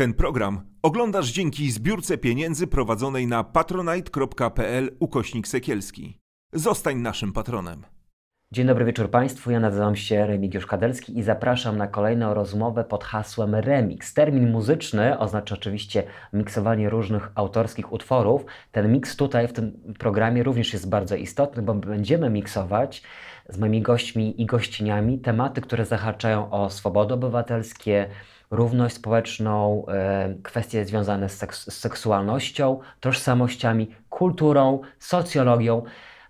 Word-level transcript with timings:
Ten 0.00 0.14
program 0.14 0.60
oglądasz 0.82 1.32
dzięki 1.32 1.70
zbiórce 1.70 2.18
pieniędzy 2.18 2.66
prowadzonej 2.66 3.26
na 3.26 3.44
patronite.pl 3.44 4.96
ukośnik 5.00 5.48
sekielski. 5.48 6.18
Zostań 6.52 6.96
naszym 6.96 7.32
patronem. 7.32 7.82
Dzień 8.52 8.66
dobry 8.66 8.84
wieczór 8.84 9.10
Państwu, 9.10 9.50
ja 9.50 9.60
nazywam 9.60 9.96
się 9.96 10.26
Remigiusz 10.26 10.66
Kadelski 10.66 11.18
i 11.18 11.22
zapraszam 11.22 11.76
na 11.76 11.86
kolejną 11.86 12.34
rozmowę 12.34 12.84
pod 12.84 13.04
hasłem 13.04 13.54
remix. 13.54 14.14
Termin 14.14 14.50
muzyczny 14.50 15.18
oznacza 15.18 15.54
oczywiście 15.54 16.02
miksowanie 16.32 16.90
różnych 16.90 17.30
autorskich 17.34 17.92
utworów. 17.92 18.44
Ten 18.72 18.92
miks 18.92 19.16
tutaj 19.16 19.48
w 19.48 19.52
tym 19.52 19.72
programie 19.98 20.42
również 20.42 20.72
jest 20.72 20.88
bardzo 20.88 21.16
istotny, 21.16 21.62
bo 21.62 21.74
będziemy 21.74 22.30
miksować 22.30 23.02
z 23.48 23.58
moimi 23.58 23.82
gośćmi 23.82 24.42
i 24.42 24.46
gościniami 24.46 25.18
tematy, 25.18 25.60
które 25.60 25.84
zahaczają 25.84 26.50
o 26.50 26.70
swobody 26.70 27.14
obywatelskie, 27.14 28.10
równość 28.50 28.94
społeczną, 28.94 29.86
e, 29.86 30.34
kwestie 30.42 30.84
związane 30.84 31.28
z, 31.28 31.36
seks 31.36 31.70
z 31.70 31.78
seksualnością, 31.78 32.80
tożsamościami, 33.00 33.94
kulturą, 34.08 34.80
socjologią. 34.98 35.82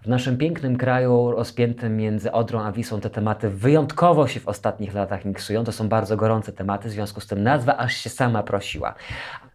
W 0.02 0.06
naszym 0.08 0.38
pięknym 0.38 0.76
kraju, 0.76 1.30
rozpiętym 1.30 1.96
między 1.96 2.32
Odrą 2.32 2.60
a 2.60 2.72
Wisłą, 2.72 3.00
te 3.00 3.10
tematy 3.10 3.50
wyjątkowo 3.50 4.28
się 4.28 4.40
w 4.40 4.48
ostatnich 4.48 4.94
latach 4.94 5.24
miksują. 5.24 5.64
To 5.64 5.72
są 5.72 5.88
bardzo 5.88 6.16
gorące 6.16 6.52
tematy, 6.52 6.88
w 6.88 6.92
związku 6.92 7.20
z 7.20 7.26
tym 7.26 7.42
nazwa 7.42 7.76
aż 7.76 7.96
się 7.96 8.10
sama 8.10 8.42
prosiła. 8.42 8.94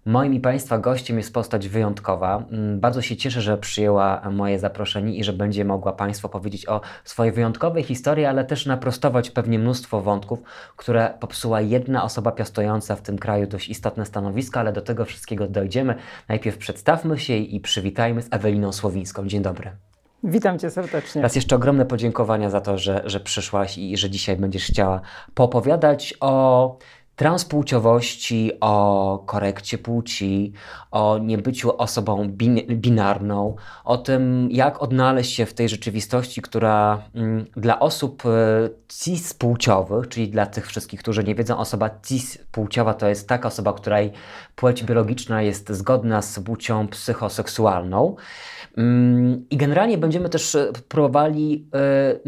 Moim 0.08 0.34
i 0.34 0.40
Państwa 0.40 0.78
gościem 0.78 1.18
jest 1.18 1.34
postać 1.34 1.68
wyjątkowa. 1.68 2.44
Mm, 2.52 2.80
bardzo 2.80 3.02
się 3.02 3.18
cieszę, 3.18 3.42
że 3.42 3.58
przyjęła 3.58 4.22
moje 4.32 4.60
zaproszenie 4.60 5.16
i 5.16 5.24
że 5.24 5.34
będzie 5.34 5.66
mogła 5.66 5.94
Państwu 5.94 6.30
powiedzieć 6.30 6.68
o 6.68 6.82
swojej 7.04 7.34
wyjątkowej 7.34 7.84
historii, 7.84 8.26
ale 8.26 8.46
też 8.46 8.66
naprostować 8.66 9.32
pewnie 9.32 9.60
mnóstwo 9.60 10.02
wątków, 10.02 10.40
które 10.76 11.14
popsuła 11.20 11.62
jedna 11.62 12.04
osoba 12.04 12.32
piastująca 12.32 12.96
w 12.96 13.02
tym 13.02 13.18
kraju 13.18 13.48
dość 13.48 13.70
istotne 13.70 14.06
stanowisko, 14.06 14.60
ale 14.60 14.74
do 14.74 14.82
tego 14.82 15.06
wszystkiego 15.06 15.48
dojdziemy. 15.48 15.96
Najpierw 16.30 16.58
przedstawmy 16.58 17.20
się 17.20 17.36
i 17.36 17.60
przywitajmy 17.60 18.22
z 18.22 18.28
Eweliną 18.32 18.72
Słowińską. 18.72 19.28
Dzień 19.28 19.42
dobry. 19.42 19.72
Witam 20.24 20.60
Cię 20.60 20.70
serdecznie. 20.70 21.22
Raz 21.22 21.36
jeszcze 21.36 21.56
ogromne 21.56 21.86
podziękowania 21.86 22.50
za 22.50 22.62
to, 22.62 22.78
że, 22.78 23.02
że 23.06 23.20
przyszłaś 23.20 23.78
i 23.78 23.98
że 23.98 24.10
dzisiaj 24.10 24.38
będziesz 24.38 24.66
chciała 24.66 25.02
poopowiadać 25.34 26.14
o 26.20 26.78
transpłciowości, 27.16 28.52
o 28.62 29.24
korekcie 29.26 29.78
płci, 29.78 30.54
o 30.92 31.18
niebyciu 31.18 31.78
osobą 31.78 32.28
bin 32.30 32.56
binarną, 32.68 33.56
o 33.84 33.98
tym, 33.98 34.48
jak 34.52 34.82
odnaleźć 34.82 35.36
się 35.36 35.46
w 35.46 35.54
tej 35.54 35.70
rzeczywistości, 35.70 36.42
która 36.42 37.02
mm, 37.16 37.46
dla 37.58 37.80
osób 37.80 38.24
e, 38.26 38.30
cispłciowych, 38.88 40.10
czyli 40.10 40.30
dla 40.30 40.46
tych 40.46 40.68
wszystkich, 40.68 41.00
którzy 41.00 41.24
nie 41.24 41.36
wiedzą, 41.36 41.58
osoba 41.58 41.90
cispłciowa 42.04 42.94
to 42.94 43.08
jest 43.08 43.28
taka 43.28 43.48
osoba, 43.48 43.74
której 43.74 44.12
płeć 44.56 44.84
biologiczna 44.84 45.42
jest 45.42 45.72
zgodna 45.72 46.22
z 46.22 46.40
płcią 46.40 46.88
psychoseksualną. 46.88 48.16
Mm, 48.78 49.46
I 49.50 49.58
generalnie 49.58 49.98
będziemy 49.98 50.30
też 50.30 50.56
e, 50.56 50.72
próbowali 50.88 51.68
e, 51.74 52.20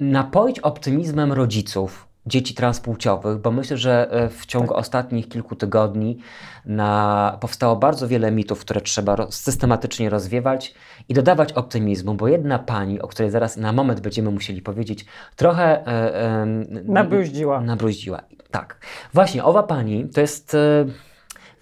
napoić 0.00 0.60
optymizmem 0.60 1.32
rodziców, 1.32 2.07
dzieci 2.28 2.54
transpłciowych, 2.54 3.38
bo 3.38 3.50
myślę, 3.50 3.76
że 3.76 4.08
e, 4.10 4.28
w 4.28 4.46
ciągu 4.46 4.68
tak. 4.68 4.78
ostatnich 4.78 5.28
kilku 5.28 5.56
tygodni 5.56 6.18
na, 6.64 7.36
powstało 7.40 7.76
bardzo 7.76 8.08
wiele 8.08 8.30
mitów, 8.30 8.60
które 8.60 8.80
trzeba 8.80 9.16
systematycznie 9.30 10.10
rozwiewać 10.10 10.74
i 11.08 11.14
dodawać 11.14 11.52
optymizmu, 11.52 12.14
bo 12.14 12.28
jedna 12.28 12.58
pani, 12.58 13.00
o 13.00 13.08
której 13.08 13.30
zaraz 13.30 13.56
na 13.56 13.72
moment 13.72 14.00
będziemy 14.00 14.30
musieli 14.30 14.62
powiedzieć, 14.62 15.06
trochę 15.36 15.86
e, 15.86 16.14
e, 16.42 16.46
nabruździła. 16.84 17.60
nabruździła. 17.60 18.22
Tak. 18.50 18.76
Właśnie, 19.14 19.44
owa 19.44 19.62
pani 19.62 20.08
to 20.08 20.20
jest. 20.20 20.54
E, 20.54 21.07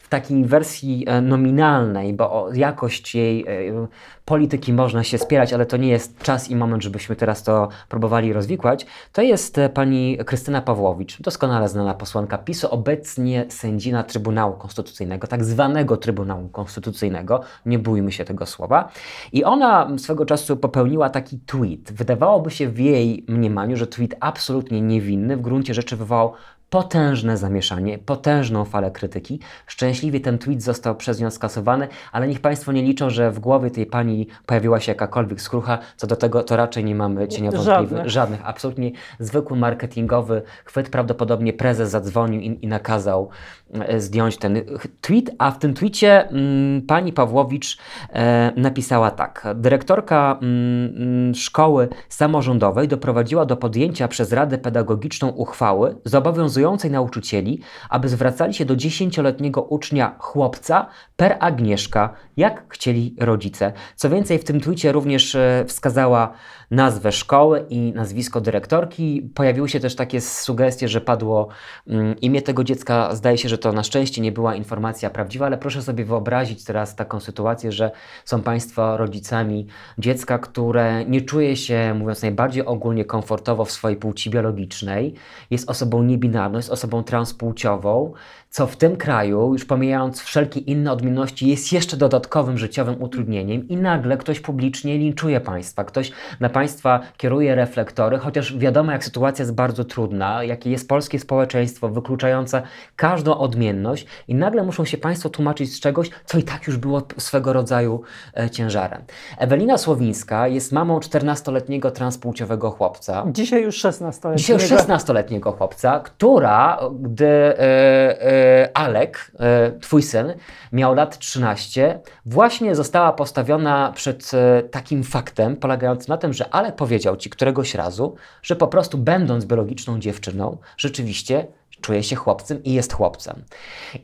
w 0.06 0.08
takiej 0.08 0.44
wersji 0.44 1.04
e, 1.06 1.20
nominalnej, 1.20 2.14
bo 2.14 2.32
o 2.32 2.54
jakość 2.54 3.14
jej 3.14 3.44
e, 3.46 3.86
polityki 4.24 4.72
można 4.72 5.04
się 5.04 5.18
spierać, 5.18 5.52
ale 5.52 5.66
to 5.66 5.76
nie 5.76 5.88
jest 5.88 6.18
czas 6.18 6.50
i 6.50 6.56
moment, 6.56 6.82
żebyśmy 6.82 7.16
teraz 7.16 7.42
to 7.42 7.68
próbowali 7.88 8.32
rozwikłać, 8.32 8.86
to 9.12 9.22
jest 9.22 9.58
e, 9.58 9.68
pani 9.68 10.18
Krystyna 10.26 10.62
Pawłowicz, 10.62 11.22
doskonale 11.22 11.68
znana 11.68 11.94
posłanka 11.94 12.38
PiSu, 12.38 12.68
obecnie 12.70 13.46
sędzina 13.48 14.02
Trybunału 14.02 14.52
Konstytucyjnego, 14.52 15.26
tak 15.26 15.44
zwanego 15.44 15.96
Trybunału 15.96 16.48
Konstytucyjnego, 16.48 17.40
nie 17.66 17.78
bójmy 17.78 18.12
się 18.12 18.24
tego 18.24 18.46
słowa. 18.46 18.88
I 19.32 19.44
ona 19.44 19.98
swego 19.98 20.26
czasu 20.26 20.56
popełniła 20.56 21.10
taki 21.10 21.38
tweet. 21.38 21.92
Wydawałoby 21.92 22.50
się 22.50 22.68
w 22.68 22.78
jej 22.78 23.24
mniemaniu, 23.28 23.76
że 23.76 23.86
tweet 23.86 24.14
absolutnie 24.20 24.80
niewinny, 24.80 25.36
w 25.36 25.40
gruncie 25.40 25.74
rzeczy 25.74 25.96
wywołał 25.96 26.32
potężne 26.76 27.36
zamieszanie, 27.36 27.98
potężną 27.98 28.64
falę 28.64 28.90
krytyki. 28.90 29.40
Szczęśliwie 29.66 30.20
ten 30.20 30.38
tweet 30.38 30.62
został 30.62 30.96
przez 30.96 31.20
nią 31.20 31.30
skasowany, 31.30 31.88
ale 32.12 32.28
niech 32.28 32.40
Państwo 32.40 32.72
nie 32.72 32.82
liczą, 32.82 33.10
że 33.10 33.30
w 33.30 33.38
głowie 33.38 33.70
tej 33.70 33.86
pani 33.86 34.26
pojawiła 34.46 34.80
się 34.80 34.92
jakakolwiek 34.92 35.40
skrucha. 35.40 35.78
Co 35.96 36.06
do 36.06 36.16
tego, 36.16 36.42
to 36.42 36.56
raczej 36.56 36.84
nie 36.84 36.94
mamy 36.94 37.28
cienia 37.28 37.50
wątpliwości. 37.50 38.10
Żadnych. 38.10 38.40
Absolutnie 38.44 38.90
zwykły 39.18 39.56
marketingowy 39.56 40.42
chwyt. 40.64 40.88
Prawdopodobnie 40.88 41.52
prezes 41.52 41.90
zadzwonił 41.90 42.40
i, 42.40 42.58
i 42.62 42.66
nakazał 42.66 43.28
e, 43.74 44.00
zdjąć 44.00 44.36
ten 44.36 44.62
tweet, 45.00 45.30
a 45.38 45.50
w 45.50 45.58
tym 45.58 45.74
tweetie 45.74 46.28
mm, 46.28 46.82
pani 46.82 47.12
Pawłowicz 47.12 47.78
e, 48.12 48.52
napisała 48.56 49.10
tak. 49.10 49.46
Dyrektorka 49.54 50.38
mm, 50.42 50.96
mm 50.96 51.34
szkoły 51.34 51.88
samorządowej 52.08 52.88
doprowadziła 52.88 53.44
do 53.44 53.56
podjęcia 53.56 54.08
przez 54.08 54.32
Radę 54.32 54.58
Pedagogiczną 54.58 55.28
uchwały 55.28 55.96
zobowiązującej 56.04 56.65
nauczycieli, 56.90 57.60
aby 57.90 58.08
zwracali 58.08 58.54
się 58.54 58.64
do 58.64 58.76
dziesięcioletniego 58.76 59.62
ucznia 59.62 60.14
chłopca 60.18 60.86
per 61.16 61.36
Agnieszka, 61.40 62.14
jak 62.36 62.64
chcieli 62.68 63.14
rodzice. 63.20 63.72
Co 63.96 64.10
więcej, 64.10 64.38
w 64.38 64.44
tym 64.44 64.60
twicie 64.60 64.92
również 64.92 65.34
e, 65.34 65.64
wskazała 65.68 66.32
nazwę 66.70 67.12
szkoły 67.12 67.66
i 67.70 67.92
nazwisko 67.92 68.40
dyrektorki. 68.40 69.30
Pojawiły 69.34 69.68
się 69.68 69.80
też 69.80 69.96
takie 69.96 70.20
sugestie, 70.20 70.88
że 70.88 71.00
padło 71.00 71.48
mm, 71.86 72.20
imię 72.20 72.42
tego 72.42 72.64
dziecka. 72.64 73.14
Zdaje 73.14 73.38
się, 73.38 73.48
że 73.48 73.58
to 73.58 73.72
na 73.72 73.82
szczęście 73.82 74.22
nie 74.22 74.32
była 74.32 74.54
informacja 74.54 75.10
prawdziwa, 75.10 75.46
ale 75.46 75.58
proszę 75.58 75.82
sobie 75.82 76.04
wyobrazić 76.04 76.64
teraz 76.64 76.96
taką 76.96 77.20
sytuację, 77.20 77.72
że 77.72 77.90
są 78.24 78.42
Państwo 78.42 78.96
rodzicami 78.96 79.66
dziecka, 79.98 80.38
które 80.38 81.04
nie 81.04 81.20
czuje 81.20 81.56
się, 81.56 81.94
mówiąc 81.98 82.22
najbardziej 82.22 82.64
ogólnie, 82.64 83.04
komfortowo 83.04 83.64
w 83.64 83.70
swojej 83.70 83.96
płci 83.96 84.30
biologicznej, 84.30 85.14
jest 85.50 85.70
osobą 85.70 86.02
niebinarną, 86.02 86.45
jest 86.54 86.70
osobą 86.70 87.02
transpłciową, 87.02 88.12
co 88.50 88.66
w 88.66 88.76
tym 88.76 88.96
kraju, 88.96 89.52
już 89.52 89.64
pomijając 89.64 90.22
wszelkie 90.22 90.60
inne 90.60 90.92
odmienności, 90.92 91.48
jest 91.48 91.72
jeszcze 91.72 91.96
dodatkowym 91.96 92.58
życiowym 92.58 93.02
utrudnieniem 93.02 93.68
i 93.68 93.76
nagle 93.76 94.16
ktoś 94.16 94.40
publicznie 94.40 94.98
linczuje 94.98 95.40
państwa, 95.40 95.84
ktoś 95.84 96.12
na 96.40 96.48
państwa 96.48 97.00
kieruje 97.16 97.54
reflektory, 97.54 98.18
chociaż 98.18 98.58
wiadomo, 98.58 98.92
jak 98.92 99.04
sytuacja 99.04 99.42
jest 99.42 99.54
bardzo 99.54 99.84
trudna, 99.84 100.44
jakie 100.44 100.70
jest 100.70 100.88
polskie 100.88 101.18
społeczeństwo 101.18 101.88
wykluczające 101.88 102.62
każdą 102.96 103.38
odmienność 103.38 104.06
i 104.28 104.34
nagle 104.34 104.62
muszą 104.62 104.84
się 104.84 104.98
państwo 104.98 105.30
tłumaczyć 105.30 105.74
z 105.74 105.80
czegoś, 105.80 106.10
co 106.24 106.38
i 106.38 106.42
tak 106.42 106.66
już 106.66 106.76
było 106.76 107.02
swego 107.18 107.52
rodzaju 107.52 108.02
e, 108.36 108.50
ciężarem. 108.50 109.02
Ewelina 109.38 109.78
Słowińska 109.78 110.48
jest 110.48 110.72
mamą 110.72 110.98
14-letniego 110.98 111.90
transpłciowego 111.90 112.70
chłopca. 112.70 113.24
Dzisiaj 113.32 113.62
już 113.62 113.84
16-letniego. 113.84 114.36
Dzisiaj 114.36 114.56
już 114.56 114.64
16-letniego 114.64 115.52
chłopca, 115.52 116.00
która, 116.00 116.78
gdy 117.00 117.26
e, 117.26 117.58
e, 117.58 118.35
Alek, 118.74 119.32
e, 119.40 119.72
twój 119.80 120.02
syn, 120.02 120.34
miał 120.72 120.94
lat 120.94 121.18
13, 121.18 122.00
właśnie 122.26 122.74
została 122.74 123.12
postawiona 123.12 123.92
przed 123.94 124.30
e, 124.34 124.62
takim 124.62 125.04
faktem, 125.04 125.56
polegającym 125.56 126.06
na 126.08 126.16
tym, 126.16 126.32
że 126.32 126.54
Alek 126.54 126.76
powiedział 126.76 127.16
ci 127.16 127.30
któregoś 127.30 127.74
razu, 127.74 128.14
że 128.42 128.56
po 128.56 128.68
prostu 128.68 128.98
będąc 128.98 129.44
biologiczną 129.44 129.98
dziewczyną, 129.98 130.56
rzeczywiście 130.76 131.46
czuje 131.80 132.02
się 132.02 132.16
chłopcem 132.16 132.64
i 132.64 132.72
jest 132.72 132.92
chłopcem. 132.92 133.42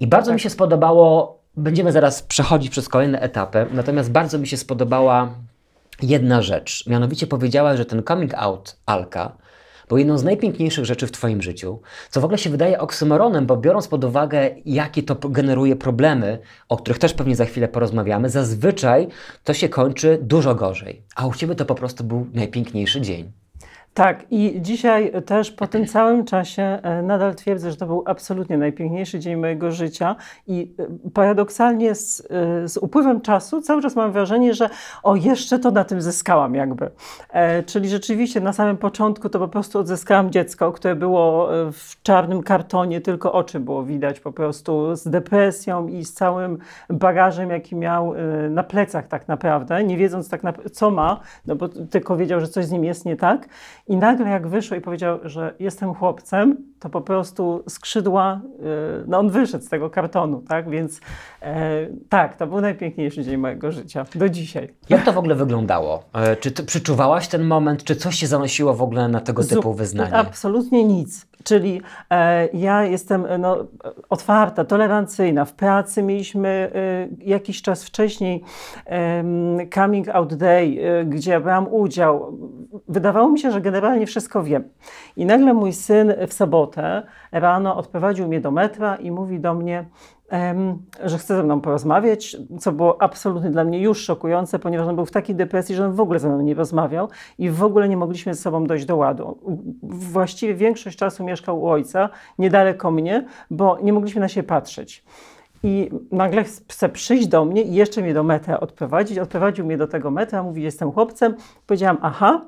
I 0.01 0.07
bardzo 0.07 0.27
tak. 0.27 0.35
mi 0.35 0.41
się 0.41 0.51
spodobało, 0.51 1.39
będziemy 1.57 1.93
zaraz 1.93 2.23
przechodzić 2.23 2.71
przez 2.71 2.89
kolejne 2.89 3.21
etapy, 3.21 3.67
natomiast 3.73 4.11
bardzo 4.11 4.39
mi 4.39 4.47
się 4.47 4.57
spodobała 4.57 5.35
jedna 6.03 6.43
rzecz. 6.43 6.87
Mianowicie 6.87 7.27
powiedziała, 7.27 7.77
że 7.77 7.85
ten 7.85 8.03
coming 8.03 8.35
out 8.35 8.77
Alka 8.87 9.33
był 9.93 9.99
jedną 9.99 10.19
z 10.19 10.25
najpiękniejszych 10.25 10.85
rzeczy 10.85 11.07
w 11.07 11.13
Twoim 11.13 11.43
życiu, 11.43 11.81
co 12.11 12.21
w 12.21 12.25
ogóle 12.25 12.39
się 12.39 12.51
wydaje 12.51 12.81
oksymoronem, 12.81 13.47
bo 13.47 13.57
biorąc 13.57 13.89
pod 13.89 14.05
uwagę, 14.05 14.51
jakie 14.65 15.03
to 15.03 15.29
generuje 15.29 15.77
problemy, 15.77 16.39
o 16.69 16.77
których 16.77 16.99
też 16.99 17.15
pewnie 17.15 17.37
za 17.37 17.45
chwilę 17.45 17.69
porozmawiamy, 17.69 18.31
zazwyczaj 18.31 19.09
to 19.45 19.55
się 19.55 19.69
kończy 19.69 20.19
dużo 20.23 20.55
gorzej. 20.55 21.03
A 21.17 21.27
u 21.27 21.35
Ciebie 21.35 21.55
to 21.55 21.65
po 21.65 21.75
prostu 21.75 22.05
był 22.05 22.27
najpiękniejszy 22.35 23.01
dzień. 23.01 23.42
Tak, 23.95 24.25
i 24.31 24.59
dzisiaj 24.63 25.13
też 25.27 25.51
po 25.51 25.67
tym 25.67 25.87
całym 25.87 26.25
czasie 26.25 26.63
e, 26.63 27.03
nadal 27.03 27.35
twierdzę, 27.35 27.71
że 27.71 27.77
to 27.77 27.87
był 27.87 28.03
absolutnie 28.07 28.59
najpiękniejszy 28.59 29.19
dzień 29.19 29.37
mojego 29.37 29.73
życia 29.73 30.17
i 30.47 30.75
e, 30.79 31.11
paradoksalnie 31.11 31.95
z, 31.95 32.21
e, 32.21 32.69
z 32.69 32.77
upływem 32.77 33.21
czasu 33.21 33.63
cały 33.63 33.83
czas 33.83 33.97
mam 33.97 34.13
wrażenie, 34.13 34.55
że 34.55 34.71
o, 35.03 35.17
jeszcze 35.17 35.59
to 35.59 35.71
na 35.71 35.85
tym 35.85 36.03
zyskałam 36.03 36.55
jakby. 36.55 36.91
E, 37.31 37.63
czyli 37.63 37.89
rzeczywiście 37.89 38.41
na 38.41 38.53
samym 38.53 38.77
początku 38.77 39.29
to 39.29 39.39
po 39.39 39.49
prostu 39.49 39.79
odzyskałam 39.79 40.31
dziecko, 40.31 40.73
które 40.73 40.95
było 40.95 41.49
w 41.73 42.03
czarnym 42.03 42.43
kartonie, 42.43 43.01
tylko 43.01 43.33
oczy 43.33 43.61
było 43.61 43.85
widać 43.85 44.21
po 44.21 44.33
prostu 44.33 44.97
z 44.97 45.09
depresją 45.09 45.89
i 45.89 46.05
z 46.05 46.13
całym 46.13 46.59
bagażem, 46.91 47.51
jaki 47.51 47.77
miał 47.77 48.15
na 48.51 48.63
plecach 48.63 49.09
tak 49.09 49.29
naprawdę, 49.29 49.85
nie 49.85 49.97
wiedząc 49.97 50.29
tak 50.29 50.43
naprawdę, 50.43 50.71
co 50.71 50.91
ma, 50.91 51.21
no 51.47 51.57
bo 51.57 51.69
tylko 51.69 52.17
wiedział, 52.17 52.41
że 52.41 52.49
coś 52.49 52.65
z 52.65 52.71
nim 52.71 52.85
jest 52.85 53.05
nie 53.05 53.17
tak. 53.17 53.49
I 53.89 53.97
nagle 53.97 54.31
jak 54.31 54.49
wyszło 54.49 54.77
i 54.77 54.81
powiedział, 54.81 55.19
że 55.23 55.55
jestem 55.59 55.95
chłopcem, 55.95 56.57
to 56.81 56.89
po 56.89 57.01
prostu 57.01 57.65
skrzydła, 57.69 58.41
e, 58.59 59.05
no 59.07 59.19
on 59.19 59.31
wyszedł 59.31 59.65
z 59.65 59.69
tego 59.69 59.91
kartonu, 59.91 60.43
tak? 60.49 60.71
Więc 60.71 61.01
e, 61.43 61.87
tak, 62.09 62.37
to 62.37 62.47
był 62.47 62.61
najpiękniejszy 62.61 63.25
dzień 63.25 63.37
mojego 63.37 63.73
życia, 63.73 64.05
do 64.15 64.29
dzisiaj. 64.29 64.69
Jak 64.89 65.05
to 65.05 65.13
w 65.13 65.19
ogóle 65.19 65.35
wyglądało? 65.35 66.03
E, 66.15 66.37
Czy 66.37 66.51
ty 66.51 66.63
przeczuwałaś 66.65 67.29
ten 67.29 67.45
moment, 67.45 67.85
czy 67.85 67.97
coś 67.97 68.15
się 68.15 68.27
zanosiło 68.27 68.75
w 68.75 68.83
ogóle 68.83 69.09
na 69.09 69.21
tego 69.21 69.45
typu 69.45 69.75
wyznanie? 69.75 70.15
Absolutnie 70.15 70.85
nic. 70.85 71.33
Czyli 71.45 71.83
e, 72.11 72.47
ja 72.47 72.85
jestem 72.85 73.27
e, 73.27 73.39
no, 73.39 73.67
otwarta, 74.11 74.65
tolerancyjna. 74.65 75.45
W 75.45 75.53
pracy 75.53 76.03
mieliśmy 76.03 76.49
e, 76.49 77.09
jakiś 77.25 77.63
czas 77.63 77.85
wcześniej 77.85 78.43
em, 78.87 79.59
coming 79.75 80.09
out 80.09 80.35
day, 80.35 80.77
e, 81.01 81.05
gdzie 81.05 81.41
brałam 81.41 81.75
udział. 81.75 82.39
Wydawało 82.89 83.31
mi 83.31 83.39
się, 83.39 83.51
że 83.51 83.61
generalnie 83.73 84.07
wszystko 84.07 84.43
wiem. 84.43 84.65
I 85.17 85.27
nagle 85.27 85.55
mój 85.55 85.73
syn 85.73 86.15
w 86.29 86.33
sobotę 86.33 87.03
rano 87.33 87.77
odprowadził 87.77 88.29
mnie 88.29 88.41
do 88.41 88.51
metra 88.51 88.97
i 88.97 89.11
mówi 89.11 89.41
do 89.41 89.55
mnie, 89.55 89.85
że 91.05 91.19
chce 91.19 91.37
ze 91.37 91.43
mną 91.43 91.61
porozmawiać, 91.61 92.37
co 92.61 92.73
było 92.73 93.03
absolutnie 93.03 93.51
dla 93.51 93.65
mnie 93.65 93.81
już 93.81 93.99
szokujące, 93.99 94.59
ponieważ 94.59 94.89
on 94.89 94.97
był 94.97 95.07
w 95.07 95.11
takiej 95.11 95.37
depresji, 95.37 95.75
że 95.75 95.85
on 95.85 95.93
w 95.93 96.01
ogóle 96.01 96.19
ze 96.19 96.29
mną 96.29 96.41
nie 96.41 96.55
rozmawiał 96.55 97.09
i 97.39 97.51
w 97.51 97.63
ogóle 97.63 97.89
nie 97.89 97.97
mogliśmy 97.97 98.35
ze 98.35 98.43
sobą 98.43 98.67
dojść 98.67 98.85
do 98.85 98.97
ładu. 98.97 99.39
Właściwie 99.83 100.55
większość 100.55 100.99
czasu 100.99 101.25
mieszkał 101.25 101.63
u 101.63 101.69
ojca, 101.69 102.09
niedaleko 102.39 102.91
mnie, 102.91 103.27
bo 103.51 103.79
nie 103.83 103.93
mogliśmy 103.93 104.21
na 104.21 104.29
siebie 104.29 104.49
patrzeć. 104.49 105.05
I 105.65 105.91
nagle 106.13 106.45
chce 106.45 106.89
przyjść 106.89 107.27
do 107.27 107.45
mnie 107.45 107.63
i 107.63 107.75
jeszcze 107.75 108.03
mnie 108.03 108.15
do 108.15 108.23
metra 108.23 108.61
odprowadzić. 108.61 109.19
Odprowadził 109.19 109.67
mnie 109.67 109.77
do 109.77 109.87
tego 109.87 110.11
metra, 110.11 110.43
mówi, 110.43 110.63
jestem 110.63 110.93
chłopcem. 110.93 111.35
Powiedziałam, 111.67 111.99
aha, 112.03 112.45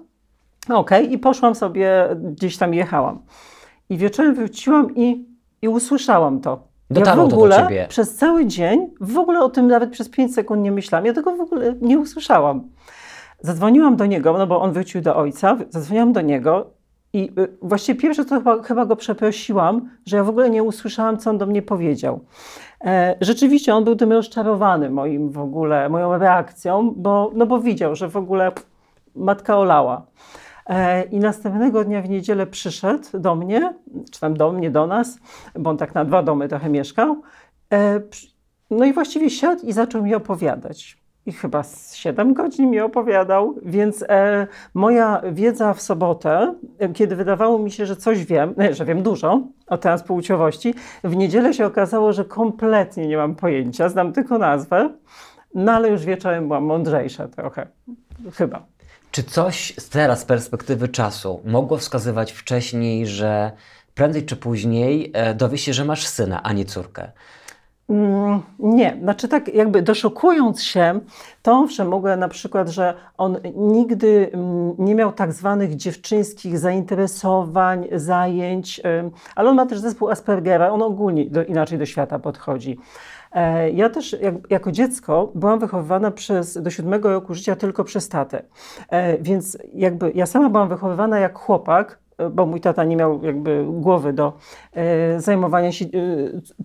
okej, 0.68 1.12
i 1.12 1.18
poszłam 1.18 1.54
sobie, 1.54 2.08
gdzieś 2.16 2.56
tam 2.56 2.74
jechałam. 2.74 3.18
I 3.88 3.96
wieczorem 3.96 4.34
wróciłam 4.34 4.94
i, 4.96 5.24
i 5.62 5.68
usłyszałam 5.68 6.40
to. 6.40 6.74
Dotarło 6.90 7.22
ja 7.22 7.28
w 7.28 7.30
to 7.30 7.36
do 7.36 7.42
ogóle 7.42 7.56
ciebie. 7.56 7.86
przez 7.88 8.14
cały 8.14 8.46
dzień 8.46 8.90
w 9.00 9.18
ogóle 9.18 9.40
o 9.40 9.48
tym 9.48 9.66
nawet 9.66 9.90
przez 9.90 10.08
5 10.08 10.34
sekund 10.34 10.62
nie 10.62 10.72
myślałam. 10.72 11.06
Ja 11.06 11.12
tego 11.12 11.36
w 11.36 11.40
ogóle 11.40 11.74
nie 11.80 11.98
usłyszałam. 11.98 12.62
Zadzwoniłam 13.40 13.96
do 13.96 14.06
niego, 14.06 14.38
no 14.38 14.46
bo 14.46 14.60
on 14.60 14.72
wrócił 14.72 15.00
do 15.00 15.16
ojca. 15.16 15.56
Zadzwoniłam 15.70 16.12
do 16.12 16.20
niego 16.20 16.66
i 17.12 17.32
y, 17.38 17.48
właściwie 17.62 18.00
pierwsze 18.00 18.24
to 18.24 18.34
chyba, 18.34 18.62
chyba 18.62 18.86
go 18.86 18.96
przeprosiłam, 18.96 19.90
że 20.06 20.16
ja 20.16 20.24
w 20.24 20.28
ogóle 20.28 20.50
nie 20.50 20.62
usłyszałam, 20.62 21.18
co 21.18 21.30
on 21.30 21.38
do 21.38 21.46
mnie 21.46 21.62
powiedział. 21.62 22.20
E, 22.84 23.16
rzeczywiście 23.20 23.74
on 23.74 23.84
był 23.84 23.96
tym 23.96 24.12
rozczarowany 24.12 24.90
moim 24.90 25.30
w 25.30 25.38
ogóle, 25.38 25.88
moją 25.88 26.18
reakcją, 26.18 26.94
bo, 26.96 27.30
no 27.34 27.46
bo 27.46 27.60
widział, 27.60 27.96
że 27.96 28.08
w 28.08 28.16
ogóle 28.16 28.52
pff, 28.52 28.66
matka 29.14 29.58
olała. 29.58 30.06
E, 30.66 31.02
I 31.02 31.18
następnego 31.18 31.84
dnia 31.84 32.02
w 32.02 32.08
niedzielę 32.08 32.46
przyszedł 32.46 33.18
do 33.18 33.34
mnie, 33.34 33.74
czy 34.12 34.20
tam 34.20 34.34
do 34.34 34.52
mnie, 34.52 34.70
do 34.70 34.86
nas, 34.86 35.18
bo 35.58 35.70
on 35.70 35.76
tak 35.76 35.94
na 35.94 36.04
dwa 36.04 36.22
domy 36.22 36.48
trochę 36.48 36.70
mieszkał. 36.70 37.22
E, 37.72 38.00
No 38.70 38.84
i 38.84 38.92
właściwie 38.92 39.30
siadł 39.30 39.66
i 39.66 39.72
zaczął 39.72 40.02
mi 40.02 40.14
opowiadać. 40.14 41.04
I 41.26 41.32
chyba 41.32 41.62
z 41.62 41.94
7 41.94 42.34
godzin 42.34 42.70
mi 42.70 42.80
opowiadał, 42.80 43.54
więc 43.62 44.04
e, 44.08 44.46
moja 44.74 45.22
wiedza 45.32 45.74
w 45.74 45.82
sobotę, 45.82 46.54
e, 46.78 46.88
kiedy 46.88 47.16
wydawało 47.16 47.58
mi 47.58 47.70
się, 47.70 47.86
że 47.86 47.96
coś 47.96 48.24
wiem, 48.24 48.54
że 48.70 48.84
wiem 48.84 49.02
dużo 49.02 49.40
o 49.66 49.78
transpłciowości, 49.78 50.74
w 51.04 51.16
niedzielę 51.16 51.54
się 51.54 51.66
okazało, 51.66 52.12
że 52.12 52.24
kompletnie 52.24 53.06
nie 53.06 53.16
mam 53.16 53.34
pojęcia, 53.34 53.88
znam 53.88 54.12
tylko 54.12 54.38
nazwę, 54.38 54.90
no 55.54 55.72
ale 55.72 55.88
już 55.88 56.04
wieczorem 56.04 56.46
byłam 56.46 56.64
mądrzejsza 56.64 57.28
trochę, 57.28 57.66
chyba. 58.32 58.73
Czy 59.14 59.22
coś 59.22 59.74
teraz 59.90 60.20
z 60.20 60.24
perspektywy 60.24 60.88
czasu 60.88 61.40
mogło 61.44 61.78
wskazywać 61.78 62.32
wcześniej, 62.32 63.06
że 63.06 63.52
prędzej 63.94 64.24
czy 64.24 64.36
później 64.36 65.10
e, 65.14 65.34
dowie 65.34 65.58
się, 65.58 65.72
że 65.72 65.84
masz 65.84 66.06
syna, 66.06 66.42
a 66.42 66.52
nie 66.52 66.64
córkę? 66.64 67.12
Mm, 67.88 68.42
Nie, 68.58 68.96
znaczy 69.02 69.28
tak 69.28 69.54
jakby 69.54 69.82
doszukując 69.82 70.62
się, 70.62 71.00
to 71.42 71.58
owszem, 71.58 71.88
mogę 71.88 72.16
na 72.16 72.28
przykład, 72.28 72.68
że 72.68 72.94
on 73.18 73.36
nigdy 73.54 74.30
mm, 74.32 74.74
nie 74.78 74.94
miał 74.94 75.12
tak 75.12 75.32
zwanych 75.32 75.76
dziewczyńskich 75.76 76.58
zainteresowań, 76.58 77.88
zajęć, 77.92 78.80
ale 79.34 79.50
on 79.50 79.56
ma 79.56 79.66
też 79.66 79.78
zespół 79.78 80.08
Aspergera, 80.08 80.70
on 80.70 80.82
ogólnie 80.82 81.30
do, 81.30 81.44
inaczej 81.44 81.78
do 81.78 81.86
świata 81.86 82.18
podchodzi. 82.18 82.78
E, 83.34 83.70
Ja 83.70 83.90
też 83.90 84.16
jak, 84.20 84.34
jako 84.50 84.72
dziecko 84.72 85.32
byłam 85.34 85.58
wychowywana 85.58 86.10
przez, 86.10 86.62
do 86.62 86.70
siódmego 86.70 87.12
roku 87.12 87.34
życia 87.34 87.56
tylko 87.56 87.84
przez 87.84 88.08
tatę. 88.08 88.42
E, 88.88 89.18
Więc 89.18 89.58
jakby 89.74 90.12
ja 90.14 90.26
sama 90.26 90.50
byłam 90.50 90.68
wychowywana 90.68 91.18
jak 91.18 91.38
chłopak, 91.38 91.98
e, 92.18 92.30
bo 92.30 92.46
mój 92.46 92.60
tata 92.60 92.84
nie 92.84 92.96
miał 92.96 93.24
jakby 93.24 93.66
głowy 93.68 94.12
do 94.12 94.32
zajmowania 95.18 95.72
się 95.72 95.84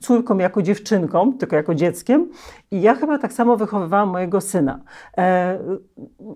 córką 0.01 0.37
jako 0.37 0.61
dziewczynką, 0.61 1.33
tylko 1.33 1.55
jako 1.55 1.75
dzieckiem. 1.75 2.29
I 2.71 2.81
ja 2.81 2.95
chyba 2.95 3.17
tak 3.17 3.33
samo 3.33 3.57
wychowywałam 3.57 4.09
mojego 4.09 4.41
syna. 4.41 4.79
E, 5.17 5.57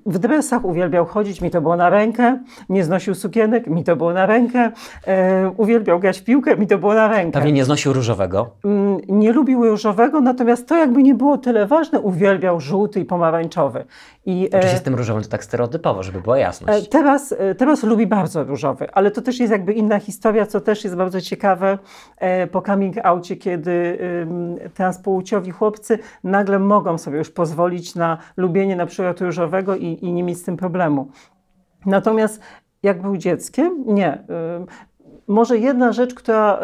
w 0.05 0.19
dresach 0.19 0.65
uwielbiał 0.65 1.05
chodzić, 1.05 1.41
mi 1.41 1.51
to 1.51 1.61
było 1.61 1.75
na 1.75 1.89
rękę, 1.89 2.39
nie 2.69 2.83
znosił 2.83 3.15
sukienek, 3.15 3.67
mi 3.67 3.83
to 3.83 3.95
było 3.95 4.13
na 4.13 4.25
rękę, 4.25 4.71
e, 5.07 5.49
uwielbiał 5.57 5.99
grać 5.99 6.19
w 6.19 6.23
piłkę, 6.23 6.57
mi 6.57 6.67
to 6.67 6.77
było 6.77 6.93
na 6.93 7.07
rękę. 7.07 7.31
Pewnie 7.31 7.51
nie 7.51 7.65
znosił 7.65 7.93
różowego. 7.93 8.49
Mm, 8.65 8.97
nie 9.07 9.31
lubił 9.33 9.65
różowego, 9.65 10.21
natomiast 10.21 10.67
to 10.67 10.77
jakby 10.77 11.03
nie 11.03 11.15
było 11.15 11.37
tyle 11.37 11.67
ważne, 11.67 11.99
uwielbiał 11.99 12.59
żółty 12.59 12.99
i 12.99 13.05
pomarańczowy. 13.05 13.85
I, 14.25 14.49
Oczywiście 14.53 14.77
z 14.77 14.81
tym 14.81 14.95
różowym 14.95 15.23
to 15.23 15.29
tak 15.29 15.43
stereotypowo, 15.43 16.03
żeby 16.03 16.21
była 16.21 16.37
jasność. 16.37 16.89
teraz, 16.89 17.35
e, 17.37 17.55
teraz 17.55 17.83
lubi 17.83 18.07
bardzo 18.07 18.43
różowy, 18.43 18.87
ale 18.93 19.11
to 19.11 19.21
też 19.21 19.39
jest 19.39 19.51
jakby 19.51 19.73
inna 19.73 19.99
historia, 19.99 20.45
co 20.45 20.61
też 20.61 20.83
jest 20.83 20.95
bardzo 20.95 21.21
ciekawe 21.21 21.77
po 22.51 22.61
coming 22.61 22.95
outie, 23.03 23.35
kiedy 23.35 23.97
transpłciowi 24.73 25.51
chłopcy 25.51 25.99
nagle 26.23 26.59
mogą 26.59 26.97
sobie 26.97 27.17
już 27.17 27.29
pozwolić 27.29 27.95
na 27.95 28.17
lubienie 28.37 28.75
na 28.75 28.85
przykład 28.85 29.21
różowego 29.21 29.75
i, 29.75 29.97
i 30.01 30.13
nie 30.13 30.23
mieć 30.23 30.37
z 30.37 30.43
tym 30.43 30.57
problemu. 30.57 31.07
Natomiast 31.85 32.41
jak 32.83 33.01
był 33.01 33.17
dzieckiem, 33.17 33.83
nie. 33.87 34.23
Ym, 34.57 34.65
Może 35.27 35.57
jedna 35.57 35.91
rzecz, 35.91 36.13
która 36.13 36.59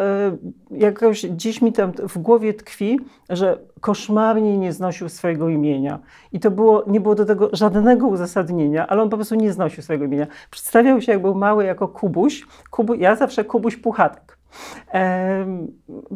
y, 0.70 0.76
jakoś 0.78 1.26
gdzieś 1.26 1.62
mi 1.62 1.72
tam 1.72 1.92
w 1.92 2.18
głowie 2.18 2.54
tkwi, 2.54 3.00
że 3.28 3.58
koszmarnie 3.80 4.58
nie 4.58 4.72
znosił 4.72 5.08
swojego 5.08 5.48
imienia. 5.48 5.98
I 6.32 6.40
to 6.40 6.50
było, 6.50 6.84
nie 6.86 7.00
było 7.00 7.14
do 7.14 7.24
tego 7.24 7.50
żadnego 7.52 8.06
uzasadnienia, 8.06 8.86
ale 8.86 9.02
on 9.02 9.10
po 9.10 9.16
prostu 9.16 9.34
nie 9.34 9.52
znosił 9.52 9.82
swojego 9.82 10.04
imienia. 10.04 10.26
Przedstawiał 10.50 11.00
się, 11.00 11.12
jak 11.12 11.22
był 11.22 11.34
mały, 11.34 11.64
jako 11.64 11.88
Kubuś. 11.88 12.46
Kubu, 12.70 12.94
ja 12.94 13.16
zawsze 13.16 13.44
Kubuś 13.44 13.76
Puchatek. 13.76 14.39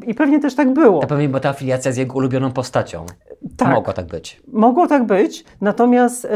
I 0.06 0.14
pewnie 0.14 0.40
też 0.40 0.54
tak 0.54 0.72
było. 0.72 1.00
To 1.00 1.06
pewnie 1.06 1.28
była 1.28 1.40
ta 1.40 1.48
afiliacja 1.48 1.92
z 1.92 1.96
jego 1.96 2.14
ulubioną 2.14 2.52
postacią. 2.52 3.06
Tak. 3.56 3.74
Mogło 3.74 3.92
tak 3.92 4.06
być. 4.06 4.42
Mogło 4.52 4.86
tak 4.86 5.06
być, 5.06 5.44
natomiast 5.60 6.24
e, 6.24 6.28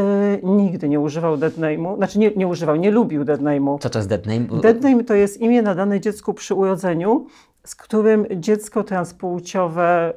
nigdy 0.42 0.88
nie 0.88 1.00
używał 1.00 1.36
deadname'u, 1.36 1.96
znaczy 1.96 2.18
nie, 2.18 2.30
nie 2.36 2.46
używał, 2.46 2.76
nie 2.76 2.90
lubił 2.90 3.24
deadname'u. 3.24 3.78
Co 3.78 3.90
to 3.90 3.98
jest 3.98 4.08
dead 4.08 4.26
name? 4.26 4.60
Deadname 4.62 5.04
to 5.04 5.14
jest 5.14 5.40
imię 5.40 5.62
nadane 5.62 6.00
dziecku 6.00 6.34
przy 6.34 6.54
urodzeniu, 6.54 7.26
z 7.64 7.74
którym 7.74 8.26
dziecko 8.36 8.84
transpłciowe, 8.84 10.14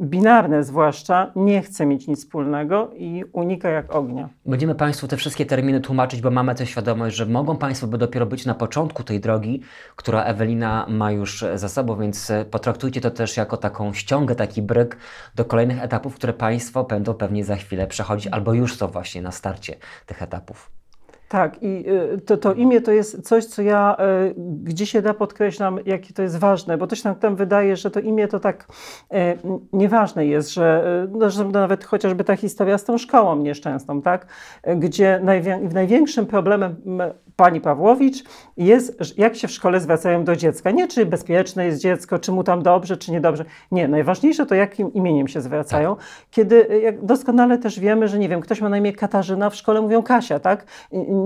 y, 0.00 0.06
binarne 0.06 0.64
zwłaszcza, 0.64 1.32
nie 1.36 1.62
chce 1.62 1.86
mieć 1.86 2.06
nic 2.08 2.18
wspólnego 2.18 2.90
i 2.96 3.24
unika 3.32 3.68
jak 3.68 3.94
ognia. 3.94 4.28
Będziemy 4.46 4.74
Państwu 4.74 5.08
te 5.08 5.16
wszystkie 5.16 5.46
terminy 5.46 5.80
tłumaczyć, 5.80 6.20
bo 6.20 6.30
mamy 6.30 6.54
tę 6.54 6.66
świadomość, 6.66 7.16
że 7.16 7.26
mogą 7.26 7.56
Państwo 7.56 7.86
by 7.86 7.98
dopiero 7.98 8.26
być 8.26 8.46
na 8.46 8.54
początku 8.54 9.04
tej 9.04 9.20
drogi, 9.20 9.60
która 9.96 10.24
Ewelina 10.24 10.86
ma 10.88 11.12
już 11.12 11.44
za 11.54 11.68
sobą, 11.68 11.96
więc 11.96 12.30
e, 12.30 12.44
potraktujcie 12.44 13.00
to 13.00 13.10
też 13.10 13.36
jako 13.36 13.56
taką 13.56 13.92
ściągę, 13.92 14.34
taki 14.34 14.62
bryk 14.62 14.96
do 15.34 15.44
kolejnych 15.44 15.82
etapów, 15.82 16.14
które 16.14 16.32
Państwo 16.32 16.84
będą 16.84 17.14
pewnie 17.14 17.44
za 17.44 17.56
chwilę 17.56 17.86
przechodzić, 17.86 18.26
albo 18.26 18.54
już 18.54 18.76
są 18.76 18.86
właśnie 18.86 19.22
na 19.22 19.32
starcie 19.32 19.76
tych 20.06 20.22
etapów. 20.22 20.79
Tak, 21.30 21.62
i 21.62 21.84
y, 22.14 22.20
to, 22.20 22.36
to 22.36 22.54
imię 22.54 22.80
to 22.80 22.92
jest 22.92 23.22
coś, 23.22 23.44
co 23.44 23.62
ja 23.62 23.96
y, 24.30 24.34
gdzie 24.62 24.86
się 24.86 25.02
da 25.02 25.14
podkreślam, 25.14 25.78
jakie 25.86 26.14
to 26.14 26.22
jest 26.22 26.38
ważne, 26.38 26.78
bo 26.78 26.86
to 26.86 26.96
się 26.96 27.08
nam 27.08 27.14
tam 27.14 27.36
wydaje, 27.36 27.76
że 27.76 27.90
to 27.90 28.00
imię 28.00 28.28
to 28.28 28.40
tak 28.40 28.66
y, 29.12 29.16
nieważne 29.72 30.26
jest, 30.26 30.54
że, 30.54 31.08
no, 31.12 31.50
nawet 31.52 31.84
chociażby 31.84 32.24
ta 32.24 32.36
historia 32.36 32.78
z 32.78 32.84
tą 32.84 32.98
szkołą 32.98 33.36
nieszczęsną, 33.36 34.02
tak, 34.02 34.26
gdzie 34.76 35.20
największym 35.72 36.26
problemem 36.26 36.76
pani 37.40 37.60
Pawłowicz 37.60 38.24
jest, 38.56 39.18
jak 39.18 39.36
się 39.36 39.48
w 39.48 39.50
szkole 39.50 39.80
zwracają 39.80 40.24
do 40.24 40.36
dziecka. 40.36 40.70
Nie, 40.70 40.88
czy 40.88 41.06
bezpieczne 41.06 41.66
jest 41.66 41.80
dziecko, 41.80 42.18
czy 42.18 42.32
mu 42.32 42.44
tam 42.44 42.62
dobrze, 42.62 42.96
czy 42.96 43.12
niedobrze. 43.12 43.44
Nie, 43.72 43.88
najważniejsze 43.88 44.46
to, 44.46 44.54
jakim 44.54 44.92
imieniem 44.92 45.28
się 45.28 45.40
zwracają. 45.40 45.96
Tak. 45.96 46.04
Kiedy 46.30 46.80
jak 46.82 47.04
doskonale 47.04 47.58
też 47.58 47.80
wiemy, 47.80 48.08
że 48.08 48.18
nie 48.18 48.28
wiem, 48.28 48.40
ktoś 48.40 48.60
ma 48.60 48.68
na 48.68 48.78
imię 48.78 48.92
Katarzyna, 48.92 49.50
w 49.50 49.54
szkole 49.54 49.80
mówią 49.80 50.02
Kasia, 50.02 50.40
tak? 50.40 50.66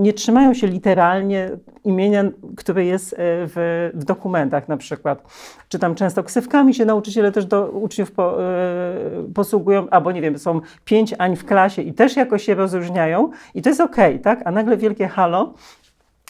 Nie 0.01 0.13
trzymają 0.13 0.55
się 0.55 0.67
literalnie 0.67 1.51
imienia, 1.85 2.25
które 2.57 2.85
jest 2.85 3.13
e, 3.13 3.17
w, 3.19 3.91
w 3.95 4.05
dokumentach 4.05 4.69
na 4.69 4.77
przykład. 4.77 5.23
Czy 5.69 5.79
tam 5.79 5.95
często 5.95 6.23
ksywkami 6.23 6.75
się 6.75 6.85
nauczyciele 6.85 7.33
też 7.33 7.47
do 7.47 7.71
uczniów 7.71 8.13
po, 8.13 8.43
y, 8.43 9.33
posługują, 9.35 9.91
albo 9.91 10.13
nie 10.13 10.21
wiem, 10.21 10.39
są 10.39 10.61
pięć 10.85 11.15
Ań 11.19 11.37
w 11.37 11.45
klasie 11.45 11.83
i 11.83 11.93
też 11.93 12.17
jakoś 12.17 12.45
się 12.45 12.55
rozróżniają 12.55 13.31
i 13.55 13.63
to 13.63 13.69
jest 13.69 13.81
okej, 13.81 14.11
okay, 14.11 14.19
tak? 14.19 14.43
A 14.45 14.51
nagle 14.51 14.77
wielkie 14.77 15.09
halo 15.09 15.55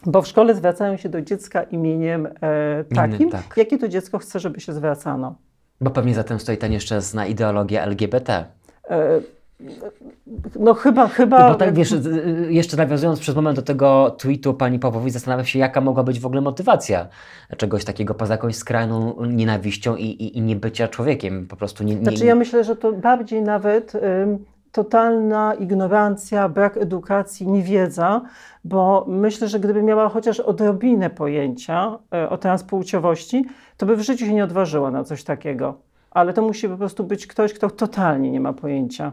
bo 0.07 0.23
w 0.23 0.27
szkole 0.27 0.55
zwracają 0.55 0.97
się 0.97 1.09
do 1.09 1.21
dziecka 1.23 1.63
imieniem 1.63 2.27
e, 2.27 2.85
takim, 2.95 3.31
tak. 3.31 3.43
jakie 3.57 3.79
to 3.79 3.89
dziecko 3.89 4.19
chce, 4.19 4.41
żeby 4.41 4.61
się 4.61 4.73
zwracano. 4.73 5.35
Bo 5.81 5.91
pewnie 5.91 6.15
za 6.15 6.25
tym 6.25 6.41
stoi 6.41 6.57
ta 6.57 6.67
nieszczęsna 6.67 7.27
ideologia 7.27 7.83
LGBT. 7.83 8.45
E, 8.91 9.21
no 10.59 10.75
chyba, 10.75 11.09
chyba... 11.09 11.49
Bo 11.49 11.55
tak, 11.55 11.75
wiesz, 11.75 11.95
jeszcze 12.49 12.77
nawiązując 12.77 13.21
przez 13.21 13.35
moment 13.35 13.57
do 13.57 13.63
tego 13.63 14.11
tweetu 14.19 14.55
pani 14.55 14.79
Pawłowi, 14.79 15.11
zastanawiam 15.11 15.47
się, 15.47 15.59
jaka 15.59 15.81
mogła 15.81 16.03
być 16.03 16.21
w 16.21 16.27
ogóle 16.27 16.41
motywacja 16.41 17.09
czegoś 17.57 17.85
takiego 17.85 18.15
poza 18.15 18.35
jakąś 18.35 18.57
skrajną 18.57 19.27
nienawiścią 19.27 19.97
i, 19.97 20.05
i, 20.05 20.39
i 20.39 20.41
niebycia 20.41 20.89
człowiekiem. 20.89 21.47
Po 21.47 21.57
prostu 21.57 21.85
nie, 21.85 21.95
nie... 21.95 22.03
Znaczy 22.03 22.25
ja 22.25 22.35
myślę, 22.35 22.65
że 22.65 22.77
to 22.77 22.93
bardziej 22.93 23.43
nawet 23.43 23.93
totalna 24.75 25.55
ignorancja, 25.55 26.49
brak 26.49 26.77
edukacji, 26.77 27.49
niewiedza, 27.49 28.21
bo 28.65 29.05
myślę, 29.09 29.49
że 29.49 29.61
gdyby 29.61 29.83
miała 29.83 30.09
chociaż 30.09 30.41
odrobinę 30.41 31.11
pojęcia 31.11 31.99
e, 32.15 32.31
o 32.31 32.39
transpłciowości, 32.39 33.45
to 33.77 33.87
by 33.87 33.97
w 33.97 34.01
życiu 34.01 34.27
się 34.27 34.35
nie 34.35 34.45
odważyła 34.45 34.91
na 34.91 35.05
coś 35.05 35.25
takiego. 35.25 35.75
Ale 36.11 36.33
to 36.33 36.43
musi 36.43 36.69
po 36.69 36.77
prostu 36.77 37.05
być 37.05 37.27
ktoś, 37.27 37.53
kto 37.53 37.71
totalnie 37.71 38.31
nie 38.31 38.41
ma 38.41 38.53
pojęcia. 38.53 39.13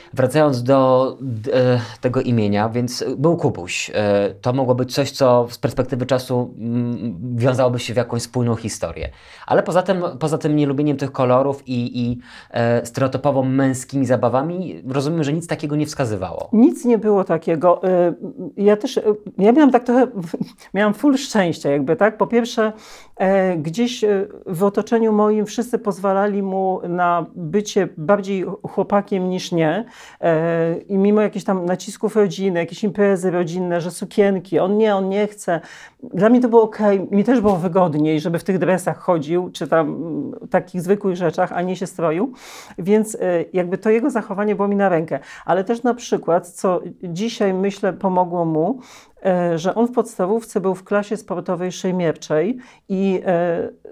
Wracając 0.13 0.63
do 0.63 1.17
e, 1.53 1.79
tego 2.01 2.21
imienia, 2.21 2.69
więc 2.69 3.05
był 3.17 3.37
Kubuś. 3.37 3.91
E, 3.93 4.33
to 4.41 4.53
mogło 4.53 4.75
być 4.75 4.93
coś, 4.93 5.11
co 5.11 5.47
z 5.49 5.57
perspektywy 5.57 6.05
czasu 6.05 6.53
mm, 6.57 7.17
wiązałoby 7.35 7.79
się 7.79 7.93
w 7.93 7.97
jakąś 7.97 8.21
spójną 8.21 8.55
historię. 8.55 9.09
Ale 9.47 9.63
poza 9.63 9.81
tym, 9.81 10.03
poza 10.19 10.37
tym 10.37 10.55
nielubieniem 10.55 10.97
tych 10.97 11.11
kolorów 11.11 11.67
i, 11.67 12.01
i 12.01 12.19
e, 12.51 12.85
stereotypowo 12.85 13.43
męskimi 13.43 14.05
zabawami, 14.05 14.83
rozumiem, 14.89 15.23
że 15.23 15.33
nic 15.33 15.47
takiego 15.47 15.75
nie 15.75 15.85
wskazywało. 15.85 16.49
Nic 16.53 16.85
nie 16.85 16.97
było 16.97 17.23
takiego. 17.23 17.83
E, 17.83 18.13
ja 18.57 18.77
też, 18.77 18.97
e, 18.97 19.01
ja 19.37 19.51
miałam 19.51 19.71
tak 19.71 19.83
trochę, 19.83 20.07
miałam 20.73 20.93
full 20.93 21.17
szczęścia 21.17 21.71
jakby, 21.71 21.95
tak? 21.95 22.17
Po 22.17 22.27
pierwsze, 22.27 22.73
e, 23.17 23.57
gdzieś 23.57 24.05
w 24.45 24.63
otoczeniu 24.63 25.13
moim 25.13 25.45
wszyscy 25.45 25.79
pozwalali 25.79 26.43
mu 26.43 26.81
na 26.87 27.25
bycie 27.35 27.87
bardziej 27.97 28.45
chłopakiem 28.69 29.29
niż 29.29 29.51
nie. 29.51 29.85
E, 30.21 30.75
I 30.77 30.97
mimo 30.97 31.21
jakichś 31.21 31.45
tam 31.45 31.65
nacisków 31.65 32.15
rodziny, 32.15 32.59
jakieś 32.59 32.83
imprezy 32.83 33.31
rodzinne, 33.31 33.81
że 33.81 33.91
sukienki, 33.91 34.59
on 34.59 34.77
nie, 34.77 34.95
on 34.95 35.09
nie 35.09 35.27
chce. 35.27 35.61
Dla 36.03 36.29
mnie 36.29 36.41
to 36.41 36.49
było 36.49 36.61
ok, 36.61 36.79
mi 37.11 37.23
też 37.23 37.41
było 37.41 37.55
wygodniej, 37.55 38.19
żeby 38.19 38.39
w 38.39 38.43
tych 38.43 38.57
dresach 38.57 38.97
chodził, 38.97 39.49
czy 39.49 39.67
tam 39.67 40.01
takich 40.49 40.81
zwykłych 40.81 41.15
rzeczach, 41.15 41.51
a 41.51 41.61
nie 41.61 41.75
się 41.75 41.87
stroił. 41.87 42.33
Więc 42.77 43.15
e, 43.15 43.45
jakby 43.53 43.77
to 43.77 43.89
jego 43.89 44.09
zachowanie 44.09 44.55
było 44.55 44.67
mi 44.67 44.75
na 44.75 44.89
rękę. 44.89 45.19
Ale 45.45 45.63
też 45.63 45.83
na 45.83 45.93
przykład, 45.93 46.47
co 46.47 46.81
dzisiaj 47.03 47.53
myślę 47.53 47.93
pomogło 47.93 48.45
mu, 48.45 48.79
e, 49.25 49.57
że 49.57 49.75
on 49.75 49.87
w 49.87 49.91
podstawówce 49.91 50.59
był 50.59 50.75
w 50.75 50.83
klasie 50.83 51.17
sportowej 51.17 51.71
szejmierczej 51.71 52.57
i 52.89 53.21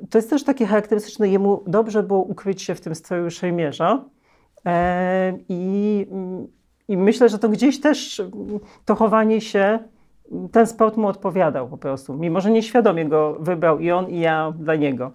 to 0.10 0.18
jest 0.18 0.30
też 0.30 0.44
takie 0.44 0.66
charakterystyczne, 0.66 1.28
jemu 1.28 1.64
dobrze 1.68 2.04
było 2.04 2.20
ukryć 2.20 2.62
się 2.62 2.76
w 2.76 2.82
tym 2.82 2.96
stroju 2.96 3.32
szejmierza, 3.32 3.80
E, 3.80 4.19
I, 5.50 6.08
I 6.88 6.98
myślę, 6.98 7.30
że 7.30 7.40
to 7.40 7.50
gdzieś 7.50 7.80
też 7.80 8.22
to 8.86 8.96
chowanie 8.96 9.42
się, 9.42 9.80
ten 10.52 10.68
sport 10.68 10.98
mu 10.98 11.08
odpowiadał 11.08 11.70
po 11.70 11.78
prostu. 11.78 12.14
Mimo, 12.14 12.42
że 12.42 12.52
nieświadomie 12.52 13.06
go 13.06 13.38
wybrał 13.40 13.80
i 13.80 13.92
on, 13.92 14.10
i 14.10 14.20
ja 14.20 14.54
dla 14.60 14.76
niego. 14.76 15.12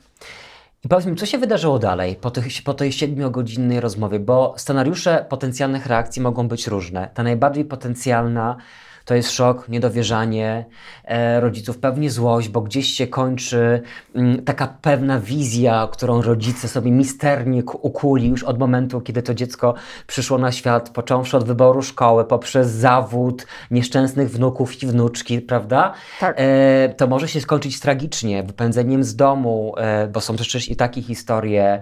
I 0.85 0.89
powiedz 0.89 1.07
mi, 1.07 1.17
co 1.17 1.27
się 1.27 1.39
wydarzyło 1.39 1.79
dalej 1.79 2.17
po, 2.17 2.31
tych, 2.31 2.47
po 2.65 2.75
tej 2.75 2.93
siedmiogodzinnej 2.93 3.81
rozmowie? 3.81 4.19
Bo 4.19 4.55
scenariusze 4.57 5.27
potencjalnych 5.29 5.87
reakcji 5.87 6.23
mogą 6.23 6.49
być 6.49 6.67
różne. 6.67 7.11
Ta 7.15 7.23
najbardziej 7.23 7.65
potencjalna 7.65 8.57
to 9.05 9.15
jest 9.15 9.31
szok, 9.31 9.69
niedowierzanie 9.69 10.65
e, 11.05 11.41
rodziców, 11.41 11.79
pewnie 11.79 12.11
złość, 12.11 12.49
bo 12.49 12.61
gdzieś 12.61 12.89
się 12.89 13.07
kończy 13.07 13.83
mm, 14.15 14.45
taka 14.45 14.67
pewna 14.83 15.21
wizja, 15.21 15.89
którą 15.93 16.23
rodzice 16.23 16.69
sobie 16.69 16.91
misternie 16.91 17.63
ukuli 17.65 18.29
już 18.29 18.43
od 18.43 18.59
momentu, 18.59 19.01
kiedy 19.01 19.23
to 19.23 19.35
dziecko 19.35 19.75
przyszło 20.07 20.39
na 20.39 20.53
świat, 20.53 20.91
począwszy 20.91 21.37
od 21.37 21.45
wyboru 21.45 21.83
szkoły, 21.83 22.25
poprzez 22.25 22.71
zawód 22.71 23.47
nieszczęsnych 23.71 24.31
wnuków 24.31 24.83
i 24.83 24.87
wnuczki, 24.87 25.41
prawda? 25.41 25.93
Tak. 26.21 26.37
E, 26.39 26.95
to 26.97 27.07
może 27.07 27.29
się 27.29 27.41
skończyć 27.41 27.81
tragicznie, 27.81 28.43
wypędzeniem 28.43 29.05
z 29.05 29.17
domu, 29.17 29.75
e, 29.77 30.09
bo 30.09 30.21
są 30.21 30.37
przecież 30.37 30.69
i 30.69 30.77
takie 30.77 31.03
historie, 31.03 31.81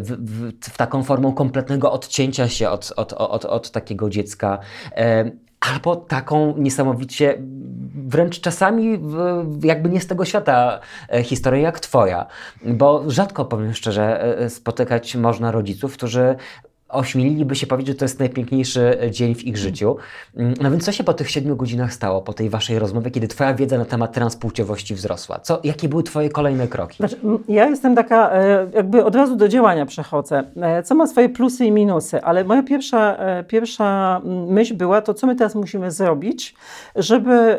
w, 0.00 0.16
w, 0.18 0.52
w, 0.70 0.76
taką 0.76 1.02
formą 1.02 1.32
kompletnego 1.32 1.92
odcięcia 1.92 2.48
się 2.48 2.70
od, 2.70 2.92
od, 2.96 3.12
od, 3.12 3.44
od 3.44 3.70
takiego 3.70 4.10
dziecka. 4.10 4.58
E, 5.64 5.72
albo 5.72 5.96
taką 5.96 6.54
niesamowicie, 6.56 7.38
wręcz 7.94 8.40
czasami 8.40 9.00
jakby 9.62 9.88
nie 9.88 10.00
z 10.00 10.06
tego 10.06 10.24
świata 10.24 10.80
e, 11.12 11.22
historię 11.22 11.62
jak 11.62 11.80
twoja. 11.80 12.26
Bo 12.64 13.10
rzadko, 13.10 13.44
powiem 13.44 13.74
szczerze, 13.74 14.38
e, 14.38 14.50
spotykać 14.50 15.16
można 15.16 15.50
rodziców, 15.50 15.94
którzy 15.94 16.36
ośmieliliby 16.88 17.56
się 17.56 17.66
powiedzieć, 17.66 17.94
że 17.94 17.98
to 17.98 18.04
jest 18.04 18.18
najpiękniejszy 18.18 18.98
dzień 19.10 19.34
w 19.34 19.44
ich 19.44 19.56
życiu. 19.56 19.96
Mm, 20.36 20.54
no 20.60 20.70
więc 20.70 20.84
co 20.84 20.92
się 20.92 21.04
po 21.04 21.14
tych 21.14 21.30
siedmiu 21.30 21.56
godzinach 21.56 21.92
stało, 21.92 22.22
po 22.22 22.32
tej 22.32 22.50
waszej 22.50 22.78
rozmowie, 22.78 23.10
kiedy 23.10 23.28
twoja 23.28 23.54
wiedza 23.54 23.78
na 23.78 23.84
temat 23.84 24.12
transpłciowości 24.12 24.94
wzrosła? 24.94 25.38
Co, 25.38 25.60
jakie 25.64 25.88
były 25.88 26.02
twoje 26.02 26.28
kolejne 26.28 26.68
kroki? 26.68 26.96
Znaczy, 26.96 27.16
ja 27.48 27.68
jestem 27.68 27.94
taka, 27.94 28.32
e, 28.32 28.66
jakby 28.74 29.04
od 29.04 29.14
razu 29.14 29.36
do 29.36 29.48
działania 29.48 29.86
przechodzę, 29.86 30.44
e, 30.56 30.82
co 30.82 30.94
ma 30.94 31.06
swoje 31.06 31.28
plusy 31.28 31.64
i 31.64 31.72
minusy, 31.72 32.22
ale 32.22 32.44
moja 32.44 32.62
pierwsza, 32.62 33.16
e, 33.16 33.44
pierwsza 33.44 34.20
myśl 34.48 34.74
była 34.74 35.02
to, 35.02 35.14
co 35.14 35.26
my 35.26 35.36
teraz 35.36 35.54
musimy 35.54 35.90
zrobić, 35.90 36.54
żeby 36.96 37.58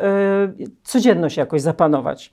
codzienność 0.82 1.36
jakoś 1.36 1.62
zapanować. 1.62 2.32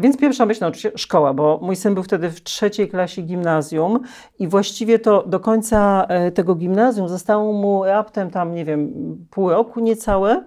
Więc 0.00 0.16
pierwsza 0.16 0.46
myśl, 0.46 0.58
no 0.60 0.66
oczywiście 0.66 0.98
szkoła, 0.98 1.34
bo 1.34 1.58
mój 1.62 1.76
syn 1.76 1.94
był 1.94 2.02
wtedy 2.02 2.30
w 2.30 2.42
trzeciej 2.42 2.88
klasie 2.88 3.22
gimnazjum 3.22 4.00
i 4.38 4.48
właściwie 4.48 4.98
to 4.98 5.22
do 5.26 5.40
końca 5.40 6.06
e, 6.08 6.30
tego 6.30 6.54
gimnazjum 6.54 7.08
zostało 7.08 7.52
mu 7.52 7.84
raptem 7.84 8.30
tam, 8.30 8.54
nie 8.54 8.64
wiem, 8.64 8.92
pół 9.30 9.50
roku 9.50 9.80
niecałe. 9.80 10.44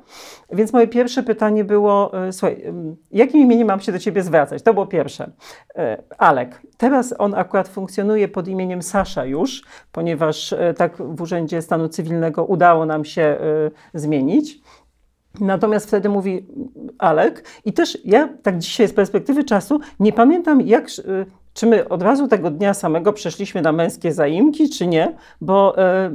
Więc 0.51 0.73
moje 0.73 0.87
pierwsze 0.87 1.23
pytanie 1.23 1.63
było, 1.63 2.27
e, 2.27 2.31
słuchaj, 2.31 2.73
jakim 3.11 3.41
imieniem 3.41 3.67
mam 3.67 3.79
się 3.79 3.91
do 3.91 3.99
ciebie 3.99 4.23
zwracać? 4.23 4.63
To 4.63 4.73
było 4.73 4.85
pierwsze. 4.85 5.31
E, 5.75 6.03
Alek. 6.17 6.61
Teraz 6.77 7.15
on 7.17 7.35
akurat 7.35 7.67
funkcjonuje 7.67 8.27
pod 8.27 8.47
imieniem 8.47 8.81
Sasza 8.81 9.25
już, 9.25 9.63
ponieważ 9.91 10.55
tak 10.77 10.97
w 10.97 11.21
Urzędzie 11.21 11.61
Stanu 11.61 11.89
Cywilnego 11.89 12.45
udało 12.45 12.85
nam 12.85 13.05
się 13.05 13.37
zmienić. 13.93 14.62
Natomiast 15.39 15.87
wtedy 15.87 16.09
mówi 16.09 16.45
Alek 16.97 17.43
i 17.65 17.73
też 17.73 17.97
ja 18.05 18.29
tak 18.43 18.57
dzisiaj 18.57 18.87
z 18.87 18.93
perspektywy 18.93 19.43
czasu 19.43 19.79
nie 19.99 20.13
pamiętam 20.13 20.61
jak, 20.61 20.89
y, 20.89 21.25
czy 21.53 21.65
my 21.65 21.89
od 21.89 22.01
razu 22.01 22.27
tego 22.27 22.51
dnia 22.51 22.73
samego 22.73 23.13
przeszliśmy 23.13 23.61
na 23.61 23.71
męskie 23.71 24.13
zaimki, 24.13 24.69
czy 24.69 24.87
nie, 24.87 25.15
bo, 25.41 25.77
y, 25.77 26.11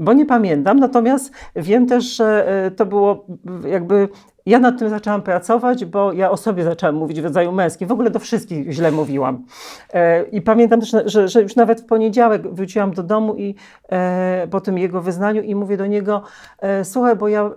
bo 0.00 0.12
nie 0.12 0.26
pamiętam. 0.26 0.80
Natomiast 0.80 1.32
wiem 1.56 1.86
też, 1.86 2.16
że 2.16 2.66
y, 2.66 2.70
to 2.70 2.86
było 2.86 3.26
jakby 3.68 4.08
ja 4.46 4.58
nad 4.58 4.78
tym 4.78 4.88
zaczęłam 4.88 5.22
pracować, 5.22 5.84
bo 5.84 6.12
ja 6.12 6.30
o 6.30 6.36
sobie 6.36 6.64
zaczęłam 6.64 6.94
mówić 6.94 7.20
w 7.20 7.24
rodzaju 7.24 7.52
męskim. 7.52 7.88
W 7.88 7.92
ogóle 7.92 8.10
do 8.10 8.18
wszystkich 8.18 8.72
źle 8.72 8.92
mówiłam. 8.92 9.44
E, 9.92 10.22
I 10.22 10.42
pamiętam 10.42 10.80
też, 10.80 10.94
że, 11.04 11.28
że, 11.28 11.42
już 11.42 11.56
nawet 11.56 11.80
w 11.80 11.86
poniedziałek 11.86 12.54
wróciłam 12.54 12.94
do 12.94 13.02
domu 13.02 13.34
i 13.36 13.54
e, 13.88 14.48
po 14.50 14.60
tym 14.60 14.78
jego 14.78 15.00
wyznaniu 15.00 15.42
i 15.42 15.54
mówię 15.54 15.76
do 15.76 15.86
niego, 15.86 16.22
e, 16.58 16.84
słuchaj, 16.84 17.16
bo 17.16 17.28
ja 17.28 17.50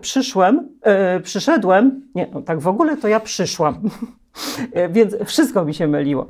przyszłem, 0.00 0.68
e, 0.82 1.20
przyszedłem, 1.20 2.02
nie, 2.14 2.28
no 2.32 2.42
tak 2.42 2.60
w 2.60 2.68
ogóle 2.68 2.96
to 2.96 3.08
ja 3.08 3.20
przyszłam. 3.20 3.80
E, 4.72 4.88
więc 4.88 5.16
wszystko 5.24 5.64
mi 5.64 5.74
się 5.74 5.86
myliło. 5.86 6.26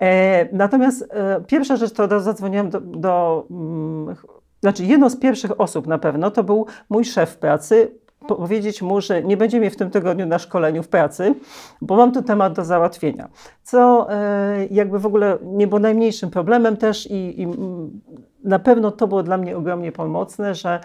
E, 0.00 0.56
natomiast 0.56 1.08
pierwsza 1.46 1.76
rzecz 1.76 1.92
to 1.92 2.20
zadzwoniłam 2.20 2.70
do, 2.70 2.80
do 2.80 3.46
mm, 3.50 4.16
znaczy 4.60 4.84
jedną 4.84 5.10
z 5.10 5.16
pierwszych 5.16 5.60
osób 5.60 5.86
na 5.86 5.98
pewno 5.98 6.30
to 6.30 6.44
był 6.44 6.66
mój 6.88 7.04
szef 7.04 7.36
pracy, 7.36 7.90
powiedzieć 8.26 8.82
mu, 8.82 9.00
że 9.00 9.22
nie 9.22 9.36
będzie 9.36 9.60
mnie 9.60 9.70
w 9.70 9.76
tym 9.76 9.90
tygodniu 9.90 10.26
na 10.26 10.38
szkoleniu 10.38 10.82
w 10.82 10.88
pracy, 10.88 11.34
bo 11.80 11.96
mam 11.96 12.12
tu 12.12 12.22
temat 12.22 12.52
do 12.52 12.64
załatwienia. 12.64 13.28
Co 13.62 14.06
e, 14.10 14.66
jakby 14.70 14.98
w 14.98 15.06
ogóle 15.06 15.38
nie 15.42 15.66
było 15.66 15.78
najmniejszym 15.78 16.30
problemem 16.30 16.76
też 16.76 17.10
i, 17.10 17.42
i 17.42 17.46
na 18.44 18.58
pewno 18.58 18.90
to 18.90 19.08
było 19.08 19.22
dla 19.22 19.38
mnie 19.38 19.56
ogromnie 19.56 19.92
pomocne, 19.92 20.54
że, 20.54 20.80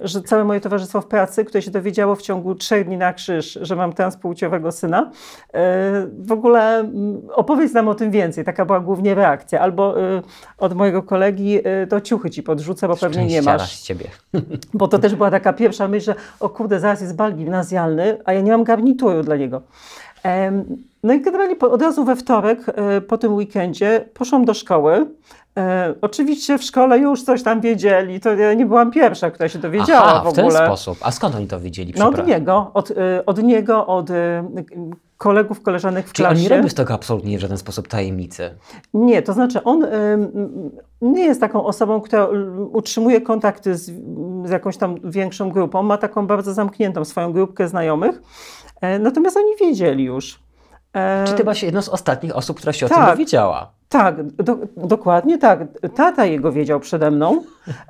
że 0.00 0.22
całe 0.22 0.44
moje 0.44 0.60
towarzystwo 0.60 1.00
w 1.00 1.06
pracy, 1.06 1.44
które 1.44 1.62
się 1.62 1.70
dowiedziało 1.70 2.14
w 2.16 2.22
ciągu 2.22 2.54
trzech 2.54 2.86
dni 2.86 2.96
na 2.96 3.12
krzyż, 3.12 3.58
że 3.62 3.76
mam 3.76 3.92
transpłciowego 3.92 4.72
syna, 4.72 5.10
e, 5.54 6.06
w 6.18 6.32
ogóle 6.32 6.90
opowiedz 7.34 7.72
nam 7.72 7.88
o 7.88 7.94
tym 7.94 8.10
więcej. 8.10 8.44
Taka 8.44 8.64
była 8.64 8.80
głównie 8.80 9.14
reakcja. 9.14 9.60
Albo 9.60 10.00
e, 10.00 10.22
od 10.58 10.74
mojego 10.74 11.02
kolegi 11.02 11.58
e, 11.64 11.86
to 11.86 12.00
ciuchy 12.00 12.30
ci 12.30 12.42
podrzucę, 12.42 12.88
bo 12.88 12.96
pewnie 12.96 13.26
nie 13.26 13.42
masz. 13.42 13.76
z 13.76 13.82
ciebie. 13.82 14.06
Bo 14.74 14.88
to 14.88 14.98
też 14.98 15.14
była 15.14 15.30
taka 15.30 15.52
pierwsza 15.52 15.88
myśl, 15.88 16.04
że 16.04 16.14
o 16.40 16.48
kurde, 16.48 16.80
zaraz 16.80 17.00
jest 17.00 17.16
bal 17.16 17.34
gimnazjalny, 17.34 18.18
a 18.24 18.32
ja 18.32 18.40
nie 18.40 18.52
mam 18.52 18.64
garnituru 18.64 19.22
dla 19.22 19.36
niego. 19.36 19.62
No 21.02 21.12
i 21.12 21.20
generalnie 21.20 21.58
od 21.58 21.82
razu 21.82 22.04
we 22.04 22.16
wtorek, 22.16 22.58
po 23.08 23.18
tym 23.18 23.34
weekendzie, 23.34 24.04
poszłam 24.14 24.44
do 24.44 24.54
szkoły. 24.54 25.06
E, 25.60 25.94
oczywiście 26.00 26.58
w 26.58 26.62
szkole 26.62 26.98
już 26.98 27.22
coś 27.22 27.42
tam 27.42 27.60
wiedzieli, 27.60 28.20
to 28.20 28.34
ja 28.34 28.54
nie 28.54 28.66
byłam 28.66 28.90
pierwsza, 28.90 29.30
która 29.30 29.48
się 29.48 29.58
dowiedziała 29.58 30.04
Aha, 30.04 30.24
w 30.24 30.26
ogóle. 30.26 30.50
w 30.50 30.54
ten 30.54 30.66
sposób. 30.66 30.98
A 31.02 31.10
skąd 31.10 31.34
oni 31.34 31.46
to 31.46 31.60
wiedzieli? 31.60 31.94
No 31.98 32.08
od 32.08 32.26
niego, 32.26 32.70
od, 32.74 32.90
e, 32.90 33.26
od 33.26 33.42
niego, 33.42 33.86
od 33.86 34.10
e, 34.10 34.44
kolegów, 35.18 35.62
koleżanek 35.62 36.08
w 36.08 36.12
Czyli 36.12 36.26
klasie. 36.26 36.40
on 36.40 36.42
nie 36.42 36.56
robi 36.56 36.70
z 36.70 36.74
tego 36.74 36.94
absolutnie 36.94 37.38
w 37.38 37.40
żaden 37.40 37.58
sposób 37.58 37.88
tajemnicy? 37.88 38.54
Nie, 38.94 39.22
to 39.22 39.32
znaczy 39.32 39.64
on 39.64 39.86
nie 41.02 41.24
jest 41.24 41.40
taką 41.40 41.64
osobą, 41.64 42.00
która 42.00 42.28
utrzymuje 42.72 43.20
kontakty 43.20 43.74
z, 43.76 43.92
z 44.44 44.50
jakąś 44.50 44.76
tam 44.76 44.96
większą 45.04 45.50
grupą, 45.50 45.82
ma 45.82 45.98
taką 45.98 46.26
bardzo 46.26 46.54
zamkniętą 46.54 47.04
swoją 47.04 47.32
grupkę 47.32 47.68
znajomych, 47.68 48.22
e, 48.80 48.98
natomiast 48.98 49.36
oni 49.36 49.56
wiedzieli 49.60 50.04
już. 50.04 50.49
Czy 51.26 51.34
ty 51.34 51.42
byłaś 51.42 51.62
jedną 51.62 51.82
z 51.82 51.88
ostatnich 51.88 52.36
osób, 52.36 52.56
która 52.56 52.72
się 52.72 52.88
tak, 52.88 52.98
o 52.98 53.00
tym 53.00 53.10
dowiedziała? 53.10 53.72
Tak, 53.88 54.22
do, 54.22 54.58
dokładnie 54.76 55.38
tak. 55.38 55.60
Tata 55.94 56.24
jego 56.24 56.52
wiedział 56.52 56.80
przede 56.80 57.10
mną. 57.10 57.42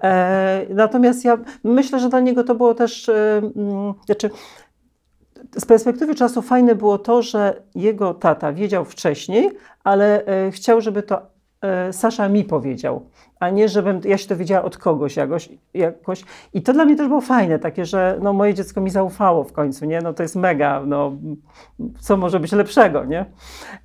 E, 0.03 0.67
natomiast 0.71 1.25
ja 1.25 1.39
myślę, 1.65 2.01
że 2.01 2.09
dla 2.09 2.21
niego 2.21 2.45
to 2.45 2.55
było 2.55 2.75
też. 2.75 3.09
E, 3.09 3.39
mm, 3.57 3.95
znaczy, 4.07 4.31
z 5.59 5.65
perspektywy 5.65 6.15
czasu 6.15 6.43
fajne 6.43 6.75
było 6.75 6.99
to, 6.99 7.23
że 7.23 7.63
jego 7.75 8.15
tata 8.15 8.53
wiedział 8.53 8.85
wcześniej, 8.85 9.51
ale 9.85 10.25
e, 10.25 10.51
chciał, 10.51 10.81
żeby 10.81 11.03
to 11.03 11.23
e, 11.61 11.93
Sasza 11.93 12.29
mi 12.29 12.45
powiedział 12.45 13.07
a 13.41 13.51
nie 13.51 13.69
żebym 13.69 14.01
ja 14.05 14.19
się 14.19 14.29
dowiedziała 14.29 14.65
od 14.65 14.79
kogoś 14.79 15.17
jakoś, 15.17 15.49
jakoś. 15.75 16.25
I 16.55 16.63
to 16.63 16.73
dla 16.73 16.85
mnie 16.85 16.97
też 16.97 17.09
było 17.09 17.21
fajne, 17.21 17.59
takie, 17.59 17.85
że 17.85 18.19
no, 18.23 18.33
moje 18.33 18.55
dziecko 18.55 18.81
mi 18.81 18.91
zaufało 18.91 19.45
w 19.45 19.53
końcu, 19.53 19.85
nie? 19.85 20.01
No 20.01 20.13
to 20.13 20.23
jest 20.23 20.37
mega, 20.37 20.83
no 20.87 21.13
co 22.01 22.17
może 22.17 22.41
być 22.41 22.53
lepszego, 22.53 23.05
nie? 23.05 23.25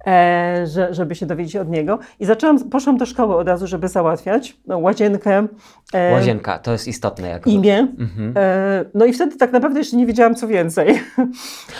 E, 0.07 0.67
że, 0.67 0.93
żeby 0.93 1.15
się 1.15 1.25
dowiedzieć 1.25 1.55
od 1.55 1.69
niego. 1.69 1.99
I 2.19 2.25
zaczęłam, 2.25 2.69
poszłam 2.69 2.97
do 2.97 3.05
szkoły 3.05 3.35
od 3.35 3.47
razu, 3.47 3.67
żeby 3.67 3.87
załatwiać 3.87 4.57
no, 4.67 4.77
łazienkę. 4.77 5.47
E, 5.93 6.13
Łazienka, 6.13 6.59
to 6.59 6.71
jest 6.71 6.87
istotne. 6.87 7.27
Jak 7.29 7.47
imię. 7.47 7.87
Mhm. 7.99 8.33
E, 8.37 8.85
no 8.93 9.05
i 9.05 9.13
wtedy 9.13 9.37
tak 9.37 9.51
naprawdę 9.51 9.79
jeszcze 9.79 9.97
nie 9.97 10.05
wiedziałam, 10.05 10.35
co 10.35 10.47
więcej. 10.47 11.01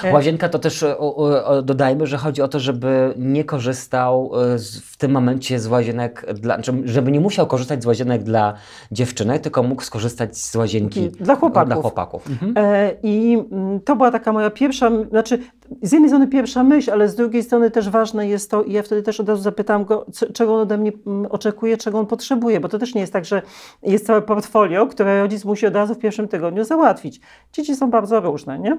E, 0.04 0.14
Łazienka 0.14 0.50
to 0.50 0.60
też 0.60 0.84
o, 0.84 1.16
o, 1.16 1.62
dodajmy, 1.62 2.08
że 2.08 2.18
chodzi 2.18 2.42
o 2.42 2.48
to, 2.48 2.60
żeby 2.60 3.14
nie 3.18 3.44
korzystał 3.44 4.32
e, 4.54 4.60
z, 4.60 4.80
w 4.80 4.98
tym 4.98 5.12
momencie 5.12 5.60
z 5.60 5.68
łazienek, 5.68 6.26
dla, 6.34 6.58
żeby 6.84 7.12
nie 7.12 7.20
musiał 7.20 7.48
korzystać 7.48 7.65
skorzystać 7.66 7.84
z 7.84 7.86
łazienek 7.86 8.24
dla 8.24 8.54
dziewczynek, 8.92 9.42
tylko 9.42 9.64
mógł 9.64 9.82
skorzystać 9.82 10.38
z 10.38 10.56
łazienki 10.56 11.10
dla 11.10 11.36
chłopaków. 11.36 11.74
Dla 11.74 11.82
chłopaków. 11.82 12.30
Mhm. 12.30 12.54
E, 12.58 12.92
I 13.04 13.34
mm, 13.52 13.80
to 13.80 13.96
była 13.96 14.12
taka 14.12 14.34
moja 14.34 14.50
pierwsza, 14.50 14.92
znaczy 15.10 15.40
z 15.82 15.92
jednej 15.92 16.10
strony 16.10 16.28
pierwsza 16.28 16.64
myśl, 16.64 16.92
ale 16.92 17.10
z 17.10 17.16
drugiej 17.16 17.44
strony 17.44 17.72
też 17.72 17.90
ważne 17.90 18.28
jest 18.28 18.52
to, 18.52 18.64
i 18.64 18.72
ja 18.72 18.84
wtedy 18.84 19.04
też 19.04 19.20
od 19.20 19.30
razu 19.30 19.42
zapytałam 19.42 19.86
go, 19.86 20.06
czego 20.34 20.56
on 20.56 20.62
ode 20.62 20.78
mnie 20.78 20.92
mm, 21.08 21.26
oczekuje, 21.32 21.78
czego 21.78 22.00
on 22.00 22.06
potrzebuje, 22.06 22.60
bo 22.60 22.70
to 22.70 22.80
też 22.80 22.96
nie 22.96 23.02
jest 23.02 23.14
tak, 23.14 23.26
że 23.26 23.42
jest 23.84 24.06
całe 24.06 24.22
portfolio, 24.22 24.88
które 24.88 25.22
rodzic 25.22 25.46
musi 25.46 25.68
od 25.68 25.76
razu 25.76 25.96
w 25.96 26.00
pierwszym 26.00 26.28
tygodniu 26.28 26.64
załatwić. 26.64 27.22
Dzieci 27.54 27.76
są 27.76 27.90
bardzo 27.90 28.20
różne, 28.20 28.60
nie? 28.60 28.78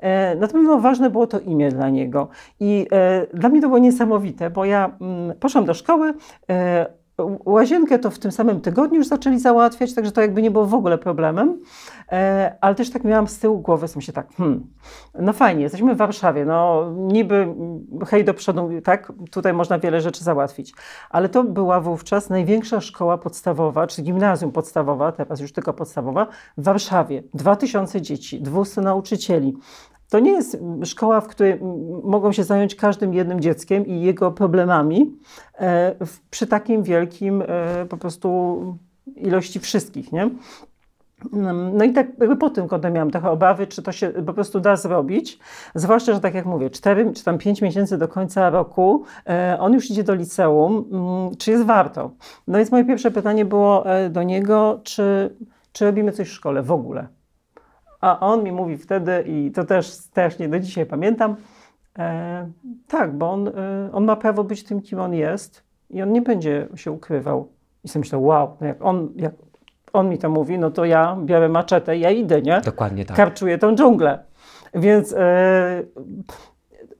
E, 0.00 0.36
natomiast 0.36 0.82
ważne 0.82 1.10
było 1.10 1.26
to 1.26 1.40
imię 1.40 1.68
dla 1.68 1.90
niego. 1.90 2.28
I 2.60 2.86
e, 2.92 3.26
dla 3.34 3.48
mnie 3.48 3.60
to 3.60 3.66
było 3.66 3.78
niesamowite, 3.78 4.50
bo 4.50 4.64
ja 4.64 4.96
mm, 5.00 5.36
poszłam 5.38 5.64
do 5.64 5.74
szkoły, 5.74 6.14
e, 6.50 6.97
Łazienkę 7.44 7.98
to 7.98 8.10
w 8.10 8.18
tym 8.18 8.32
samym 8.32 8.60
tygodniu 8.60 8.98
już 8.98 9.06
zaczęli 9.06 9.38
załatwiać, 9.38 9.94
także 9.94 10.12
to 10.12 10.20
jakby 10.20 10.42
nie 10.42 10.50
było 10.50 10.66
w 10.66 10.74
ogóle 10.74 10.98
problemem. 10.98 11.60
E, 12.12 12.56
ale 12.60 12.74
też 12.74 12.90
tak 12.90 13.04
miałam 13.04 13.28
z 13.28 13.38
tyłu 13.38 13.58
głowy, 13.60 13.88
sam 13.88 14.02
się 14.02 14.12
tak, 14.12 14.32
hmm, 14.36 14.66
no 15.18 15.32
fajnie, 15.32 15.62
jesteśmy 15.62 15.94
w 15.94 15.98
Warszawie, 15.98 16.44
no 16.44 16.86
niby 16.96 17.54
hej 18.06 18.24
do 18.24 18.34
przodu, 18.34 18.68
tak, 18.84 19.12
tutaj 19.30 19.52
można 19.52 19.78
wiele 19.78 20.00
rzeczy 20.00 20.24
załatwić. 20.24 20.74
Ale 21.10 21.28
to 21.28 21.44
była 21.44 21.80
wówczas 21.80 22.30
największa 22.30 22.80
szkoła 22.80 23.18
podstawowa, 23.18 23.86
czy 23.86 24.02
gimnazjum 24.02 24.52
podstawowa, 24.52 25.12
teraz 25.12 25.40
już 25.40 25.52
tylko 25.52 25.72
podstawowa, 25.72 26.26
w 26.58 26.64
Warszawie. 26.64 27.22
2000 27.34 28.02
dzieci, 28.02 28.40
200 28.40 28.80
nauczycieli. 28.80 29.56
To 30.10 30.18
nie 30.18 30.30
jest 30.30 30.58
szkoła, 30.84 31.20
w 31.20 31.28
której 31.28 31.58
mogą 32.04 32.32
się 32.32 32.44
zająć 32.44 32.74
każdym 32.74 33.14
jednym 33.14 33.40
dzieckiem 33.40 33.86
i 33.86 34.00
jego 34.00 34.32
problemami 34.32 35.16
e, 35.58 35.94
przy 36.30 36.46
takim 36.46 36.82
wielkim 36.82 37.42
e, 37.42 37.86
po 37.86 37.96
prostu 37.96 38.58
ilości 39.16 39.60
wszystkich, 39.60 40.12
nie? 40.12 40.30
No 41.72 41.84
i 41.84 41.92
tak 41.92 42.06
po 42.40 42.50
tym 42.50 42.68
kątem 42.68 42.92
miałam 42.92 43.10
trochę 43.10 43.30
obawy, 43.30 43.66
czy 43.66 43.82
to 43.82 43.92
się 43.92 44.08
po 44.08 44.32
prostu 44.32 44.60
da 44.60 44.76
zrobić. 44.76 45.38
Zwłaszcza, 45.74 46.14
że 46.14 46.20
tak 46.20 46.34
jak 46.34 46.46
mówię, 46.46 46.70
4 46.70 47.12
czy 47.12 47.24
tam 47.24 47.38
5 47.38 47.62
miesięcy 47.62 47.98
do 47.98 48.08
końca 48.08 48.50
roku, 48.50 49.04
e, 49.26 49.56
on 49.60 49.72
już 49.72 49.90
idzie 49.90 50.04
do 50.04 50.14
liceum, 50.14 50.84
mm, 50.92 51.36
czy 51.36 51.50
jest 51.50 51.64
warto? 51.64 52.10
No 52.48 52.58
więc 52.58 52.72
moje 52.72 52.84
pierwsze 52.84 53.10
pytanie 53.10 53.44
było 53.44 53.84
do 54.10 54.22
niego, 54.22 54.80
czy, 54.84 55.36
czy 55.72 55.84
robimy 55.84 56.12
coś 56.12 56.28
w 56.28 56.32
szkole 56.32 56.62
w 56.62 56.72
ogóle? 56.72 57.17
A 58.00 58.20
on 58.20 58.44
mi 58.44 58.52
mówi 58.52 58.76
wtedy, 58.76 59.24
i 59.26 59.50
to 59.50 59.64
też 59.64 59.86
strasznie 59.86 60.48
do 60.48 60.60
dzisiaj 60.60 60.86
pamiętam, 60.86 61.36
e, 61.98 62.48
tak, 62.88 63.16
bo 63.16 63.30
on, 63.30 63.48
e, 63.48 63.52
on 63.92 64.04
ma 64.04 64.16
prawo 64.16 64.44
być 64.44 64.64
tym, 64.64 64.82
kim 64.82 65.00
on 65.00 65.14
jest 65.14 65.64
i 65.90 66.02
on 66.02 66.12
nie 66.12 66.22
będzie 66.22 66.68
się 66.74 66.92
ukrywał. 66.92 67.48
I 67.84 67.88
sobie 67.88 68.00
myślę, 68.00 68.18
wow, 68.18 68.56
no 68.60 68.66
jak 68.66 68.84
on, 68.84 69.12
jak 69.16 69.32
on 69.92 70.08
mi 70.08 70.18
to 70.18 70.30
mówi, 70.30 70.58
no 70.58 70.70
to 70.70 70.84
ja 70.84 71.16
biorę 71.24 71.48
maczetę 71.48 71.96
i 71.96 72.00
ja 72.00 72.10
idę, 72.10 72.42
nie? 72.42 72.60
Dokładnie 72.64 73.04
tak. 73.04 73.16
Karczuję 73.16 73.58
tą 73.58 73.74
dżunglę. 73.74 74.18
Więc 74.74 75.12
e, 75.12 75.82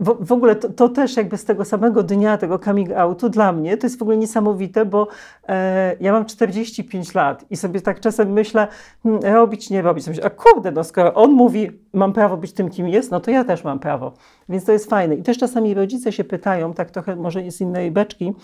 w, 0.00 0.26
w 0.26 0.32
ogóle 0.32 0.56
to, 0.56 0.68
to, 0.68 0.88
też 0.88 1.16
jakby 1.16 1.36
z 1.36 1.44
tego 1.44 1.64
samego 1.64 2.02
dnia, 2.02 2.38
tego 2.38 2.58
coming 2.58 2.92
outu 2.92 3.28
dla 3.28 3.52
mnie, 3.52 3.76
to 3.76 3.86
jest 3.86 3.98
w 3.98 4.02
ogóle 4.02 4.16
niesamowite, 4.16 4.84
bo 4.84 5.08
e, 5.48 5.96
ja 6.00 6.12
mam 6.12 6.24
45 6.24 7.14
lat 7.14 7.44
i 7.50 7.56
sobie 7.56 7.80
tak 7.80 8.00
czasem 8.00 8.32
myślę, 8.32 8.68
hmm, 9.02 9.22
robić, 9.34 9.70
nie 9.70 9.82
robić. 9.82 10.06
Myślę, 10.06 10.24
a 10.24 10.30
kurde, 10.30 10.70
no 10.70 10.84
skoro 10.84 11.14
on 11.14 11.32
mówi, 11.32 11.70
mam 11.92 12.12
prawo 12.12 12.36
być 12.36 12.52
tym, 12.52 12.70
kim 12.70 12.88
jest, 12.88 13.10
no 13.10 13.20
to 13.20 13.30
ja 13.30 13.44
też 13.44 13.64
mam 13.64 13.78
prawo. 13.78 14.12
Więc 14.48 14.64
to 14.64 14.72
jest 14.72 14.90
fajne. 14.90 15.14
I 15.14 15.22
też 15.22 15.38
czasami 15.38 15.74
rodzice 15.74 16.12
się 16.12 16.24
pytają, 16.24 16.74
tak 16.74 16.90
trochę 16.90 17.16
może 17.16 17.50
z 17.50 17.60
innej 17.60 17.90
beczki, 17.90 18.34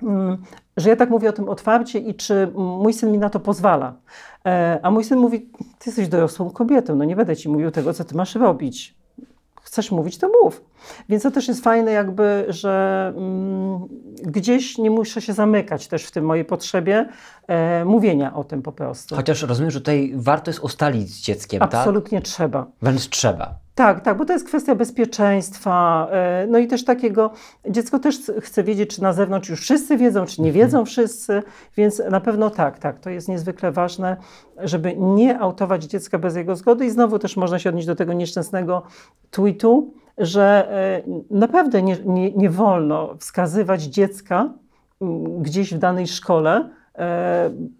hmm, 0.00 0.38
że 0.76 0.88
ja 0.88 0.96
tak 0.96 1.10
mówię 1.10 1.28
o 1.28 1.32
tym 1.32 1.48
otwarcie 1.48 1.98
i 1.98 2.14
czy 2.14 2.52
mój 2.54 2.92
syn 2.92 3.12
mi 3.12 3.18
na 3.18 3.30
to 3.30 3.40
pozwala. 3.40 3.94
E, 4.46 4.80
a 4.82 4.90
mój 4.90 5.04
syn 5.04 5.18
mówi, 5.18 5.40
ty 5.78 5.90
jesteś 5.90 6.08
dorosłą 6.08 6.50
kobietą, 6.50 6.96
no 6.96 7.04
nie 7.04 7.16
będę 7.16 7.36
ci 7.36 7.48
mówił 7.48 7.70
tego, 7.70 7.92
co 7.92 8.04
ty 8.04 8.16
masz 8.16 8.34
robić 8.34 8.99
chcesz 9.70 9.90
mówić, 9.90 10.18
to 10.18 10.30
mów. 10.42 10.64
Więc 11.08 11.22
to 11.22 11.30
też 11.30 11.48
jest 11.48 11.64
fajne, 11.64 11.92
jakby, 11.92 12.44
że 12.48 13.12
mm, 13.16 13.88
gdzieś 14.22 14.78
nie 14.78 14.90
muszę 14.90 15.20
się 15.20 15.32
zamykać 15.32 15.88
też 15.88 16.04
w 16.04 16.10
tym 16.10 16.24
mojej 16.24 16.44
potrzebie 16.44 17.08
e, 17.50 17.84
mówienia 17.84 18.34
o 18.34 18.44
tym 18.44 18.62
po 18.62 18.72
prostu. 18.72 19.16
Chociaż 19.16 19.42
rozumiem, 19.42 19.70
że 19.70 19.80
tutaj 19.80 20.12
warto 20.14 20.50
jest 20.50 20.60
ustalić 20.60 21.08
z 21.08 21.20
dzieckiem, 21.20 21.62
Absolutnie 21.62 21.70
tak? 21.72 21.88
Absolutnie 21.88 22.20
trzeba. 22.20 22.66
Wręcz 22.82 23.08
trzeba. 23.08 23.54
Tak, 23.74 24.00
tak, 24.00 24.16
bo 24.16 24.24
to 24.24 24.32
jest 24.32 24.46
kwestia 24.46 24.74
bezpieczeństwa. 24.74 26.08
E, 26.10 26.46
no 26.48 26.58
i 26.58 26.66
też 26.66 26.84
takiego, 26.84 27.30
dziecko 27.70 27.98
też 27.98 28.18
chce 28.40 28.64
wiedzieć, 28.64 28.94
czy 28.94 29.02
na 29.02 29.12
zewnątrz 29.12 29.48
już 29.48 29.60
wszyscy 29.60 29.96
wiedzą, 29.96 30.26
czy 30.26 30.42
nie 30.42 30.48
mhm. 30.48 30.66
wiedzą 30.66 30.84
wszyscy, 30.84 31.42
więc 31.76 32.02
na 32.10 32.20
pewno 32.20 32.50
tak, 32.50 32.78
tak, 32.78 32.98
to 32.98 33.10
jest 33.10 33.28
niezwykle 33.28 33.72
ważne, 33.72 34.16
żeby 34.58 34.96
nie 34.96 35.38
autować 35.38 35.84
dziecka 35.84 36.18
bez 36.18 36.36
jego 36.36 36.56
zgody 36.56 36.86
i 36.86 36.90
znowu 36.90 37.18
też 37.18 37.36
można 37.36 37.58
się 37.58 37.68
odnieść 37.68 37.86
do 37.86 37.96
tego 37.96 38.12
nieszczęsnego 38.12 38.82
tweetu, 39.30 39.94
że 40.18 40.68
e, 40.70 41.02
naprawdę 41.30 41.82
nie, 41.82 41.96
nie, 42.04 42.32
nie 42.32 42.50
wolno 42.50 43.14
wskazywać 43.18 43.82
dziecka 43.82 44.52
gdzieś 45.40 45.74
w 45.74 45.78
danej 45.78 46.06
szkole, 46.06 46.70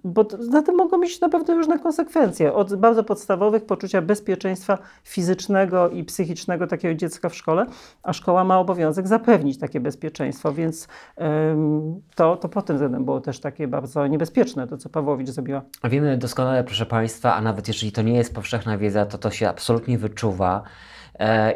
bo 0.05 0.27
za 0.39 0.63
tym 0.63 0.77
mogą 0.77 0.99
mieć 0.99 1.21
naprawdę 1.21 1.55
różne 1.55 1.79
konsekwencje. 1.79 2.55
Od 2.55 2.75
bardzo 2.75 3.05
podstawowych 3.05 3.65
poczucia 3.65 4.03
bezpieczeństwa 4.03 4.79
fizycznego 5.05 5.89
i 5.89 6.05
psychicznego 6.05 6.67
takiego 6.67 6.95
dziecka 6.95 7.29
w 7.29 7.35
szkole, 7.35 7.67
a 8.03 8.13
szkoła 8.13 8.45
ma 8.45 8.59
obowiązek 8.59 9.09
zapewnić 9.09 9.59
takie 9.59 9.81
bezpieczeństwo, 9.81 10.53
więc 10.53 10.89
to, 12.15 12.37
to 12.37 12.49
pod 12.49 12.67
tym 12.67 12.77
względem 12.77 13.05
było 13.05 13.21
też 13.21 13.41
takie 13.41 13.69
bardzo 13.69 14.07
niebezpieczne, 14.07 14.67
to 14.67 14.77
co 14.77 14.89
Pawłowicz 14.89 15.29
zrobiła. 15.29 15.63
Wiemy 15.85 16.19
doskonale, 16.19 16.65
proszę 16.65 16.87
Państwa, 16.87 17.35
a 17.35 17.41
nawet 17.41 17.69
jeżeli 17.69 17.93
to 17.93 18.03
nie 18.03 18.17
jest 18.17 18.35
powszechna 18.35 18.79
wiedza, 18.79 19.07
to 19.07 19.19
to 19.19 19.31
się 19.31 19.49
absolutnie 19.49 19.99
wyczuwa 19.99 20.63
e, 20.63 20.67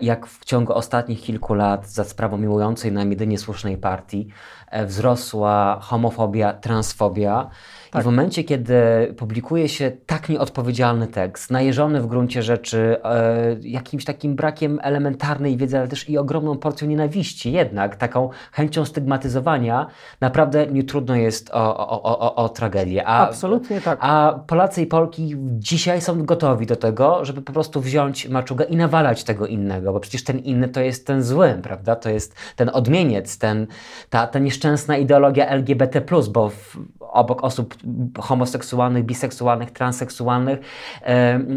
jak 0.01 0.27
w 0.27 0.45
ciągu 0.45 0.73
ostatnich 0.73 1.23
kilku 1.23 1.55
lat 1.55 1.89
za 1.89 2.05
sprawą 2.05 2.37
miłującej 2.37 2.93
nam 2.93 3.11
jedynie 3.11 3.39
słusznej 3.39 3.77
partii 3.77 4.29
E, 4.75 4.87
wzrosła 4.87 5.79
homofobia, 5.81 6.53
transfobia. 6.53 7.51
Tak. 7.95 8.01
I 8.01 8.03
w 8.03 8.07
momencie, 8.07 8.45
kiedy 8.45 8.75
publikuje 9.17 9.69
się 9.69 9.93
tak 10.07 10.29
nieodpowiedzialny 10.29 11.07
tekst, 11.07 11.51
najeżony 11.51 12.01
w 12.01 12.07
gruncie 12.07 12.43
rzeczy 12.43 12.97
e, 13.05 13.57
jakimś 13.61 14.05
takim 14.05 14.37
brakiem 14.37 14.81
elementarnej 14.83 15.57
wiedzy, 15.57 15.79
ale 15.79 15.89
też 15.89 16.09
i 16.09 16.19
ogromną 16.19 16.59
porcją 16.59 16.89
nienawiści, 16.89 17.53
jednak 17.53 17.97
taką 17.97 18.31
chęcią 18.53 18.85
stygmatyzowania, 18.85 19.87
naprawdę 20.21 20.67
nie 20.67 20.85
trudno 20.85 21.17
jest 21.17 21.51
o, 21.51 21.77
o, 21.77 22.03
o, 22.03 22.35
o 22.35 22.49
tragedię. 22.49 23.07
A, 23.07 23.29
Absolutnie 23.29 23.81
tak. 23.81 23.99
A 24.03 24.41
Polacy 24.47 24.83
i 24.83 24.87
Polki 24.87 25.37
dzisiaj 25.59 26.01
są 26.01 26.25
gotowi 26.25 26.67
do 26.67 26.77
tego, 26.77 27.25
żeby 27.25 27.43
po 27.43 27.53
prostu 27.53 27.81
wziąć 27.81 28.29
maczugę 28.29 28.65
i 28.65 28.77
nawalać 28.77 29.25
tego 29.25 29.47
innego, 29.47 29.93
bo 29.93 30.01
przecież 30.01 30.25
ten 30.25 30.39
inny 30.39 30.69
to 30.69 30.81
jest 30.81 31.07
ten 31.07 31.23
zły, 31.23 31.59
prawda? 31.63 31.97
To 31.97 32.11
jest 32.11 32.35
ten 32.57 32.71
odmieniec, 32.73 33.39
ten, 33.39 33.67
ta, 34.11 34.27
ta 34.27 34.39
nieszczęsna 34.39 34.65
nieszczęsna 34.65 34.97
ideologia 34.97 35.47
LGBT, 35.47 36.03
bo 36.33 36.51
w, 36.51 36.79
obok 37.01 37.45
osób 37.45 37.75
homoseksualnych, 38.21 39.05
biseksualnych, 39.05 39.71
transseksualnych 39.71 40.59
e, 41.03 41.07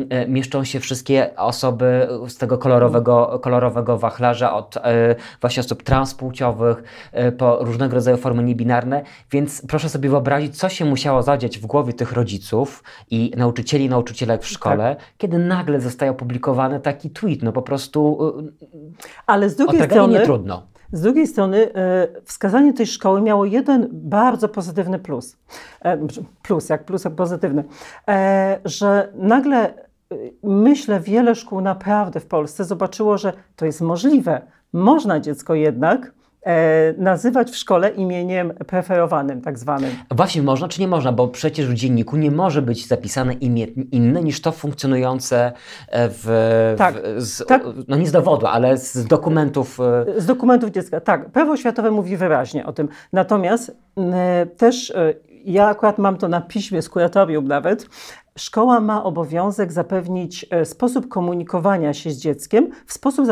e, 0.09 0.27
mieszczą 0.27 0.63
się 0.63 0.79
wszystkie 0.79 1.35
osoby 1.35 2.07
z 2.27 2.37
tego 2.37 2.57
kolorowego, 2.57 3.39
kolorowego 3.39 3.97
wachlarza, 3.97 4.53
od 4.53 4.77
e, 4.77 5.15
właśnie 5.41 5.61
osób 5.61 5.83
transpłciowych 5.83 6.83
po 7.37 7.57
różnego 7.61 7.95
rodzaju 7.95 8.17
formy 8.17 8.43
niebinarne. 8.43 9.03
Więc 9.31 9.63
proszę 9.67 9.89
sobie 9.89 10.09
wyobrazić, 10.09 10.57
co 10.57 10.69
się 10.69 10.85
musiało 10.85 11.23
zadziać 11.23 11.59
w 11.59 11.65
głowie 11.65 11.93
tych 11.93 12.11
rodziców 12.11 12.83
i 13.09 13.31
nauczycieli 13.37 13.85
i 13.85 13.89
nauczycielek 13.89 14.43
w 14.43 14.47
szkole, 14.47 14.95
tak. 14.95 15.05
kiedy 15.17 15.39
nagle 15.39 15.81
zostaje 15.81 16.11
opublikowany 16.11 16.79
taki 16.79 17.09
tweet. 17.09 17.43
No 17.43 17.51
po 17.51 17.61
prostu. 17.61 18.19
Ale 19.27 19.49
z 19.49 19.55
drugiej 19.55 19.83
strony. 19.83 20.13
nie 20.13 20.25
trudno. 20.25 20.67
Z 20.91 21.01
drugiej 21.01 21.27
strony 21.27 21.73
e, 21.73 22.07
wskazanie 22.25 22.73
tej 22.73 22.87
szkoły 22.87 23.21
miało 23.21 23.45
jeden 23.45 23.87
bardzo 23.91 24.49
pozytywny 24.49 24.99
plus. 24.99 25.37
E, 25.81 26.07
plus, 26.41 26.69
jak 26.69 26.85
plus, 26.85 27.03
jak 27.03 27.15
pozytywny. 27.15 27.63
E, 28.07 28.59
że 28.65 29.11
nagle, 29.15 29.73
myślę, 30.43 30.99
wiele 30.99 31.35
szkół 31.35 31.61
naprawdę 31.61 32.19
w 32.19 32.25
Polsce 32.25 32.65
zobaczyło, 32.65 33.17
że 33.17 33.33
to 33.55 33.65
jest 33.65 33.81
możliwe. 33.81 34.41
Można 34.73 35.19
dziecko 35.19 35.55
jednak 35.55 36.16
nazywać 36.97 37.51
w 37.51 37.55
szkole 37.55 37.89
imieniem 37.89 38.53
preferowanym, 38.67 39.41
tak 39.41 39.59
zwanym. 39.59 39.91
Właśnie 40.11 40.41
można 40.41 40.67
czy 40.67 40.81
nie 40.81 40.87
można, 40.87 41.11
bo 41.11 41.27
przecież 41.27 41.67
w 41.67 41.73
dzienniku 41.73 42.17
nie 42.17 42.31
może 42.31 42.61
być 42.61 42.87
zapisane 42.87 43.33
imię 43.33 43.65
inne 43.91 44.21
niż 44.21 44.41
to 44.41 44.51
funkcjonujące 44.51 45.51
w. 45.91 46.75
Tak, 46.77 46.95
w, 46.95 47.21
z, 47.21 47.45
tak. 47.47 47.63
No 47.87 47.97
nie 47.97 48.07
z 48.07 48.11
dowodu, 48.11 48.45
ale 48.45 48.77
z 48.77 49.05
dokumentów. 49.05 49.79
E, 50.17 50.21
z 50.21 50.25
dokumentów 50.25 50.69
dziecka, 50.69 51.01
tak. 51.01 51.29
Prawo 51.29 51.51
oświatowe 51.51 51.91
mówi 51.91 52.17
wyraźnie 52.17 52.65
o 52.65 52.73
tym. 52.73 52.87
Natomiast 53.13 53.77
e, 53.97 54.45
też 54.45 54.91
e, 54.91 55.13
ja 55.45 55.67
akurat 55.67 55.97
mam 55.97 56.17
to 56.17 56.27
na 56.27 56.41
piśmie 56.41 56.81
z 56.81 56.89
kuratorium 56.89 57.47
nawet, 57.47 57.89
Szkoła 58.37 58.79
ma 58.79 59.03
obowiązek 59.03 59.71
zapewnić 59.71 60.45
e, 60.49 60.65
sposób 60.65 61.07
komunikowania 61.07 61.93
się 61.93 62.11
z 62.11 62.17
dzieckiem 62.17 62.69
w 62.85 62.93
sposób 62.93 63.25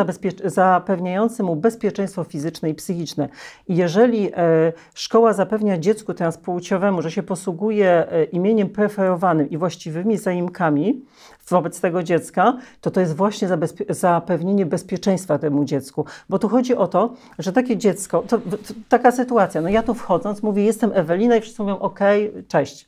zapewniający 0.46 1.44
mu 1.44 1.56
bezpieczeństwo 1.56 2.24
fizyczne 2.24 2.70
i 2.70 2.74
psychiczne. 2.74 3.30
I 3.68 3.76
jeżeli 3.76 4.32
e, 4.34 4.74
szkoła 4.94 5.34
zapewnia 5.34 5.78
dziecku 5.78 6.14
transpłciowemu, 6.14 7.02
że 7.02 7.12
się 7.12 7.24
posługuje 7.24 8.12
e, 8.12 8.24
imieniem 8.24 8.70
preferowanym 8.70 9.50
i 9.50 9.58
właściwymi 9.58 10.18
zaimkami 10.18 11.02
wobec 11.50 11.82
tego 11.82 12.04
dziecka, 12.04 12.58
to 12.82 12.92
to 12.92 13.00
jest 13.00 13.16
właśnie 13.16 13.48
zapewnienie 13.90 14.66
bezpieczeństwa 14.66 15.38
temu 15.38 15.66
dziecku. 15.66 16.06
Bo 16.30 16.40
tu 16.40 16.50
chodzi 16.50 16.76
o 16.76 16.88
to, 16.88 17.14
że 17.40 17.54
takie 17.54 17.78
dziecko, 17.78 18.24
to, 18.28 18.38
to, 18.38 18.58
taka 18.90 19.12
sytuacja, 19.12 19.62
no 19.62 19.70
ja 19.70 19.84
tu 19.84 19.94
wchodząc 19.94 20.44
mówię, 20.44 20.64
jestem 20.64 20.92
Ewelina 20.94 21.36
i 21.36 21.42
wszyscy 21.42 21.62
mówią, 21.62 21.80
ok, 21.80 22.00
cześć. 22.48 22.88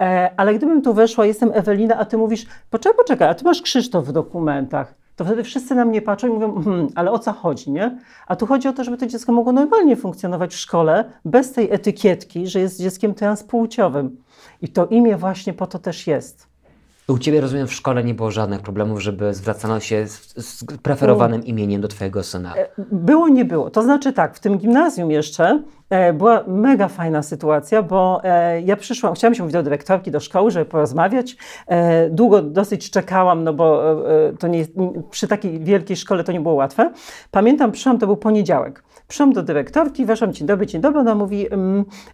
E, 0.00 0.30
ale 0.36 0.54
gdybym 0.54 0.82
tu 0.82 0.94
weszła, 0.94 1.26
jestem 1.26 1.50
Ewelina, 1.54 1.96
a 1.96 2.04
ty 2.04 2.16
mówisz, 2.16 2.46
poczekaj, 2.70 2.96
poczekaj, 2.96 3.28
a 3.28 3.34
ty 3.34 3.44
masz 3.44 3.62
Krzysztof 3.62 4.06
w 4.06 4.12
dokumentach, 4.12 4.94
to 5.16 5.24
wtedy 5.24 5.44
wszyscy 5.44 5.74
na 5.74 5.84
mnie 5.84 6.02
patrzą 6.02 6.28
i 6.28 6.30
mówią, 6.30 6.62
hmm, 6.62 6.88
ale 6.94 7.10
o 7.10 7.18
co 7.18 7.32
chodzi, 7.32 7.70
nie? 7.70 7.98
A 8.26 8.36
tu 8.36 8.46
chodzi 8.46 8.68
o 8.68 8.72
to, 8.72 8.84
żeby 8.84 8.96
to 8.96 9.06
dziecko 9.06 9.32
mogło 9.32 9.52
normalnie 9.52 9.96
funkcjonować 9.96 10.54
w 10.54 10.58
szkole, 10.58 11.04
bez 11.24 11.52
tej 11.52 11.72
etykietki, 11.72 12.46
że 12.46 12.60
jest 12.60 12.80
dzieckiem 12.80 13.14
transpłciowym. 13.14 14.16
I 14.62 14.68
to 14.68 14.86
imię 14.86 15.16
właśnie 15.16 15.52
po 15.52 15.66
to 15.66 15.78
też 15.78 16.06
jest. 16.06 16.47
U 17.08 17.18
Ciebie, 17.18 17.40
rozumiem, 17.40 17.66
w 17.66 17.74
szkole 17.74 18.04
nie 18.04 18.14
było 18.14 18.30
żadnych 18.30 18.60
problemów, 18.60 19.00
żeby 19.00 19.34
zwracano 19.34 19.80
się 19.80 20.08
z, 20.08 20.34
z 20.36 20.64
preferowanym 20.82 21.44
imieniem 21.44 21.80
do 21.80 21.88
Twojego 21.88 22.22
syna? 22.22 22.56
E, 22.56 22.68
było, 22.92 23.28
nie 23.28 23.44
było. 23.44 23.70
To 23.70 23.82
znaczy 23.82 24.12
tak, 24.12 24.36
w 24.36 24.40
tym 24.40 24.58
gimnazjum 24.58 25.10
jeszcze 25.10 25.62
e, 25.90 26.12
była 26.12 26.44
mega 26.46 26.88
fajna 26.88 27.22
sytuacja, 27.22 27.82
bo 27.82 28.20
e, 28.24 28.60
ja 28.60 28.76
przyszłam, 28.76 29.14
chciałam 29.14 29.34
się 29.34 29.42
mówić 29.42 29.52
do 29.52 29.62
dyrektorki, 29.62 30.10
do 30.10 30.20
szkoły, 30.20 30.50
żeby 30.50 30.64
porozmawiać. 30.64 31.36
Długo 32.10 32.42
dosyć 32.42 32.90
czekałam, 32.90 33.44
no 33.44 33.52
bo 33.52 33.82
to 34.38 34.48
nie, 34.48 34.64
przy 35.10 35.28
takiej 35.28 35.60
wielkiej 35.60 35.96
szkole 35.96 36.24
to 36.24 36.32
nie 36.32 36.40
było 36.40 36.54
łatwe. 36.54 36.92
Pamiętam, 37.30 37.72
przyszłam, 37.72 37.98
to 37.98 38.06
był 38.06 38.16
poniedziałek. 38.16 38.82
Przyszłam 39.08 39.32
do 39.32 39.42
dyrektorki, 39.42 40.06
weszłam, 40.06 40.32
dzień 40.32 40.46
dobry, 40.46 40.66
dzień 40.66 40.80
dobry. 40.80 41.00
Ona 41.00 41.14
mówi, 41.14 41.46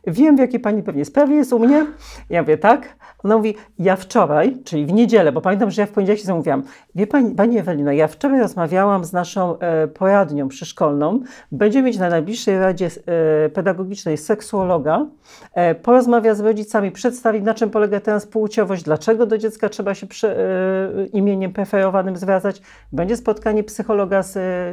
wiem 0.06 0.36
w 0.36 0.38
jakiej 0.38 0.60
pani 0.60 0.82
pewnie 0.82 1.04
sprawie 1.04 1.36
jest 1.36 1.52
u 1.52 1.58
mnie. 1.58 1.86
Ja 2.30 2.42
mówię, 2.42 2.58
tak. 2.58 2.96
Ona 3.24 3.36
mówi, 3.36 3.54
ja 3.78 3.96
wczoraj, 3.96 4.56
czyli 4.64 4.86
w 4.86 4.92
niedzielę, 4.92 5.32
bo 5.32 5.40
pamiętam, 5.40 5.70
że 5.70 5.82
ja 5.82 5.86
w 5.86 5.90
poniedziałek 5.90 6.20
się 6.20 6.26
zamówiłam. 6.26 6.62
Wie 6.94 7.06
pani, 7.06 7.34
pani 7.34 7.58
Ewelina, 7.58 7.92
ja 7.92 8.08
wczoraj 8.08 8.40
rozmawiałam 8.40 9.04
z 9.04 9.12
naszą 9.12 9.58
e, 9.58 9.88
poradnią 9.88 10.48
przyszkolną. 10.48 11.20
Będziemy 11.52 11.86
mieć 11.86 11.98
na 11.98 12.08
najbliższej 12.08 12.58
Radzie 12.58 12.86
e, 12.86 13.48
Pedagogicznej 13.48 14.16
seksuologa. 14.16 15.06
E, 15.54 15.74
porozmawia 15.74 16.34
z 16.34 16.40
rodzicami, 16.40 16.90
przedstawi 16.90 17.42
na 17.42 17.54
czym 17.54 17.70
polega 17.70 18.00
transpłciowość, 18.00 18.82
dlaczego 18.82 19.26
do 19.26 19.38
dziecka 19.38 19.68
trzeba 19.68 19.94
się 19.94 20.06
przy, 20.06 20.28
e, 20.28 21.06
imieniem 21.06 21.52
preferowanym 21.52 22.16
zwracać. 22.16 22.62
Będzie 22.92 23.16
spotkanie 23.16 23.64
psychologa 23.64 24.22
z, 24.22 24.32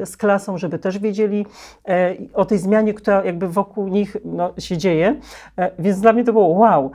z 0.09 0.17
klasą, 0.17 0.57
żeby 0.57 0.79
też 0.79 0.99
wiedzieli 0.99 1.45
e, 1.85 2.10
o 2.33 2.45
tej 2.45 2.57
zmianie, 2.57 2.93
która 2.93 3.25
jakby 3.25 3.47
wokół 3.47 3.87
nich 3.87 4.17
no, 4.25 4.53
się 4.57 4.77
dzieje. 4.77 5.15
E, 5.57 5.71
więc 5.79 5.99
dla 5.99 6.13
mnie 6.13 6.23
to 6.23 6.33
było 6.33 6.47
wow. 6.47 6.91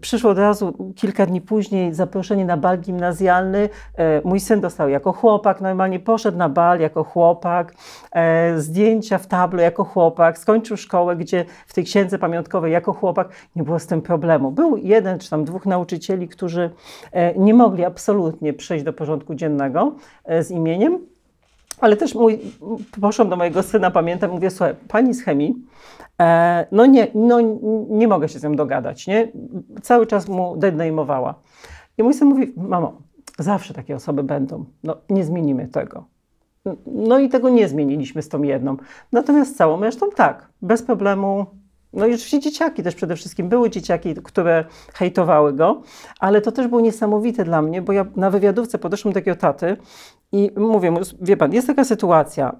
Przyszło 0.00 0.30
od 0.30 0.38
razu 0.38 0.92
kilka 0.96 1.26
dni 1.26 1.40
później 1.40 1.94
zaproszenie 1.94 2.44
na 2.44 2.56
bal 2.56 2.78
gimnazjalny. 2.78 3.68
E, 3.96 4.20
mój 4.24 4.40
syn 4.40 4.60
dostał 4.60 4.88
jako 4.88 5.12
chłopak, 5.12 5.60
normalnie 5.60 6.00
poszedł 6.00 6.38
na 6.38 6.48
bal 6.48 6.80
jako 6.80 7.04
chłopak, 7.04 7.74
e, 8.12 8.58
zdjęcia 8.58 9.18
w 9.18 9.26
tablu 9.26 9.60
jako 9.60 9.84
chłopak, 9.84 10.38
skończył 10.38 10.76
szkołę, 10.76 11.16
gdzie 11.16 11.44
w 11.66 11.74
tej 11.74 11.84
księdze 11.84 12.18
pamiątkowej 12.18 12.72
jako 12.72 12.92
chłopak 12.92 13.28
nie 13.56 13.62
było 13.62 13.78
z 13.78 13.86
tym 13.86 14.02
problemu. 14.02 14.50
Był 14.50 14.76
jeden 14.76 15.18
czy 15.18 15.30
tam 15.30 15.44
dwóch 15.44 15.66
nauczycieli, 15.66 16.28
którzy 16.28 16.70
e, 17.12 17.38
nie 17.38 17.54
mogli 17.54 17.84
absolutnie 17.84 18.52
przejść 18.52 18.84
do 18.84 18.92
porządku 18.92 19.34
dziennego 19.34 19.92
z 20.40 20.50
imieniem, 20.50 21.11
ale 21.82 21.96
też 21.96 22.14
mój, 22.14 22.38
poszłam 23.00 23.28
do 23.28 23.36
mojego 23.36 23.62
syna, 23.62 23.90
pamiętam, 23.90 24.30
mówię, 24.30 24.50
słuchaj, 24.50 24.74
pani 24.88 25.14
z 25.14 25.22
chemii, 25.22 25.54
e, 26.20 26.66
no, 26.72 26.86
nie, 26.86 27.08
no 27.14 27.40
nie 27.88 28.08
mogę 28.08 28.28
się 28.28 28.38
z 28.38 28.42
nią 28.42 28.56
dogadać, 28.56 29.06
nie? 29.06 29.28
Cały 29.82 30.06
czas 30.06 30.28
mu 30.28 30.56
dename'owała. 30.56 31.34
I 31.98 32.02
mój 32.02 32.14
syn 32.14 32.28
mówi, 32.28 32.52
mamo, 32.56 32.92
zawsze 33.38 33.74
takie 33.74 33.96
osoby 33.96 34.22
będą, 34.22 34.64
no 34.84 34.96
nie 35.10 35.24
zmienimy 35.24 35.68
tego. 35.68 36.04
No 36.86 37.18
i 37.18 37.28
tego 37.28 37.48
nie 37.48 37.68
zmieniliśmy 37.68 38.22
z 38.22 38.28
tą 38.28 38.42
jedną. 38.42 38.76
Natomiast 39.12 39.56
całą 39.56 39.80
resztą 39.80 40.10
tak, 40.10 40.48
bez 40.62 40.82
problemu 40.82 41.46
no 41.92 42.06
i 42.06 42.14
oczywiście 42.14 42.40
dzieciaki 42.40 42.82
też 42.82 42.94
przede 42.94 43.16
wszystkim. 43.16 43.48
Były 43.48 43.70
dzieciaki, 43.70 44.14
które 44.14 44.64
hejtowały 44.94 45.52
go, 45.52 45.82
ale 46.20 46.40
to 46.40 46.52
też 46.52 46.68
było 46.68 46.80
niesamowite 46.80 47.44
dla 47.44 47.62
mnie, 47.62 47.82
bo 47.82 47.92
ja 47.92 48.06
na 48.16 48.30
wywiadówce 48.30 48.78
podeszłam 48.78 49.12
do 49.12 49.20
takiego 49.20 49.36
taty 49.36 49.76
i 50.32 50.50
mówię 50.56 50.94
wie 51.20 51.36
pan, 51.36 51.52
jest 51.52 51.66
taka 51.66 51.84
sytuacja, 51.84 52.56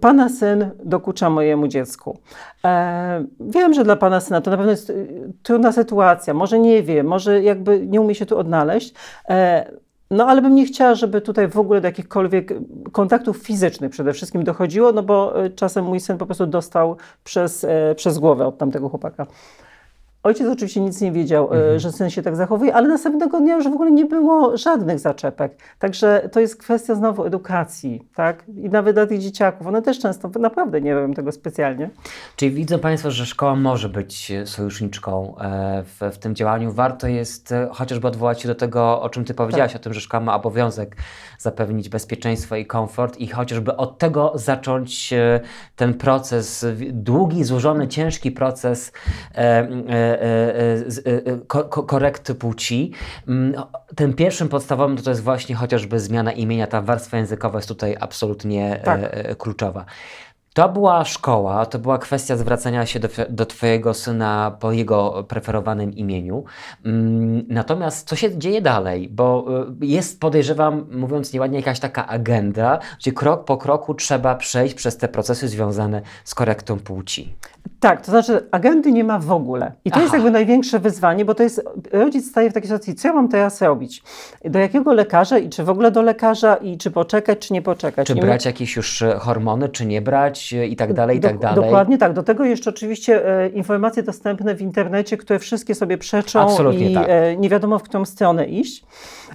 Pana 0.00 0.28
syn 0.28 0.70
dokucza 0.84 1.30
mojemu 1.30 1.68
dziecku. 1.68 2.18
E, 2.64 3.24
wiem, 3.40 3.74
że 3.74 3.84
dla 3.84 3.96
pana 3.96 4.20
syna 4.20 4.40
to 4.40 4.50
na 4.50 4.56
pewno 4.56 4.70
jest 4.70 4.90
y, 4.90 5.32
trudna 5.42 5.72
sytuacja. 5.72 6.34
Może 6.34 6.58
nie 6.58 6.82
wie, 6.82 7.02
może 7.02 7.42
jakby 7.42 7.86
nie 7.86 8.00
umie 8.00 8.14
się 8.14 8.26
tu 8.26 8.38
odnaleźć. 8.38 8.94
E, 9.28 9.70
no 10.10 10.26
ale 10.26 10.42
bym 10.42 10.54
nie 10.54 10.66
chciała, 10.66 10.94
żeby 10.94 11.20
tutaj 11.20 11.48
w 11.48 11.58
ogóle 11.58 11.80
do 11.80 11.88
jakichkolwiek 11.88 12.52
kontaktów 12.92 13.36
fizycznych 13.36 13.90
przede 13.90 14.12
wszystkim 14.12 14.44
dochodziło, 14.44 14.92
no 14.92 15.02
bo 15.02 15.44
e, 15.44 15.50
czasem 15.50 15.84
mój 15.84 16.00
syn 16.00 16.18
po 16.18 16.26
prostu 16.26 16.46
dostał 16.46 16.96
przez, 17.24 17.64
e, 17.64 17.94
przez 17.94 18.18
głowę 18.18 18.46
od 18.46 18.58
tamtego 18.58 18.88
chłopaka. 18.88 19.26
Ojciec 20.26 20.48
oczywiście 20.48 20.80
nic 20.80 21.00
nie 21.00 21.12
wiedział, 21.12 21.44
e, 21.52 21.56
Mhm. 21.56 21.78
że 21.78 21.92
syn 21.92 22.10
się 22.10 22.22
tak 22.22 22.36
zachowuje, 22.36 22.74
ale 22.74 22.88
następnego 22.88 23.40
dnia 23.40 23.54
już 23.56 23.64
w 23.68 23.72
ogóle 23.72 23.90
nie 23.90 24.04
było 24.04 24.56
żadnych 24.56 24.98
zaczepek. 24.98 25.52
Także 25.78 26.28
to 26.32 26.40
jest 26.40 26.56
kwestia 26.56 26.94
znowu 26.94 27.24
edukacji, 27.24 28.08
tak? 28.14 28.44
I 28.48 28.68
nawet 28.68 28.96
dla 28.96 29.06
tych 29.06 29.18
dzieciaków. 29.20 29.66
One 29.66 29.82
też 29.82 29.98
często 29.98 30.28
naprawdę 30.28 30.80
nie 30.80 30.94
robią 30.94 31.14
tego 31.14 31.32
specjalnie. 31.32 31.90
Czyli 32.36 32.50
widzą 32.52 32.78
Państwo, 32.78 33.10
że 33.10 33.26
szkoła 33.26 33.56
może 33.56 33.88
być 33.88 34.32
sojuszniczką 34.44 35.34
e, 35.40 35.82
w, 35.82 36.14
w 36.14 36.18
tym 36.18 36.34
działaniu. 36.34 36.72
Warto 36.72 37.06
jest 37.08 37.52
e, 37.52 37.68
chociażby 37.72 38.08
odwołać 38.08 38.40
się 38.42 38.48
do 38.48 38.54
tego, 38.54 39.02
o 39.02 39.08
czym 39.08 39.24
Ty 39.24 39.34
powiedziałaś, 39.34 39.72
Tak. 39.72 39.80
o 39.80 39.84
tym, 39.84 39.94
że 39.94 40.00
szkoła 40.00 40.20
ma 40.20 40.34
obowiązek 40.34 40.96
zapewnić 41.38 41.88
bezpieczeństwo 41.88 42.56
i 42.56 42.66
komfort 42.66 43.16
i 43.18 43.26
chociażby 43.28 43.76
od 43.76 43.98
tego 43.98 44.32
zacząć 44.34 45.14
ten 45.76 45.94
proces, 45.94 46.66
długi, 46.92 47.44
złożony, 47.44 47.88
ciężki 47.88 48.30
proces 48.30 48.92
e, 50.22 50.26
e, 51.06 51.32
e, 51.32 51.38
korekty 51.86 52.34
płci. 52.34 52.92
Mm, 53.28 53.54
Tym 53.96 54.14
pierwszym 54.14 54.48
podstawowym 54.48 54.96
to, 54.96 55.10
jest 55.10 55.22
właśnie 55.22 55.54
chociażby 55.54 56.00
zmiana 56.00 56.32
imienia, 56.32 56.66
ta 56.66 56.82
warstwa 56.82 57.16
językowa 57.16 57.58
jest 57.58 57.68
tutaj 57.68 57.96
absolutnie 58.00 58.80
Tak. 58.84 59.36
kluczowa. 59.38 59.84
To 60.56 60.68
była 60.68 61.04
szkoła, 61.04 61.66
to 61.66 61.78
była 61.78 61.98
kwestia 61.98 62.36
zwracania 62.36 62.86
się 62.86 63.00
do, 63.00 63.08
do 63.30 63.46
Twojego 63.46 63.94
syna 63.94 64.56
po 64.60 64.72
jego 64.72 65.24
preferowanym 65.28 65.92
imieniu. 65.94 66.44
Mm, 66.84 67.44
Natomiast 67.48 68.08
co 68.08 68.16
się 68.16 68.38
dzieje 68.38 68.62
dalej? 68.62 69.08
Bo 69.08 69.46
y, 69.82 69.86
jest, 69.86 70.20
podejrzewam, 70.20 70.86
mówiąc 70.92 71.32
nieładnie, 71.32 71.58
jakaś 71.58 71.80
taka 71.80 72.06
agenda, 72.06 72.78
gdzie 72.98 73.12
krok 73.12 73.44
po 73.44 73.56
kroku 73.56 73.94
trzeba 73.94 74.34
przejść 74.34 74.74
przez 74.74 74.96
te 74.96 75.08
procesy 75.08 75.48
związane 75.48 76.02
z 76.24 76.34
korektą 76.34 76.78
płci. 76.78 77.34
Tak, 77.80 78.00
to 78.00 78.10
znaczy 78.10 78.48
agendy 78.50 78.92
nie 78.92 79.04
ma 79.04 79.18
w 79.18 79.32
ogóle. 79.32 79.72
I 79.84 79.90
to 79.90 79.98
jest 80.00 80.08
Aha. 80.08 80.16
jakby 80.16 80.30
największe 80.30 80.78
wyzwanie, 80.78 81.24
bo 81.24 81.34
to 81.34 81.42
jest, 81.42 81.62
rodzic 81.92 82.30
staje 82.30 82.50
w 82.50 82.54
takiej 82.54 82.68
sytuacji, 82.68 82.94
co 82.94 83.08
ja 83.08 83.14
mam 83.14 83.28
teraz 83.28 83.62
robić? 83.62 84.02
Do 84.44 84.58
jakiego 84.58 84.92
lekarza 84.92 85.38
i 85.38 85.48
czy 85.48 85.64
w 85.64 85.70
ogóle 85.70 85.90
do 85.90 86.02
lekarza 86.02 86.54
i 86.56 86.78
czy 86.78 86.90
poczekać, 86.90 87.38
czy 87.38 87.52
nie 87.52 87.62
poczekać? 87.62 88.06
Czy 88.06 88.14
my- 88.14 88.20
brać 88.20 88.44
jakieś 88.44 88.76
już 88.76 89.02
e, 89.02 89.18
hormony, 89.18 89.68
czy 89.68 89.86
nie 89.86 90.02
brać 90.02 90.45
i 90.52 90.76
tak 90.76 90.92
dalej, 90.92 91.16
i 91.16 91.20
tak 91.20 91.38
dalej. 91.38 91.64
Dokładnie 91.64 91.98
tak. 91.98 92.12
Do 92.12 92.22
tego 92.22 92.44
jeszcze 92.44 92.70
oczywiście 92.70 93.26
e, 93.44 93.48
informacje 93.48 94.02
dostępne 94.02 94.54
w 94.54 94.62
internecie, 94.62 95.16
które 95.16 95.38
wszystkie 95.38 95.74
sobie 95.74 95.98
przeczą 95.98 96.40
Absolutnie 96.40 96.90
i 96.90 96.94
tak. 96.94 97.06
e, 97.08 97.36
nie 97.36 97.48
wiadomo 97.48 97.78
w 97.78 97.82
którą 97.82 98.04
stronę 98.04 98.46
iść. 98.46 98.84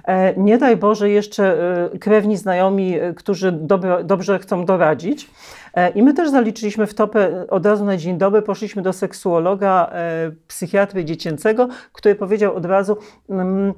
E, 0.04 0.34
nie 0.36 0.58
daj 0.58 0.76
Boże 0.76 1.10
jeszcze 1.10 1.56
krewni 2.00 2.36
znajomi, 2.36 2.94
którzy 3.16 3.52
dobro, 3.52 4.04
dobrze 4.04 4.38
chcą 4.38 4.64
doradzić. 4.64 5.30
I 5.94 6.02
my 6.02 6.14
też 6.14 6.30
zaliczyliśmy 6.30 6.86
w 6.86 6.94
topę 6.94 7.46
od 7.50 7.66
razu 7.66 7.84
na 7.84 7.96
dzień 7.96 8.18
dobry, 8.18 8.42
poszliśmy 8.42 8.82
do 8.82 8.92
seksuologa, 8.92 9.92
psychiatry 10.48 11.04
dziecięcego, 11.04 11.68
który 11.92 12.14
powiedział 12.14 12.54
od 12.56 12.64
razu, 12.64 12.96
mm, 13.30 13.72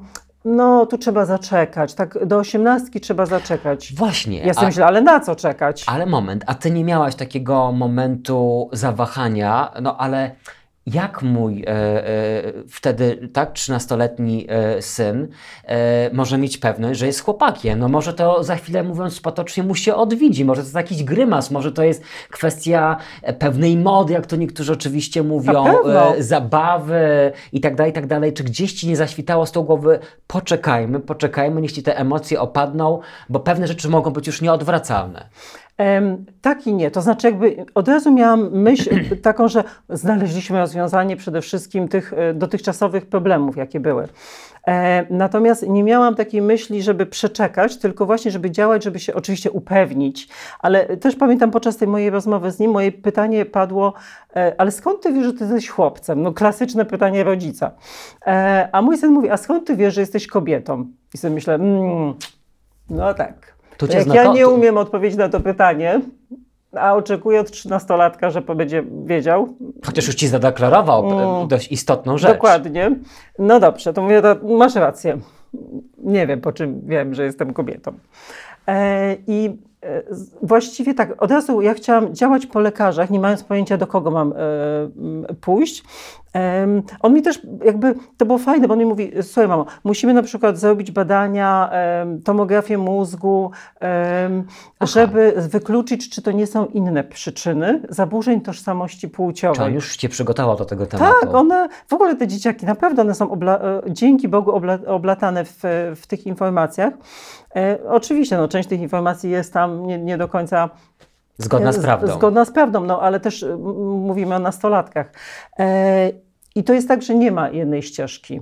no 0.44 0.87
tu 0.87 0.98
trzeba 0.98 1.24
zaczekać, 1.24 1.94
tak 1.94 2.26
do 2.26 2.38
osiemnastki 2.38 3.00
trzeba 3.00 3.26
zaczekać. 3.26 3.94
Właśnie. 3.94 4.38
Ja 4.38 4.54
sobie 4.54 4.66
a- 4.66 4.70
myślę, 4.70 4.87
ale 4.87 5.00
na 5.00 5.20
co 5.20 5.37
czekać? 5.37 5.85
Ale 5.87 6.07
moment, 6.07 6.44
a 6.46 6.54
ty 6.54 6.70
nie 6.70 6.85
miałaś 6.85 7.14
takiego 7.14 7.72
momentu 7.72 8.68
zawahania, 8.72 9.72
no 9.83 9.96
ale 9.98 10.30
jak 10.87 11.23
mój 11.23 11.62
e, 11.62 11.68
e, 11.68 12.53
wtedy 12.68 13.29
tak 13.33 13.53
13-letni 13.53 14.47
e, 14.49 14.83
syn 14.83 15.29
e, 15.64 16.11
może 16.12 16.38
mieć 16.38 16.59
pewność, 16.59 17.01
że 17.01 17.07
jest 17.07 17.20
chłopakiem? 17.20 17.79
No 17.79 17.88
może 17.88 18.14
to 18.14 18.44
za 18.44 18.57
chwilę 18.57 18.83
mówiąc 18.83 19.20
potocznie 19.20 19.62
mu 19.62 19.75
się 19.75 19.94
odwidzi, 19.94 20.44
może 20.44 20.61
to 20.61 20.66
jest 20.66 20.75
jakiś 20.75 21.05
grymas, 21.05 21.51
może 21.51 21.73
to 21.73 21.83
jest 21.83 22.03
kwestia 22.31 22.97
e, 23.23 23.33
pewnej 23.33 23.77
mody, 23.77 24.12
jak 24.12 24.27
to 24.27 24.37
niektórzy 24.37 24.73
oczywiście 24.73 25.23
mówią, 25.23 25.64
e, 25.66 26.23
zabawy 26.23 27.33
i 27.53 27.61
tak 27.61 27.75
dalej, 27.75 27.90
i 27.90 27.94
tak 27.94 28.07
dalej. 28.07 28.33
Czy 28.33 28.44
gdzieś 28.44 28.73
ci 28.73 28.88
nie 28.88 28.97
zaświtało 28.97 29.47
z 29.47 29.53
tą 29.53 29.62
głowy, 29.62 29.99
poczekajmy, 30.27 31.01
poczekajmy, 31.01 31.61
niech 31.61 31.73
ci 31.73 31.83
te 31.83 31.99
emocje 31.99 32.40
opadną, 32.40 33.01
bo 33.29 33.40
pewne 33.40 33.66
rzeczy 33.66 33.88
mogą 33.88 34.11
być 34.11 34.27
już 34.27 34.42
nieodwracalne. 34.42 35.29
Tak 36.40 36.66
i 36.66 36.74
nie. 36.74 36.90
To 36.90 37.02
znaczy, 37.02 37.26
jakby 37.26 37.66
od 37.74 37.88
razu 37.88 38.12
miałam 38.12 38.50
myśl 38.50 38.90
taką, 39.22 39.48
że 39.48 39.64
znaleźliśmy 39.88 40.58
rozwiązanie 40.58 41.16
przede 41.16 41.40
wszystkim 41.40 41.88
tych 41.88 42.12
e, 42.12 42.34
dotychczasowych 42.34 43.06
problemów, 43.06 43.56
jakie 43.56 43.80
były. 43.80 44.08
E, 44.66 45.06
natomiast 45.10 45.68
nie 45.68 45.84
miałam 45.84 46.14
takiej 46.14 46.42
myśli, 46.42 46.82
żeby 46.82 47.06
przeczekać, 47.06 47.76
tylko 47.76 48.06
właśnie, 48.06 48.30
żeby 48.30 48.50
działać, 48.50 48.84
żeby 48.84 48.98
się 48.98 49.14
oczywiście 49.14 49.50
upewnić. 49.50 50.28
Ale 50.58 50.96
też 50.96 51.16
pamiętam 51.16 51.50
podczas 51.50 51.76
tej 51.76 51.88
mojej 51.88 52.10
rozmowy 52.10 52.50
z 52.50 52.58
nim, 52.58 52.70
moje 52.70 52.92
pytanie 52.92 53.46
padło, 53.46 53.92
e, 54.37 54.54
ale 54.58 54.70
skąd 54.70 55.02
ty 55.02 55.12
wiesz, 55.12 55.24
że 55.24 55.32
ty 55.32 55.44
jesteś 55.44 55.68
chłopcem? 55.68 56.22
No 56.22 56.32
klasyczne 56.32 56.84
pytanie 56.84 57.24
rodzica. 57.24 57.70
A 58.72 58.82
mój 58.82 58.98
syn 58.98 59.12
mówi, 59.12 59.30
a 59.30 59.37
skąd 59.37 59.66
ty 59.66 59.76
wiesz, 59.76 59.94
że 59.94 60.00
jesteś 60.00 60.26
kobietą? 60.26 60.87
I 61.14 61.18
sobie 61.18 61.34
myślę, 61.34 61.54
mm, 61.54 62.14
no 62.90 63.14
tak. 63.14 63.54
To 63.76 63.88
cię 63.88 63.94
jak 63.98 64.04
zna- 64.04 64.14
ja 64.14 64.32
nie 64.32 64.48
umiem 64.48 64.78
odpowiedzieć 64.78 65.18
na 65.18 65.28
to 65.28 65.40
pytanie, 65.40 66.00
a 66.76 66.94
oczekuję 66.94 67.40
od 67.40 67.50
trzynastolatka, 67.50 68.30
że 68.30 68.40
będzie 68.40 68.84
wiedział. 69.04 69.48
Chociaż 69.87 70.06
już 70.06 70.14
ci 70.14 70.28
zadeklarował 70.28 71.10
e, 71.20 71.24
Mm. 71.37 71.48
dość 71.48 71.72
istotną 71.72 72.18
rzecz. 72.18 72.32
Dokładnie. 72.32 72.90
No 73.38 73.60
dobrze, 73.60 73.92
to 73.92 74.02
mówię, 74.02 74.22
to 74.22 74.37
masz 74.56 74.74
rację. 74.74 75.18
Nie 75.98 76.26
wiem, 76.26 76.40
po 76.40 76.52
czym 76.52 76.80
wiem, 76.87 77.14
że 77.14 77.24
jestem 77.24 77.52
kobietą. 77.52 77.92
E, 78.68 79.16
I 79.26 79.58
e, 79.82 80.02
właściwie 80.42 80.94
tak, 80.94 81.22
od 81.22 81.30
razu 81.30 81.60
ja 81.60 81.74
chciałam 81.74 82.14
działać 82.14 82.46
po 82.46 82.60
lekarzach, 82.60 83.10
nie 83.10 83.20
mając 83.20 83.44
pojęcia, 83.44 83.76
do 83.76 83.87
kogo 83.87 84.10
mam 84.10 84.32
e, 84.32 85.34
pójść. 85.40 85.84
On 87.01 87.14
mi 87.14 87.23
też 87.23 87.42
jakby, 87.64 87.94
to 88.16 88.27
było 88.27 88.38
fajne, 88.38 88.68
bo 88.68 88.73
on 88.73 88.79
mi 88.79 88.87
mówi, 88.87 89.12
słuchaj 89.23 89.49
mamo, 89.49 89.66
musimy 89.85 90.14
na 90.14 90.23
przykład 90.23 90.59
zrobić 90.59 90.90
badania, 90.90 91.70
tomografię 92.25 92.79
mózgu, 92.79 93.51
żeby 94.81 95.35
wykluczyć, 95.37 96.11
czy 96.11 96.23
to 96.23 96.33
nie 96.33 96.47
są 96.47 96.66
inne 96.66 97.05
przyczyny 97.05 97.83
zaburzeń 97.88 98.40
tożsamości 98.40 99.09
płciowej. 99.09 99.57
Czy 99.57 99.62
on 99.62 99.75
już 99.75 99.97
cię 99.97 100.09
przygotował 100.09 100.57
do 100.57 100.64
tego 100.64 100.87
tematu? 100.87 101.14
Tak, 101.20 101.35
one, 101.35 101.68
w 101.88 101.92
ogóle 101.92 102.16
te 102.16 102.27
dzieciaki, 102.27 102.66
naprawdę 102.66 103.03
one 103.03 103.14
są 103.14 103.31
obla, 103.31 103.59
e, 103.59 103.83
dzięki 103.88 104.29
Bogu 104.29 104.53
obla, 104.53 104.79
oblatane 104.87 105.44
w, 105.44 105.61
w 105.97 106.07
tych 106.07 106.27
informacjach. 106.27 106.94
E, 107.57 107.79
oczywiście, 107.88 108.37
no, 108.37 108.49
część 108.49 108.68
tych 108.68 108.81
informacji 108.81 109.31
jest 109.31 109.53
tam 109.53 109.87
nie, 109.87 109.99
nie 109.99 110.18
do 110.18 110.29
końca 110.29 110.70
Zgodna 111.38 111.73
z 111.73 111.79
e, 111.79 111.83
prawdą. 111.83 112.12
Zgodna 112.12 112.44
z 112.44 112.51
prawdą, 112.51 112.85
no 112.85 113.01
ale 113.01 113.20
też 113.20 113.47
mówimy 113.85 114.35
o 114.35 114.38
nastolatkach. 114.38 115.12
E, 115.59 116.11
I 116.55 116.64
to 116.64 116.73
jest 116.73 116.88
tak, 116.88 117.03
że 117.03 117.14
nie 117.14 117.33
ma 117.33 117.51
jednej 117.51 117.83
ścieżki. 117.83 118.40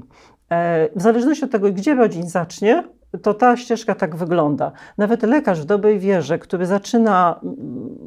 E, 0.51 0.89
w 0.97 1.03
zależności 1.03 1.45
od 1.45 1.51
tego, 1.51 1.73
gdzie 1.73 1.95
rodzic 1.95 2.27
zacznie, 2.27 2.85
to 3.23 3.35
ta 3.35 3.57
ścieżka 3.57 3.95
tak 3.95 4.17
wygląda. 4.17 4.73
Nawet 4.99 5.23
lekarz 5.23 5.61
w 5.61 5.65
dobrej 5.65 5.99
wierze, 5.99 6.39
który 6.39 6.67
zaczyna 6.67 7.41
mm, 7.43 7.59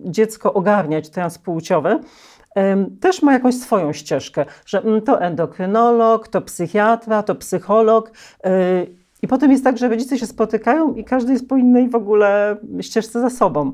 dziecko 0.06 0.54
ogarniać 0.54 1.10
transpłciowe, 1.10 2.00
też 3.00 3.22
ma 3.22 3.34
jakąś 3.34 3.56
swoją 3.56 3.94
ścieżkę, 3.94 4.46
że 4.66 4.82
mm, 4.82 5.02
to 5.02 5.22
endokrynolog, 5.22 6.28
to 6.28 6.42
psychiatra, 6.42 7.24
to 7.24 7.36
psycholog. 7.36 8.12
y, 8.46 8.96
I 9.22 9.28
potem 9.28 9.52
jest 9.52 9.64
tak, 9.64 9.78
że 9.78 9.90
rodzice 9.90 10.18
się 10.18 10.26
spotykają 10.26 10.94
i 10.94 11.04
każdy 11.04 11.34
jest 11.34 11.50
po 11.50 11.58
innej 11.58 11.90
w 11.90 11.96
ogóle 11.96 12.58
ścieżce 12.82 13.22
za 13.22 13.30
sobą. 13.30 13.72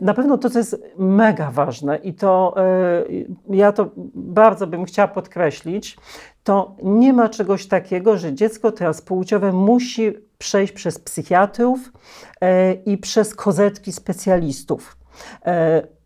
Na 0.00 0.14
pewno 0.14 0.38
to, 0.38 0.50
co 0.50 0.58
jest 0.58 0.82
mega 0.98 1.50
ważne 1.50 1.96
i 1.96 2.14
to 2.14 2.54
e, 2.56 3.04
ja 3.50 3.72
to 3.72 3.90
bardzo 4.14 4.66
bym 4.66 4.84
chciała 4.84 5.08
podkreślić, 5.08 5.96
to 6.44 6.76
nie 6.82 7.12
ma 7.12 7.28
czegoś 7.28 7.66
takiego, 7.66 8.16
że 8.16 8.34
dziecko 8.34 8.72
transpłciowe 8.72 9.52
musi 9.52 10.12
przejść 10.38 10.72
przez 10.72 10.98
psychiatrów 10.98 11.92
e, 12.40 12.72
i 12.72 12.98
przez 12.98 13.34
kozetki 13.34 13.92
specjalistów. 13.92 14.96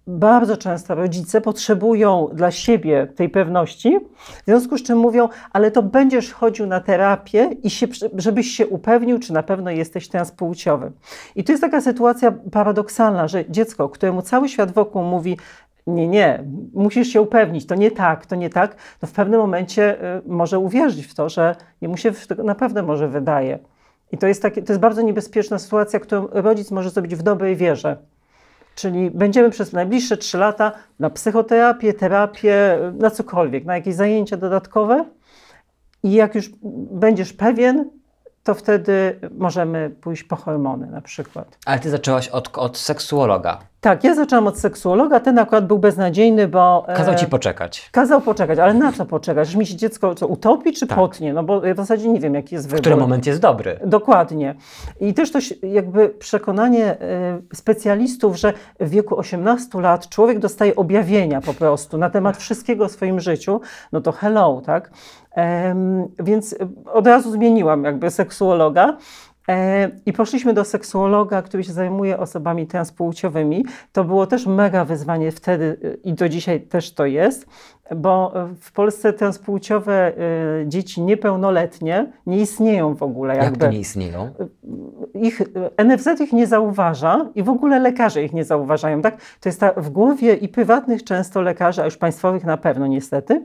Bardzo 0.06 0.56
często 0.56 0.94
rodzice 0.94 1.40
potrzebują 1.40 2.28
dla 2.32 2.50
siebie 2.50 3.06
tej 3.06 3.28
pewności, 3.28 4.00
w 4.42 4.44
związku 4.44 4.78
z 4.78 4.82
czym 4.82 4.98
mówią, 4.98 5.28
ale 5.52 5.70
to 5.70 5.82
będziesz 5.82 6.32
chodził 6.32 6.66
na 6.66 6.80
terapię 6.80 7.50
i 7.62 7.70
się, 7.70 7.86
żebyś 8.16 8.46
się 8.46 8.66
upewnił, 8.66 9.18
czy 9.18 9.32
na 9.32 9.42
pewno 9.42 9.70
jesteś 9.70 10.08
transpłciowy. 10.08 10.92
I 11.36 11.44
to 11.44 11.52
jest 11.52 11.60
taka 11.60 11.80
sytuacja 11.80 12.32
paradoksalna, 12.52 13.28
że 13.28 13.50
dziecko, 13.50 13.88
któremu 13.88 14.22
cały 14.22 14.48
świat 14.48 14.72
wokół 14.72 15.02
mówi, 15.02 15.38
nie, 15.86 16.08
nie, 16.08 16.44
musisz 16.74 17.08
się 17.08 17.20
upewnić, 17.20 17.66
to 17.66 17.74
nie 17.74 17.90
tak, 17.90 18.26
to 18.26 18.36
nie 18.36 18.50
tak, 18.50 18.76
no 19.02 19.08
w 19.08 19.12
pewnym 19.12 19.40
momencie 19.40 20.16
y, 20.18 20.22
może 20.26 20.58
uwierzyć 20.58 21.06
w 21.06 21.14
to, 21.14 21.28
że 21.28 21.56
jemu 21.80 21.96
się 21.96 22.12
w- 22.12 22.28
naprawdę 22.44 22.82
może 22.82 23.08
wydaje. 23.08 23.58
I 24.12 24.18
to 24.18 24.26
jest, 24.26 24.42
takie, 24.42 24.62
to 24.62 24.72
jest 24.72 24.80
bardzo 24.80 25.02
niebezpieczna 25.02 25.58
sytuacja, 25.58 26.00
którą 26.00 26.26
rodzic 26.30 26.70
może 26.70 26.90
zrobić 26.90 27.14
w 27.16 27.22
dobrej 27.22 27.56
wierze. 27.56 27.96
Czyli 28.74 29.11
będziemy 29.11 29.50
przez 29.50 29.72
najbliższe 29.72 30.16
trzy 30.16 30.38
lata 30.38 30.72
na 30.98 31.11
psychoterapię, 31.11 31.94
terapię, 31.94 32.78
na 32.98 33.11
cokolwiek, 33.11 33.64
na 33.64 33.76
jakieś 33.76 33.94
zajęcia 33.94 34.37
dodatkowe. 34.37 35.04
I 36.02 36.12
jak 36.12 36.35
już 36.35 36.50
będziesz 36.90 37.32
pewien, 37.32 37.90
to 38.42 38.54
wtedy 38.54 39.20
możemy 39.38 39.90
pójść 39.90 40.24
po 40.24 40.37
hormony 40.37 40.87
na 40.87 41.00
przykład. 41.00 41.58
Ale 41.66 41.78
ty 41.78 41.90
zaczęłaś 41.90 42.28
od, 42.28 42.58
od 42.58 42.78
seksuologa. 42.78 43.71
Tak, 43.83 44.05
ja 44.05 44.14
zaczęłam 44.14 44.47
od 44.47 44.59
seksuologa, 44.59 45.21
ten 45.21 45.38
akurat 45.38 45.66
był 45.66 45.79
beznadziejny, 45.79 46.49
bo... 46.49 46.85
e, 46.88 46.95
Kazał 46.97 47.14
ci 47.14 47.27
poczekać. 47.27 47.88
Kazał 47.92 48.21
poczekać, 48.21 48.59
ale 48.59 48.75
na 48.75 48.92
co 48.92 49.07
poczekać? 49.07 49.49
Że 49.49 49.59
mi 49.59 49.66
się 49.66 49.77
dziecko 49.77 50.14
co, 50.14 50.27
utopi 50.27 50.73
czy 50.73 50.87
Tak. 50.87 50.99
potnie? 50.99 51.33
No 51.33 51.42
bo 51.42 51.66
ja 51.66 51.75
w 51.75 51.77
zasadzie 51.77 52.09
nie 52.09 52.21
wiem, 52.21 52.35
jaki 52.35 52.55
jest 52.55 52.66
W 52.66 52.71
wybór. 52.71 52.81
którym 52.81 52.99
moment 52.99 53.27
jest 53.27 53.40
dobry. 53.40 53.79
Dokładnie. 53.87 54.55
I 55.01 55.14
też 55.14 55.33
to 55.33 55.38
jakby 55.62 56.09
przekonanie 56.09 56.85
e, 57.01 57.40
specjalistów, 57.55 58.37
że 58.37 58.53
w 58.81 58.88
wieku 58.90 59.18
18 59.18 59.81
lat 59.81 60.09
człowiek 60.09 60.38
dostaje 60.38 60.77
objawienia 60.77 61.40
po 61.40 61.55
prostu 61.55 61.99
na 61.99 62.11
temat 62.11 62.37
wszystkiego 62.37 62.88
w 62.88 62.92
swoim 62.92 63.21
życiu, 63.21 63.61
no 63.92 64.01
to 64.01 64.12
hello, 64.12 64.62
tak? 64.66 64.90
Więc 66.18 66.55
od 66.92 67.07
razu 67.07 67.31
zmieniłam 67.31 67.85
jakby 67.85 68.11
seksuologa. 68.11 68.97
E, 69.48 69.90
I 70.07 70.12
poszliśmy 70.12 70.55
do 70.55 70.64
seksuologa, 70.64 71.42
który 71.42 71.64
się 71.64 71.72
zajmuje 71.72 72.18
osobami 72.18 72.66
transpłciowymi. 72.66 73.64
To 73.92 74.05
było 74.05 74.26
też 74.26 74.46
mega 74.46 74.85
wyzwanie 74.85 75.33
wtedy 75.33 75.76
e, 75.85 75.94
i 75.94 76.14
do 76.14 76.28
dzisiaj 76.28 76.61
też 76.61 76.94
to 76.94 77.07
jest, 77.07 77.46
bo 77.96 78.35
w 78.61 78.72
Polsce 78.72 79.12
transpłciowe 79.12 80.12
e, 80.16 80.68
dzieci 80.68 81.02
niepełnoletnie 81.02 82.12
nie 82.26 82.40
istnieją 82.40 82.94
w 82.94 83.02
ogóle. 83.02 83.35
Jak 83.35 83.44
Jakby 83.44 83.59
to 83.59 83.70
nie 83.70 83.78
istnieją? 83.78 84.31
ich, 85.14 85.42
NFZ 85.85 86.20
ich 86.20 86.33
nie 86.33 86.46
zauważa 86.46 87.31
i 87.35 87.42
w 87.42 87.48
ogóle 87.48 87.78
lekarze 87.78 88.22
ich 88.24 88.33
nie 88.33 88.44
zauważają. 88.44 89.02
Tak? 89.02 89.16
To 89.40 89.48
jest 89.48 89.61
ta 89.61 89.72
w 89.76 89.90
głowie 89.90 90.35
i 90.35 90.48
prywatnych 90.48 91.05
często 91.05 91.42
lekarzy, 91.42 91.83
a 91.83 91.85
już 91.85 91.96
państwowych 91.96 92.44
na 92.44 92.57
pewno 92.57 92.87
niestety. 92.87 93.42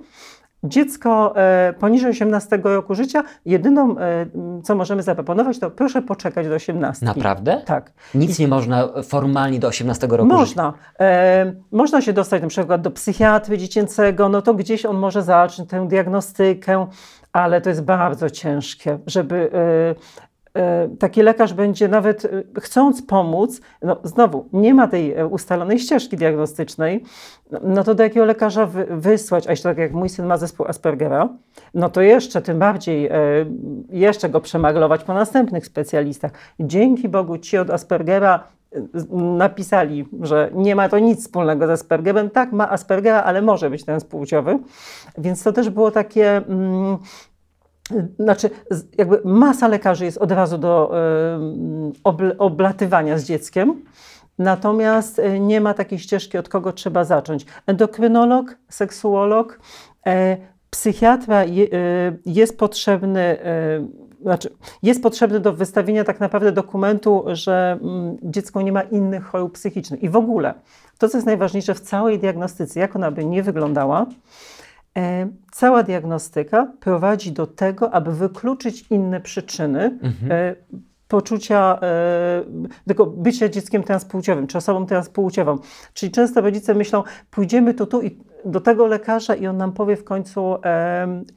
Dziecko 0.64 1.34
e, 1.36 1.74
poniżej 1.80 2.12
18 2.12 2.60
roku 2.64 2.96
życia, 2.96 3.24
jedyną, 3.46 4.00
e, 4.00 4.26
co 4.64 4.76
możemy 4.76 5.04
zaproponować, 5.04 5.60
to 5.60 5.72
proszę 5.72 6.02
poczekać 6.02 6.48
do 6.48 6.56
18. 6.56 7.06
Naprawdę? 7.06 7.62
Tak. 7.66 7.92
Nic 8.16 8.40
nie 8.40 8.48
można 8.48 8.90
formalnie 9.04 9.60
do 9.60 9.68
18 9.68 10.08
roku. 10.08 10.26
Można. 10.26 10.74
E, 11.00 11.54
można 11.72 12.02
się 12.02 12.14
dostać 12.14 12.42
na 12.42 12.48
przykład 12.48 12.82
do 12.82 12.92
psychiatry 12.92 13.58
dziecięcego, 13.58 14.30
no 14.30 14.42
to 14.42 14.54
gdzieś 14.54 14.86
on 14.86 14.98
może 14.98 15.24
zacząć 15.24 15.70
tę 15.70 15.88
diagnostykę, 15.88 16.88
ale 17.34 17.62
to 17.62 17.70
jest 17.70 17.84
bardzo 17.84 18.30
ciężkie, 18.30 19.00
żeby 19.06 19.50
taki 21.00 21.22
lekarz 21.22 21.54
będzie 21.54 21.88
nawet 21.88 22.26
e, 22.26 22.30
chcąc 22.62 23.02
pomóc, 23.02 23.62
no 23.82 23.98
znowu 24.04 24.46
nie 24.54 24.74
ma 24.74 24.88
tej 24.88 25.14
e, 25.14 25.28
ustalonej 25.28 25.80
ścieżki 25.80 26.18
diagnostycznej, 26.18 27.04
no- 27.52 27.60
no 27.64 27.84
to 27.84 27.96
do 27.96 28.04
jakiego 28.04 28.26
lekarza 28.26 28.66
wy, 28.66 28.86
wysłać, 28.90 29.48
a 29.48 29.52
jeszcze 29.52 29.70
tak 29.70 29.78
jak 29.78 29.94
mój 29.94 30.10
syn 30.10 30.26
ma 30.26 30.38
zespół 30.38 30.66
Aspergera, 30.68 31.30
no 31.74 31.90
to 31.90 32.02
jeszcze 32.02 32.42
tym 32.42 32.60
bardziej, 32.60 33.08
e, 33.08 33.12
jeszcze 33.90 34.30
go 34.30 34.42
przemaglować 34.42 35.04
po 35.04 35.14
następnych 35.14 35.66
specjalistach. 35.66 36.32
Dzięki 36.60 37.10
Bogu 37.10 37.38
ci 37.38 37.58
od 37.58 37.70
Aspergera 37.70 38.44
napisali, 39.12 40.06
że 40.22 40.50
nie 40.54 40.76
ma 40.76 40.90
to 40.90 41.00
nic 41.00 41.20
wspólnego 41.22 41.68
z 41.68 41.70
Aspergerem. 41.70 42.30
Tak, 42.30 42.52
ma 42.52 42.70
Aspergera, 42.72 43.24
ale 43.24 43.42
może 43.42 43.70
być 43.70 43.86
ten 43.86 44.00
spłciowy. 44.00 44.60
Więc 45.18 45.44
to 45.44 45.54
też 45.54 45.70
było 45.70 45.92
takie. 45.92 46.42
Znaczy, 48.20 48.50
jakby 48.98 49.22
masa 49.26 49.68
lekarzy 49.68 50.06
jest 50.06 50.18
od 50.18 50.32
razu 50.32 50.58
do 50.58 50.92
oblatywania 52.38 53.18
z 53.18 53.24
dzieckiem. 53.24 53.84
Natomiast 54.38 55.20
e, 55.20 55.40
nie 55.40 55.62
ma 55.62 55.74
takiej 55.74 56.00
ścieżki, 56.00 56.38
od 56.38 56.50
kogo 56.50 56.74
trzeba 56.74 57.04
zacząć. 57.04 57.46
Endokrynolog, 57.68 58.56
seksuolog, 58.70 59.60
e, 60.08 60.38
psychiatra 60.70 61.44
e, 61.44 61.48
jest 62.26 62.58
potrzebny, 62.60 63.38
znaczy 64.22 64.50
jest 64.84 65.04
potrzebny 65.04 65.40
do 65.40 65.54
wystawienia 65.54 66.04
tak 66.04 66.20
naprawdę 66.20 66.52
dokumentu, 66.52 67.24
że 67.28 67.80
mm, 67.82 68.18
dziecko 68.24 68.62
nie 68.62 68.72
ma 68.72 68.82
innych 68.82 69.26
chorób 69.26 69.54
psychicznych. 69.54 70.04
I 70.04 70.10
w 70.10 70.16
ogóle 70.16 70.54
to, 70.98 71.10
co 71.10 71.18
jest 71.18 71.28
najważniejsze 71.28 71.74
w 71.74 71.80
całej 71.80 72.20
diagnostyce, 72.20 72.80
jak 72.80 72.96
ona 72.96 73.12
by 73.12 73.26
nie 73.26 73.44
wyglądała, 73.44 74.06
cała 75.52 75.84
diagnostyka 75.84 76.72
prowadzi 76.80 77.32
do 77.32 77.48
tego, 77.48 77.94
aby 77.94 78.12
wykluczyć 78.16 78.86
inne 78.90 79.22
przyczyny 79.22 80.00
e, 80.30 80.56
poczucia 81.08 81.80
e, 81.82 82.44
tego 82.88 83.06
bycia 83.06 83.50
dzieckiem 83.50 83.84
transpłciowym, 83.84 84.48
czy 84.48 84.58
osobą 84.58 84.86
transpłciową. 84.86 85.58
Czyli 85.94 86.12
często 86.12 86.42
rodzice 86.42 86.74
myślą, 86.74 87.04
pójdziemy 87.32 87.74
tu, 87.74 87.86
tu 87.86 88.02
i 88.02 88.18
do 88.46 88.62
tego 88.62 88.88
lekarza 88.88 89.36
i 89.36 89.48
on 89.48 89.58
nam 89.58 89.74
powie 89.74 89.98
w 89.98 90.04
końcu, 90.04 90.56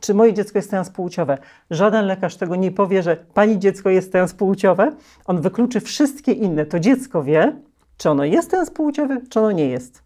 czy 0.00 0.14
moje 0.14 0.34
dziecko 0.34 0.58
jest 0.58 0.70
transpłciowe. 0.70 1.38
Żaden 1.70 2.06
lekarz 2.06 2.36
tego 2.36 2.56
nie 2.56 2.70
powie, 2.70 3.02
że 3.02 3.16
pani 3.34 3.58
dziecko 3.58 3.90
jest 3.90 4.12
transpłciowe. 4.12 4.92
On 5.24 5.40
wykluczy 5.40 5.80
wszystkie 5.80 6.32
inne. 6.32 6.66
To 6.66 6.80
dziecko 6.80 7.22
wie, 7.22 7.56
czy 7.96 8.10
ono 8.10 8.24
jest 8.24 8.50
transpłciowe, 8.50 9.20
czy 9.30 9.40
ono 9.40 9.52
nie 9.52 9.68
jest. 9.68 10.02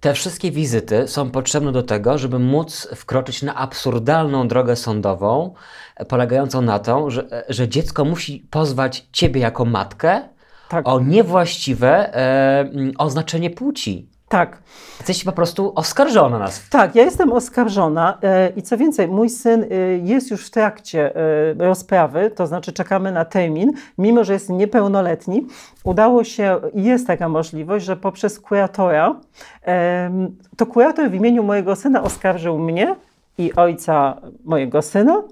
Te 0.00 0.14
wszystkie 0.14 0.50
wizyty 0.50 1.08
są 1.08 1.30
potrzebne 1.30 1.72
do 1.72 1.82
tego, 1.82 2.18
żeby 2.18 2.38
móc 2.38 2.88
wkroczyć 2.96 3.42
na 3.42 3.54
absurdalną 3.54 4.48
drogę 4.48 4.76
sądową, 4.76 5.54
e, 5.96 6.04
polegającą 6.04 6.62
na 6.62 6.78
to, 6.78 7.10
że, 7.10 7.32
e, 7.32 7.44
że 7.48 7.68
dziecko 7.68 8.04
musi 8.04 8.46
pozwać 8.50 9.06
ciebie 9.12 9.40
jako 9.40 9.64
matkę 9.64 10.28
Tak. 10.68 10.88
o 10.88 11.00
niewłaściwe 11.00 12.16
e, 12.16 12.70
oznaczenie 12.98 13.50
płci. 13.50 14.08
Tak. 14.30 14.58
Jesteś 14.98 15.24
po 15.24 15.32
prostu 15.32 15.72
oskarżona 15.74 16.38
nas. 16.38 16.62
Tak, 16.70 16.94
ja 16.94 17.02
jestem 17.02 17.32
oskarżona 17.32 18.18
e, 18.22 18.48
i 18.48 18.62
co 18.62 18.76
więcej, 18.76 19.08
mój 19.08 19.30
syn 19.30 19.62
e, 19.62 19.76
jest 19.98 20.30
już 20.30 20.46
w 20.46 20.50
trakcie 20.50 21.16
e, 21.16 21.54
rozprawy, 21.54 22.30
to 22.30 22.46
znaczy 22.46 22.72
czekamy 22.72 23.12
na 23.12 23.24
termin, 23.24 23.72
mimo 23.98 24.24
że 24.24 24.32
jest 24.32 24.50
niepełnoletni. 24.50 25.46
Udało 25.84 26.24
się, 26.24 26.60
i 26.74 26.84
jest 26.84 27.06
taka 27.06 27.28
możliwość, 27.28 27.84
że 27.84 27.96
poprzez 27.96 28.40
kuratora, 28.40 29.20
to 30.56 30.66
kurator 30.66 31.10
w 31.10 31.14
imieniu 31.14 31.42
mojego 31.42 31.76
syna 31.76 32.02
oskarżył 32.02 32.58
mnie 32.58 32.96
i 33.38 33.52
ojca 33.54 34.20
mojego 34.44 34.82
syna 34.82 35.22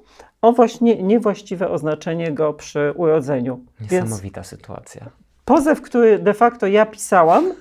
o 0.42 0.52
właśnie 0.52 1.02
niewłaściwe 1.02 1.70
oznaczenie 1.70 2.32
go 2.32 2.52
przy 2.52 2.92
urodzeniu. 2.96 3.60
Więc 3.80 3.92
Niesamowita 3.92 4.42
sytuacja. 4.42 5.06
pozew, 5.44 5.82
który 5.82 6.18
de 6.18 6.34
facto 6.34 6.66
ja 6.66 6.86
pisałam 6.86 7.52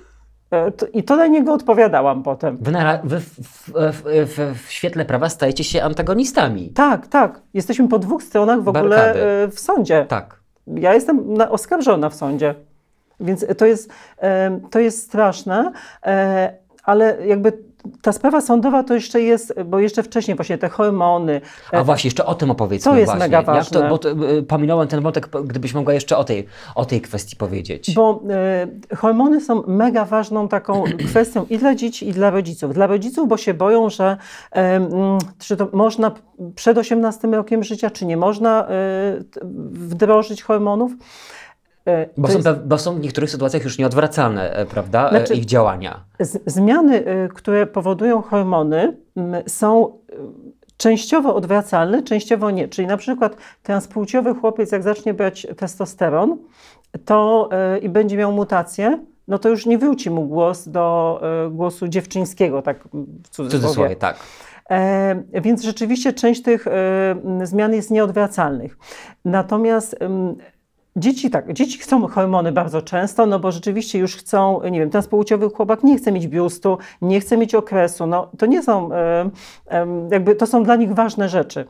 i 0.94 1.04
to 1.04 1.16
na 1.16 1.28
niego 1.28 1.54
odpowiadałam 1.54 2.24
potem. 2.24 2.58
Wy, 2.62 2.72
na, 2.72 3.00
wy 3.04 3.20
w, 3.20 3.40
w, 3.40 3.72
w, 4.04 4.64
w, 4.66 4.72
świetle 4.72 5.06
prawa 5.06 5.30
stajecie 5.30 5.64
się 5.64 5.84
antagonistami. 5.84 6.70
Tak, 6.70 7.08
tak. 7.08 7.42
Jesteśmy 7.54 7.88
po 7.88 8.00
dwóch 8.00 8.24
stronach 8.24 8.64
w 8.64 8.68
ogóle 8.68 8.98
Barykady. 8.98 9.20
e, 9.20 9.48
w 9.48 9.60
sądzie. 9.60 10.06
Tak. 10.10 10.40
Ja 10.68 10.94
jestem 10.94 11.34
na, 11.34 11.50
oskarżona 11.50 12.10
w 12.10 12.16
sądzie. 12.16 12.56
Więc 13.20 13.46
to 13.58 13.66
jest, 13.66 13.92
e, 14.18 14.60
to 14.70 14.80
jest 14.80 15.04
straszne, 15.04 15.72
e, 16.06 16.54
ale 16.84 17.28
jakby 17.28 17.66
ta 18.02 18.12
sprawa 18.12 18.41
sądowa 18.41 18.84
to 18.84 18.93
jeszcze 18.93 19.21
jest, 19.21 19.54
bo 19.65 19.80
jeszcze 19.80 20.04
wcześniej 20.04 20.38
właśnie 20.38 20.58
te 20.58 20.69
hormony. 20.69 21.41
A 21.71 21.84
właśnie, 21.84 22.08
jeszcze 22.08 22.26
o 22.26 22.36
tym 22.36 22.52
opowiedzmy. 22.52 22.91
To 22.91 22.97
jest 22.97 23.12
właśnie. 23.12 23.26
mega 23.26 23.41
ważne. 23.41 23.82
to, 23.82 23.89
bo 23.89 23.97
to, 23.97 24.10
y, 24.10 24.43
pominąłem 24.43 24.88
ten 24.88 25.02
wątek, 25.02 25.28
gdybyś 25.45 25.73
mogła 25.73 25.93
jeszcze 25.93 26.17
o 26.17 26.23
tej, 26.23 26.45
o 26.76 26.86
tej 26.86 27.02
kwestii 27.02 27.36
powiedzieć. 27.36 27.93
Bo 27.93 28.23
e, 28.30 28.95
hormony 28.95 29.41
są 29.41 29.63
mega 29.67 30.06
ważną 30.06 30.47
taką 30.47 30.84
kwestią 31.10 31.45
i 31.50 31.58
dla 31.58 31.76
dzieci, 31.76 32.10
i 32.10 32.13
dla 32.13 32.30
rodziców. 32.30 32.73
Dla 32.73 32.88
rodziców, 32.88 33.28
bo 33.28 33.38
się 33.38 33.54
boją, 33.54 33.89
że 33.89 34.17
e, 34.56 34.89
czy 35.39 35.58
to 35.58 35.67
można 35.73 36.12
przed 36.56 36.78
18 36.78 37.28
rokiem 37.28 37.63
życia, 37.63 37.89
czy 37.89 38.06
nie 38.06 38.17
można 38.17 38.63
e, 38.63 38.67
t- 39.32 39.41
wdrożyć 39.71 40.43
hormonów. 40.43 40.91
E, 41.88 42.10
Bo 42.17 42.28
są, 42.28 42.34
jest- 42.34 42.47
pe- 42.47 42.62
bo 42.67 42.78
są 42.78 42.95
w 42.95 43.00
niektórych 43.00 43.30
sytuacjach 43.30 43.63
już 43.63 43.78
nieodwracalne, 43.78 44.54
e, 44.54 44.65
prawda, 44.65 45.08
e, 45.08 45.10
Znaczy- 45.10 45.34
ich 45.34 45.45
działania. 45.45 46.04
Zmiany, 46.45 47.04
które 47.34 47.67
powodują 47.67 48.21
hormony, 48.21 48.97
są 49.47 49.97
częściowo 50.78 51.36
odwracalne, 51.36 52.04
częściowo 52.04 52.52
nie. 52.52 52.67
Czyli 52.67 52.88
na 52.88 52.97
przykład 52.97 53.36
transpłciowy 53.63 54.36
chłopiec, 54.36 54.71
jak 54.71 54.84
zacznie 54.84 55.13
brać 55.13 55.47
testosteron 55.58 56.38
to, 57.06 57.50
i 57.82 57.89
będzie 57.89 58.17
miał 58.17 58.32
mutację, 58.32 59.00
no 59.28 59.38
to 59.39 59.50
już 59.50 59.65
nie 59.65 59.78
wróci 59.78 60.10
mu 60.10 60.26
głos 60.26 60.67
do 60.69 61.21
głosu 61.52 61.88
dziewczyńskiego, 61.88 62.62
tak 62.62 62.84
w 62.84 62.88
W 63.23 63.30
cudzysłowie. 63.30 63.50
cudzysłowie, 63.50 63.95
tak. 63.95 64.17
E, 64.69 65.15
więc 65.41 65.63
rzeczywiście 65.63 66.13
część 66.13 66.41
tych 66.41 66.67
e, 66.67 67.15
zmian 67.43 67.73
jest 67.73 67.91
nieodwracalnych. 67.91 68.78
Natomiast 69.26 69.95
em, 70.00 70.36
dzieci 70.98 71.30
tak, 71.30 71.54
dzieci 71.54 71.80
chcą 71.80 72.08
hormony 72.08 72.52
bardzo 72.52 72.82
często, 72.82 73.26
no 73.26 73.40
bo 73.40 73.52
rzeczywiście 73.52 74.00
już 74.00 74.16
chcą, 74.16 74.62
nie 74.72 74.80
wiem, 74.80 74.90
transpłciowy 74.90 75.50
chłopak 75.50 75.84
nie 75.84 75.98
chce 75.98 76.12
mieć 76.12 76.28
biustu, 76.28 76.78
nie 77.02 77.20
chce 77.20 77.38
mieć 77.38 77.56
okresu, 77.56 78.08
no 78.08 78.32
to 78.38 78.46
nie 78.46 78.64
są, 78.64 78.90
jakby 80.12 80.36
to 80.36 80.48
są 80.48 80.64
dla 80.64 80.76
nich 80.76 80.94
ważne 80.94 81.30
rzeczy. 81.30 81.66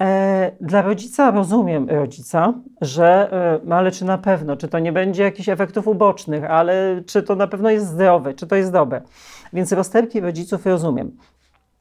E, 0.00 0.52
Dla 0.60 0.82
rodzica 0.82 1.30
rozumiem 1.30 1.88
rodzica, 1.88 2.54
że 2.80 3.32
e, 3.66 3.74
ale 3.74 3.90
czy 3.90 4.04
na 4.04 4.18
pewno, 4.18 4.56
czy 4.56 4.68
to 4.68 4.78
nie 4.78 4.92
będzie 4.92 5.22
jakichś 5.22 5.48
efektów 5.48 5.86
ubocznych, 5.88 6.44
ale 6.44 7.02
czy 7.06 7.22
to 7.22 7.36
na 7.36 7.46
pewno 7.46 7.70
jest 7.70 7.86
zdrowe, 7.86 8.34
czy 8.34 8.46
to 8.46 8.56
jest 8.56 8.72
dobre. 8.72 9.02
Więc 9.52 9.72
rozterki 9.72 10.20
rodziców 10.20 10.66
rozumiem. 10.66 11.16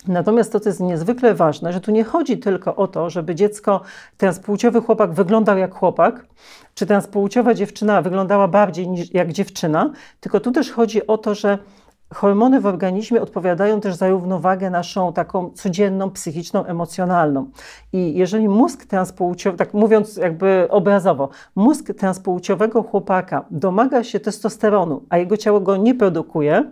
Natomiast 0.07 0.51
to, 0.51 0.59
co 0.59 0.69
jest 0.69 0.79
niezwykle 0.79 1.35
ważne, 1.35 1.73
że 1.73 1.81
tu 1.81 1.91
nie 1.91 2.03
chodzi 2.03 2.37
tylko 2.37 2.75
o 2.75 2.87
to, 2.87 3.09
żeby 3.09 3.35
dziecko, 3.35 3.81
transpłciowy 4.17 4.81
chłopak 4.81 5.13
wyglądał 5.13 5.57
jak 5.57 5.73
chłopak, 5.73 6.25
czy 6.73 6.85
transpłciowa 6.85 7.53
dziewczyna 7.53 8.01
wyglądała 8.01 8.47
bardziej 8.47 8.89
niż 8.89 9.13
jak 9.13 9.33
dziewczyna, 9.33 9.91
tylko 10.19 10.39
tu 10.39 10.51
też 10.51 10.71
chodzi 10.71 11.07
o 11.07 11.17
to, 11.17 11.35
że 11.35 11.57
hormony 12.13 12.61
w 12.61 12.65
organizmie 12.65 13.21
odpowiadają 13.21 13.81
też 13.81 13.95
za 13.95 14.09
równowagę 14.09 14.69
naszą 14.69 15.13
taką 15.13 15.51
codzienną, 15.51 16.11
psychiczną, 16.11 16.65
emocjonalną. 16.65 17.51
I 17.93 18.13
jeżeli 18.13 18.49
mózg 18.49 18.85
transpłciowy, 18.85 19.58
tak 19.58 19.73
mówiąc 19.73 20.17
jakby 20.17 20.67
obrazowo, 20.69 21.29
mózg 21.55 21.93
transpłciowego 21.93 22.83
chłopaka 22.83 23.45
domaga 23.51 24.03
się 24.03 24.19
testosteronu, 24.19 25.03
a 25.10 25.17
jego 25.17 25.37
ciało 25.37 25.60
go 25.60 25.77
nie 25.77 25.95
produkuje, 25.95 26.71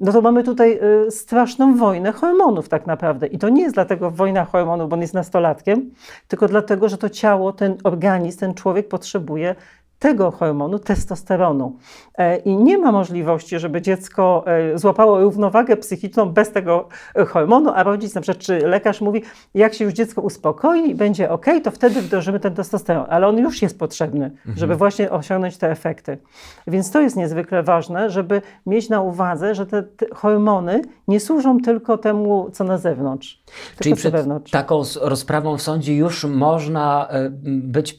no 0.00 0.12
to 0.12 0.20
mamy 0.20 0.44
tutaj 0.44 0.78
e, 1.06 1.10
straszną 1.10 1.76
wojnę 1.76 2.12
hormonów 2.12 2.68
tak 2.68 2.86
naprawdę. 2.86 3.26
I 3.26 3.38
to 3.38 3.48
nie 3.48 3.62
jest 3.62 3.74
dlatego 3.74 4.10
wojna 4.10 4.44
hormonów, 4.44 4.88
bo 4.88 4.94
on 4.94 5.00
jest 5.00 5.14
nastolatkiem, 5.14 5.90
tylko 6.28 6.48
dlatego, 6.48 6.88
że 6.88 6.98
to 6.98 7.08
ciało, 7.08 7.52
ten 7.52 7.76
organizm, 7.84 8.38
ten 8.38 8.54
człowiek 8.54 8.88
potrzebuje 8.88 9.54
tego 9.98 10.30
hormonu, 10.30 10.78
testosteronu. 10.78 11.76
E, 12.18 12.36
I 12.36 12.56
nie 12.56 12.78
ma 12.78 12.92
możliwości, 12.92 13.58
żeby 13.58 13.82
dziecko 13.82 14.44
e, 14.46 14.78
złapało 14.78 15.20
równowagę 15.20 15.76
psychiczną 15.76 16.32
bez 16.32 16.52
tego 16.52 16.88
e, 17.14 17.24
hormonu, 17.24 17.70
a 17.74 17.82
rodzic, 17.82 18.14
na 18.14 18.20
przykład, 18.20 18.44
czy 18.44 18.58
lekarz 18.58 19.00
mówi, 19.00 19.22
jak 19.54 19.74
się 19.74 19.84
już 19.84 19.94
dziecko 19.94 20.22
uspokoi 20.22 20.90
i 20.90 20.94
będzie 20.94 21.30
ok, 21.30 21.46
to 21.64 21.70
wtedy 21.70 22.02
wdrożymy 22.02 22.40
ten 22.40 22.54
testosteron. 22.54 23.06
Ale 23.08 23.26
on 23.26 23.38
już 23.38 23.62
jest 23.62 23.78
potrzebny, 23.78 24.24
mhm. 24.24 24.56
żeby 24.56 24.76
właśnie 24.76 25.10
osiągnąć 25.10 25.56
te 25.56 25.70
efekty. 25.70 26.18
Więc 26.66 26.90
to 26.90 27.00
jest 27.00 27.16
niezwykle 27.16 27.62
ważne, 27.62 28.10
żeby 28.10 28.42
mieć 28.66 28.88
na 28.88 29.00
uwadze, 29.00 29.54
że 29.54 29.66
te, 29.66 29.82
te 29.82 30.06
hormony 30.14 30.82
nie 31.08 31.20
służą 31.20 31.60
tylko 31.60 31.98
temu, 31.98 32.50
co 32.52 32.64
na 32.64 32.78
zewnątrz. 32.78 33.42
Czyli 33.80 33.94
przed 33.94 34.12
wewnątrz. 34.12 34.50
taką 34.50 34.82
rozprawą 35.00 35.56
w 35.56 35.62
sądzie 35.62 35.96
już 35.96 36.24
można 36.24 37.08
być, 37.44 37.96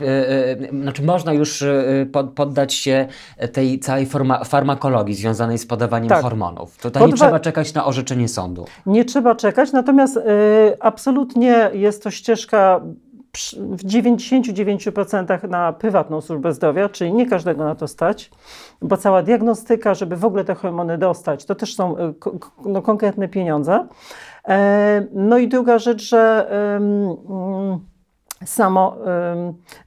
znaczy 0.81 1.03
można 1.03 1.33
już 1.33 1.63
poddać 2.35 2.73
się 2.73 3.07
tej 3.53 3.79
całej 3.79 4.05
farma 4.05 4.43
farmakologii 4.43 5.15
związanej 5.15 5.57
z 5.57 5.65
podawaniem 5.65 6.09
tak. 6.09 6.21
hormonów. 6.21 6.77
Tutaj 6.77 7.01
Podwa... 7.01 7.07
nie 7.07 7.13
trzeba 7.13 7.39
czekać 7.39 7.73
na 7.73 7.85
orzeczenie 7.85 8.27
sądu. 8.27 8.65
Nie 8.85 9.05
trzeba 9.05 9.35
czekać, 9.35 9.71
natomiast 9.71 10.17
y, 10.17 10.21
absolutnie 10.79 11.69
jest 11.73 12.03
to 12.03 12.11
ścieżka 12.11 12.81
w 13.53 13.83
99% 13.83 15.49
na 15.49 15.73
prywatną 15.73 16.21
służbę 16.21 16.53
zdrowia, 16.53 16.89
czyli 16.89 17.13
nie 17.13 17.25
każdego 17.25 17.63
na 17.63 17.75
to 17.75 17.87
stać, 17.87 18.31
bo 18.81 18.97
cała 18.97 19.23
diagnostyka, 19.23 19.93
żeby 19.93 20.15
w 20.15 20.25
ogóle 20.25 20.45
te 20.45 20.55
hormony 20.55 20.97
dostać, 20.97 21.45
to 21.45 21.55
też 21.55 21.75
są 21.75 21.97
y, 21.97 22.13
no, 22.65 22.81
konkretne 22.81 23.27
pieniądze. 23.27 23.87
E, 24.47 25.07
no 25.13 25.37
i 25.37 25.47
druga 25.47 25.79
rzecz, 25.79 26.09
że 26.09 26.49
samo, 28.45 28.97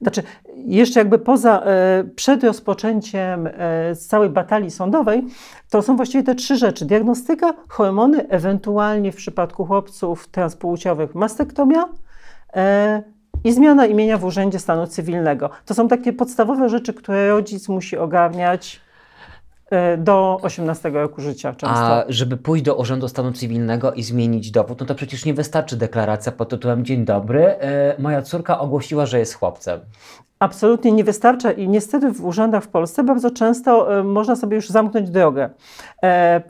znaczy 0.01 0.23
jeszcze 0.55 0.99
jakby 0.99 1.19
poza, 1.19 1.63
e, 1.63 2.03
przed 2.15 2.43
rozpoczęciem 2.43 3.47
e, 3.47 3.95
całej 3.95 4.29
batalii 4.29 4.71
sądowej, 4.71 5.25
to 5.69 5.81
są 5.81 5.95
właściwie 5.95 6.23
te 6.23 6.35
trzy 6.35 6.57
rzeczy. 6.57 6.85
Diagnostyka, 6.85 7.53
hormony, 7.67 8.27
ewentualnie 8.29 9.11
w 9.11 9.15
przypadku 9.15 9.65
chłopców 9.65 10.27
transpłciowych 10.27 11.15
mastektomia 11.15 11.89
e, 12.55 13.03
i 13.43 13.51
zmiana 13.51 13.85
imienia 13.85 14.17
w 14.17 14.25
Urzędzie 14.25 14.59
Stanu 14.59 14.87
Cywilnego. 14.87 15.49
To 15.65 15.73
są 15.73 15.87
takie 15.87 16.13
podstawowe 16.13 16.69
rzeczy, 16.69 16.93
które 16.93 17.29
rodzic 17.29 17.69
musi 17.69 17.97
ogarniać 17.97 18.81
do 19.97 20.39
18 20.41 20.89
roku 20.89 21.21
życia 21.21 21.53
często. 21.53 21.77
A 21.77 22.03
żeby 22.07 22.37
pójść 22.37 22.63
do 22.63 22.75
Urzędu 22.75 23.07
Stanu 23.07 23.31
Cywilnego 23.31 23.93
i 23.93 24.03
zmienić 24.03 24.51
dowód, 24.51 24.79
no 24.79 24.85
to 24.85 24.95
przecież 24.95 25.25
nie 25.25 25.33
wystarczy 25.33 25.77
deklaracja 25.77 26.31
pod 26.31 26.49
tytułem 26.49 26.85
Dzień 26.85 27.05
dobry, 27.05 27.45
e, 27.45 27.95
moja 27.99 28.21
córka 28.21 28.59
ogłosiła, 28.59 29.05
że 29.05 29.19
jest 29.19 29.33
chłopcem. 29.33 29.79
Absolutnie 30.39 30.91
nie 30.91 31.03
wystarcza 31.03 31.51
i 31.51 31.69
niestety 31.69 32.11
w 32.11 32.25
urzędach 32.25 32.63
w 32.63 32.67
Polsce 32.67 33.03
bardzo 33.03 33.31
często 33.31 33.99
e, 33.99 34.03
można 34.03 34.35
sobie 34.35 34.55
już 34.55 34.69
zamknąć 34.69 35.09
drogę, 35.09 35.49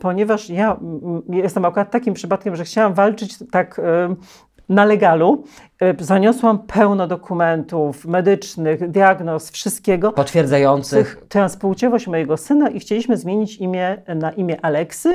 ponieważ 0.00 0.50
ja 0.50 0.76
jestem 1.28 1.64
akurat 1.64 1.90
takim 1.90 2.14
przypadkiem, 2.14 2.56
że 2.56 2.64
chciałam 2.64 2.94
walczyć 2.94 3.38
tak 3.50 3.80
na 4.70 4.84
legalu. 4.84 5.44
E, 5.80 6.04
zaniosłam 6.04 6.58
pełno 6.58 7.06
dokumentów 7.06 8.06
medycznych, 8.06 8.90
diagnoz, 8.90 9.50
wszystkiego. 9.50 10.12
Potwierdzających 10.12 11.22
transpłciowość 11.28 12.06
mojego 12.06 12.36
syna 12.36 12.68
i 12.68 12.80
chcieliśmy 12.80 13.16
zmienić 13.16 13.56
imię 13.56 14.02
na 14.16 14.32
imię 14.32 14.64
Aleksy 14.64 15.14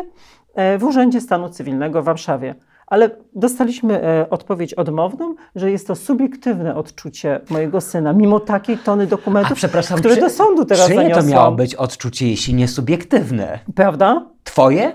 e, 0.55 0.77
w 0.77 0.83
Urzędzie 0.83 1.21
Stanu 1.21 1.49
Cywilnego 1.49 2.01
w 2.01 2.05
Warszawie. 2.05 2.55
Ale 2.87 3.09
dostaliśmy 3.35 4.03
e, 4.03 4.29
odpowiedź 4.29 4.73
odmowną, 4.73 5.35
że 5.55 5.71
jest 5.71 5.87
to 5.87 5.95
subiektywne 5.95 6.75
odczucie 6.75 7.41
mojego 7.49 7.81
syna, 7.81 8.13
mimo 8.13 8.39
takiej 8.39 8.77
tony 8.77 9.07
dokumentów, 9.07 9.57
A, 9.63 9.97
które 9.97 10.15
czy, 10.15 10.21
do 10.21 10.29
sądu 10.29 10.65
teraz 10.65 10.85
czyje 10.87 10.99
zaniosłam. 10.99 11.25
to 11.25 11.31
miało 11.31 11.51
być 11.51 11.75
odczucie, 11.75 12.29
jeśli 12.29 12.53
nie 12.53 12.67
subiektywne? 12.67 13.59
Prawda? 13.75 14.25
Twoje? 14.43 14.91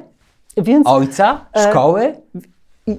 Więc, 0.57 0.87
Ojca? 0.87 1.47
Szkoły? 1.71 2.03
E, 2.03 2.21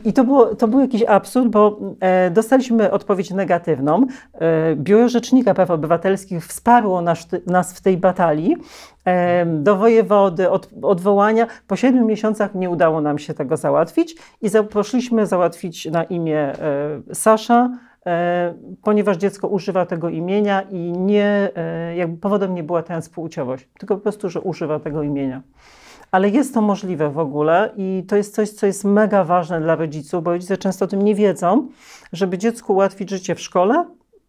i, 0.05 0.13
to, 0.13 0.23
było, 0.23 0.55
to 0.55 0.67
był 0.67 0.79
jakiś 0.79 1.03
absurd, 1.03 1.47
bo 1.47 1.79
e, 1.99 2.31
dostaliśmy 2.31 2.91
odpowiedź 2.91 3.31
negatywną. 3.31 4.07
E, 4.33 4.75
Biuro 4.75 5.09
Rzecznika 5.09 5.53
Praw 5.53 5.71
Obywatelskich 5.71 6.45
wsparło 6.45 7.01
nas, 7.01 7.27
nas 7.47 7.73
w 7.73 7.81
tej 7.81 7.97
batalii. 7.97 8.55
E, 9.05 9.45
do 9.45 9.75
wojewody, 9.75 10.49
od, 10.49 10.69
odwołania. 10.81 11.47
Po 11.67 11.75
siedmiu 11.75 12.05
miesiącach 12.05 12.55
nie 12.55 12.69
udało 12.69 13.01
nam 13.01 13.19
się 13.19 13.33
tego 13.33 13.57
załatwić 13.57 14.15
i 14.41 14.49
za, 14.49 14.63
poszliśmy 14.63 15.25
załatwić 15.25 15.85
na 15.85 16.03
imię 16.03 16.39
e, 16.39 17.15
Sasza, 17.15 17.69
e, 18.05 18.53
ponieważ 18.83 19.17
dziecko 19.17 19.47
używa 19.47 19.85
tego 19.85 20.09
imienia 20.09 20.61
i 20.61 20.91
nie, 20.91 21.49
e, 21.55 21.95
jakby 21.95 22.17
powodem 22.17 22.55
nie 22.55 22.63
była 22.63 22.83
transpłciowość, 22.83 23.67
tylko 23.79 23.95
po 23.95 24.01
prostu, 24.01 24.29
że 24.29 24.41
używa 24.41 24.79
tego 24.79 25.03
imienia 25.03 25.41
ale 26.11 26.29
jest 26.29 26.53
to 26.53 26.61
możliwe 26.61 27.09
w 27.09 27.19
ogóle 27.19 27.73
i 27.77 28.03
to 28.07 28.15
jest 28.15 28.35
coś, 28.35 28.49
co 28.49 28.65
jest 28.65 28.83
mega 28.83 29.23
ważne 29.23 29.61
dla 29.61 29.75
rodziców, 29.75 30.23
bo 30.23 30.31
rodzice 30.31 30.57
często 30.57 30.85
o 30.85 30.87
tym 30.87 31.01
nie 31.01 31.15
wiedzą, 31.15 31.67
żeby 32.13 32.37
dziecku 32.37 32.73
ułatwić 32.73 33.09
życie 33.09 33.35
w 33.35 33.41
szkole, 33.41 33.85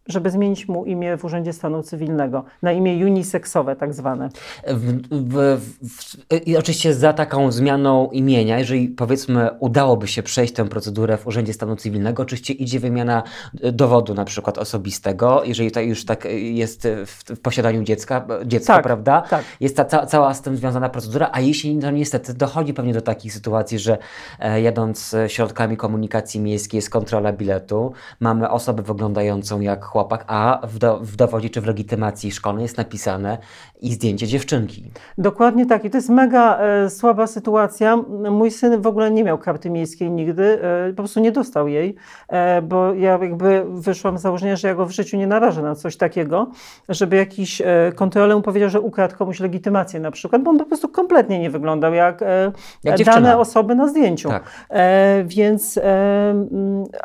żeby 0.07 0.29
zmienić 0.31 0.67
mu 0.67 0.85
imię 0.85 1.17
w 1.17 1.25
Urzędzie 1.25 1.53
Stanu 1.53 1.83
Cywilnego 1.83 2.43
na 2.61 2.71
imię 2.71 3.05
uniseksowe, 3.05 3.75
tak 3.75 3.93
zwane. 3.93 4.29
W, 4.67 4.99
w, 5.11 5.61
w, 5.83 6.47
I 6.47 6.57
oczywiście 6.57 6.93
za 6.93 7.13
taką 7.13 7.51
zmianą 7.51 8.09
imienia, 8.11 8.59
jeżeli 8.59 8.87
powiedzmy 8.87 9.49
udałoby 9.59 10.07
się 10.07 10.23
przejść 10.23 10.53
tę 10.53 10.69
procedurę 10.69 11.17
w 11.17 11.27
Urzędzie 11.27 11.53
Stanu 11.53 11.75
Cywilnego, 11.75 12.23
oczywiście 12.23 12.53
idzie 12.53 12.79
wymiana 12.79 13.23
dowodu 13.53 14.13
na 14.13 14.25
przykład 14.25 14.57
osobistego, 14.57 15.41
jeżeli 15.45 15.71
to 15.71 15.81
już 15.81 16.05
tak 16.05 16.27
jest 16.35 16.87
w, 17.05 17.39
posiadaniu 17.39 17.83
dziecka, 17.83 18.27
dziecka 18.45 18.73
tak, 18.73 18.83
prawda? 18.83 19.21
Tak. 19.29 19.45
Jest 19.59 19.77
ta 19.77 19.85
ca, 19.85 20.05
cała 20.05 20.33
z 20.33 20.41
tym 20.41 20.57
związana 20.57 20.89
procedura, 20.89 21.29
a 21.31 21.39
jeśli 21.39 21.75
no 21.75 21.91
niestety 21.91 22.33
dochodzi 22.33 22.73
pewnie 22.73 22.93
do 22.93 23.01
takich 23.01 23.33
sytuacji, 23.33 23.79
że 23.79 23.97
e, 24.39 24.61
jadąc 24.61 25.15
środkami 25.27 25.77
komunikacji 25.77 26.39
miejskiej 26.39 26.77
jest 26.77 26.89
kontrola 26.89 27.33
biletu, 27.33 27.93
mamy 28.19 28.49
osobę 28.49 28.83
wyglądającą 28.83 29.59
jak 29.59 29.92
chłopak, 29.93 30.25
a 30.27 30.59
w, 30.63 30.77
do, 30.77 30.99
w 30.99 31.15
dowodzie 31.15 31.49
czy 31.49 31.61
w 31.61 31.67
legitymacji 31.67 32.31
szkolnej 32.31 32.63
jest 32.63 32.77
napisane 32.77 33.37
i 33.81 33.93
zdjęcie 33.93 34.27
dziewczynki. 34.27 34.91
Dokładnie 35.17 35.65
tak. 35.65 35.85
I 35.85 35.89
to 35.89 35.97
jest 35.97 36.09
mega 36.09 36.57
e, 36.59 36.89
słaba 36.89 37.27
sytuacja. 37.27 37.97
Mój 38.31 38.51
syn 38.51 38.81
w 38.81 38.87
ogóle 38.87 39.11
nie 39.11 39.23
miał 39.23 39.37
karty 39.37 39.69
miejskiej 39.69 40.11
nigdy, 40.11 40.59
e, 40.61 40.89
po 40.89 40.95
prostu 40.95 41.19
nie 41.19 41.31
dostał 41.31 41.67
jej, 41.67 41.95
e, 42.27 42.61
bo 42.61 42.93
ja 42.93 43.11
jakby 43.11 43.65
wyszłam 43.69 44.17
z 44.17 44.21
założenia, 44.21 44.55
że 44.55 44.67
ja 44.67 44.75
go 44.75 44.85
w 44.85 44.91
życiu 44.91 45.17
nie 45.17 45.27
narażę 45.27 45.61
na 45.61 45.75
coś 45.75 45.97
takiego, 45.97 46.47
żeby 46.89 47.15
jakiś 47.15 47.61
e, 47.61 47.65
kontroler 47.95 48.35
mu 48.35 48.41
powiedział, 48.41 48.69
że 48.69 48.81
ukradł 48.81 49.17
komuś 49.17 49.39
legitymację 49.39 49.99
na 49.99 50.11
przykład, 50.11 50.43
bo 50.43 50.51
on 50.51 50.57
po 50.57 50.65
prostu 50.65 50.89
kompletnie 50.89 51.39
nie 51.39 51.49
wyglądał 51.49 51.93
jak, 51.93 52.21
e, 52.21 52.51
jak 52.83 53.03
dane 53.03 53.37
osoby 53.37 53.75
na 53.75 53.87
zdjęciu. 53.87 54.29
Tak. 54.29 54.43
E, 54.69 55.23
więc 55.25 55.79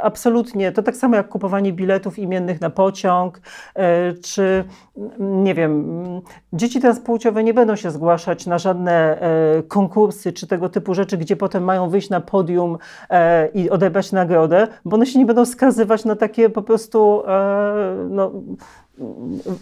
absolutnie 0.03 0.73
to 0.73 0.83
tak 0.83 0.97
samo 0.97 1.17
jak 1.17 1.29
kupowanie 1.29 1.73
biletów 1.73 2.19
imiennych 2.19 2.61
na 2.61 2.71
pociąg, 2.79 3.41
e, 3.75 4.13
czy 4.13 4.65
nie 5.19 5.55
wiem, 5.55 6.01
dzieci 6.53 6.81
transpłciowe 6.81 7.45
nie 7.45 7.55
będą 7.55 7.77
się 7.77 7.91
zgłaszać 7.91 8.47
na 8.47 8.59
żadne 8.59 9.21
e, 9.21 9.63
konkursy 9.63 10.33
czy 10.33 10.47
tego 10.47 10.69
typu 10.69 10.95
rzeczy, 10.95 11.19
gdzie 11.19 11.37
potem 11.37 11.65
mają 11.65 11.91
wyjść 11.91 12.11
na 12.11 12.21
podium 12.21 12.79
e, 13.11 13.49
i 13.49 13.71
odebrać 13.71 14.13
nagrodę, 14.13 14.69
bo 14.85 14.97
one 14.97 15.07
się 15.07 15.19
nie 15.19 15.27
będą 15.27 15.45
skazywać 15.45 16.05
na 16.05 16.17
takie 16.17 16.51
po 16.51 16.63
prostu 16.63 17.23
no, 18.11 18.33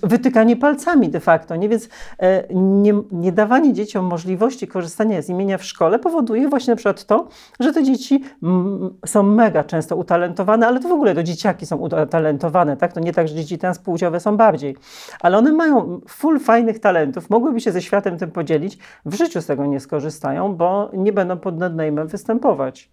wytykanie 0.03 0.57
palcami 0.57 1.09
de 1.09 1.21
facto. 1.21 1.57
Nie? 1.57 1.69
Więc 1.69 1.89
e, 2.19 2.55
nie, 2.55 2.95
nie, 3.13 3.33
dawanie 3.33 3.73
dzieciom 3.73 4.05
możliwości 4.05 4.69
korzystania 4.69 5.23
z 5.23 5.29
imienia 5.29 5.59
w 5.59 5.65
szkole 5.65 5.99
powoduje 5.99 6.49
właśnie 6.49 6.73
na 6.73 6.77
przykład 6.77 7.05
to, 7.05 7.29
że 7.61 7.73
te 7.73 7.83
dzieci 7.83 8.25
są 9.07 9.23
mega 9.23 9.65
często 9.65 9.97
utalentowane, 9.97 10.67
ale 10.67 10.81
to 10.81 10.89
w 10.89 10.93
ogóle 10.93 11.15
to 11.15 11.23
dzieciaki 11.23 11.67
są 11.67 11.77
utalentowane, 11.77 12.77
tak? 12.77 12.93
To 12.93 13.01
nie 13.01 13.13
tak, 13.13 13.29
że 13.29 13.35
dzieci 13.35 13.59
transpłciowe 13.59 14.21
są 14.21 14.37
bardziej. 14.37 14.77
Ale 15.21 15.39
one 15.39 15.53
mają 15.53 16.01
full 16.09 16.41
fajnych 16.41 16.79
talentów, 16.79 17.31
mogłyby 17.31 17.61
się 17.61 17.73
ze 17.73 17.83
światem 17.83 18.19
tym 18.19 18.31
podzielić, 18.31 18.79
w 19.07 19.15
życiu 19.15 19.41
z 19.43 19.47
tego 19.47 19.67
nie 19.67 19.81
skorzystają, 19.81 20.55
bo 20.55 20.91
nie 20.93 21.13
będą 21.13 21.39
pod 21.39 21.59
nadnajmem 21.59 22.09
występować. 22.09 22.91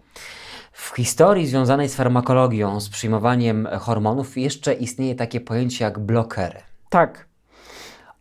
W 0.73 0.95
historii 0.95 1.47
związanej 1.47 1.89
z 1.89 1.95
farmakologią, 1.95 2.79
z 2.79 2.89
przyjmowaniem 2.89 3.67
hormonów, 3.79 4.37
jeszcze 4.37 4.73
istnieje 4.73 5.15
takie 5.15 5.41
pojęcie 5.41 5.85
jak 5.85 5.99
blokery. 5.99 6.59
Tak. 6.89 7.25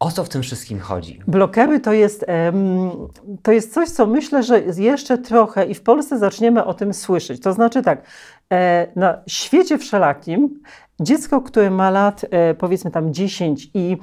O 0.00 0.10
co 0.10 0.24
w 0.24 0.28
tym 0.28 0.42
wszystkim 0.42 0.80
chodzi? 0.80 1.20
Blokery 1.26 1.80
to 1.80 1.92
jest, 1.92 2.24
to 3.42 3.52
jest 3.52 3.74
coś, 3.74 3.88
co 3.88 4.06
myślę, 4.06 4.42
że 4.42 4.60
jeszcze 4.60 5.18
trochę 5.18 5.66
i 5.66 5.74
w 5.74 5.82
Polsce 5.82 6.18
zaczniemy 6.18 6.64
o 6.64 6.74
tym 6.74 6.94
słyszeć. 6.94 7.42
To 7.42 7.52
znaczy 7.52 7.82
tak, 7.82 8.02
e, 8.52 8.86
na 8.96 9.18
świecie 9.26 9.78
wszelakim 9.78 10.60
dziecko, 11.00 11.40
które 11.40 11.70
ma 11.70 11.90
lat 11.90 12.24
e, 12.30 12.54
powiedzmy 12.54 12.90
tam 12.90 13.14
10 13.14 13.70
i 13.74 13.96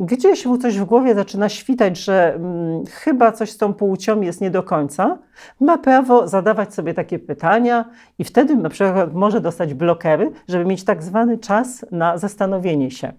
gdzieś 0.00 0.46
mu 0.46 0.58
coś 0.58 0.78
w 0.78 0.84
głowie 0.84 1.14
zaczyna 1.14 1.48
świtać, 1.48 1.98
że 1.98 2.32
hmm, 2.32 2.84
chyba 2.86 3.32
coś 3.32 3.50
z 3.50 3.56
tą 3.56 3.74
płcią 3.74 4.20
jest 4.20 4.40
nie 4.40 4.50
do 4.50 4.62
końca, 4.62 5.18
ma 5.60 5.78
prawo 5.78 6.28
zadawać 6.28 6.74
sobie 6.74 6.94
takie 6.94 7.18
pytania 7.18 7.84
i 8.18 8.24
wtedy 8.24 8.56
na 8.56 8.68
przykład 8.68 9.14
może 9.14 9.40
dostać 9.40 9.74
blokery, 9.74 10.30
żeby 10.48 10.64
mieć 10.64 10.84
tak 10.84 11.02
zwany 11.02 11.38
czas 11.38 11.86
na 11.90 12.18
zastanowienie 12.18 12.90
się. 12.90 13.12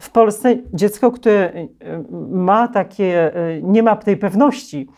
W 0.00 0.10
Polsce 0.10 0.56
dziecko, 0.72 1.10
które 1.10 1.52
y, 1.54 1.68
ma 2.30 2.68
takie, 2.68 3.36
y, 3.36 3.60
nie 3.62 3.82
ma 3.82 3.96
tej 3.96 4.16
pewności, 4.16 4.88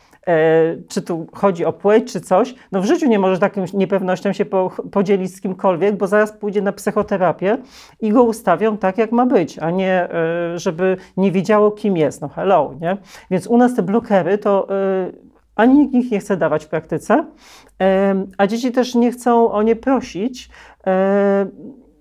czy 0.89 1.03
tu 1.03 1.27
chodzi 1.33 1.65
o 1.65 1.73
płeć, 1.73 2.13
czy 2.13 2.21
coś, 2.21 2.55
no 2.73 2.81
w 2.81 2.85
życiu 2.85 3.09
nie 3.09 3.19
może 3.19 3.39
taką 3.39 3.65
niepewnością 3.75 4.33
się 4.33 4.45
podzielić 4.93 5.35
z 5.37 5.41
kimkolwiek, 5.41 5.97
bo 5.97 6.07
zaraz 6.07 6.33
pójdzie 6.33 6.63
na 6.63 6.73
psychoterapię 6.73 7.59
i 8.01 8.11
go 8.13 8.23
ustawią 8.23 8.77
tak, 8.77 8.99
jak 8.99 9.13
ma 9.13 9.27
być, 9.27 9.59
a 9.59 9.71
nie, 9.71 10.09
e, 10.11 10.59
żeby 10.59 10.97
nie 11.17 11.33
wiedziało, 11.33 11.71
kim 11.71 11.97
jest. 11.97 12.21
No 12.21 12.29
hello, 12.29 12.75
nie? 12.81 12.97
Więc 13.31 13.47
u 13.47 13.57
nas 13.57 13.75
te 13.75 13.83
blokery 13.83 14.39
to 14.39 14.69
e, 14.71 15.13
ani 15.57 15.79
nikt 15.79 15.95
ich 15.95 16.11
nie 16.11 16.21
chce 16.21 16.37
dawać 16.37 16.65
w 16.65 16.69
praktyce, 16.69 17.25
a 18.39 18.47
dzieci 18.47 18.73
też 18.73 18.95
nie 18.95 19.13
chcą 19.13 19.53
o 19.53 19.63
nie 19.63 19.77
prosić. 19.77 20.51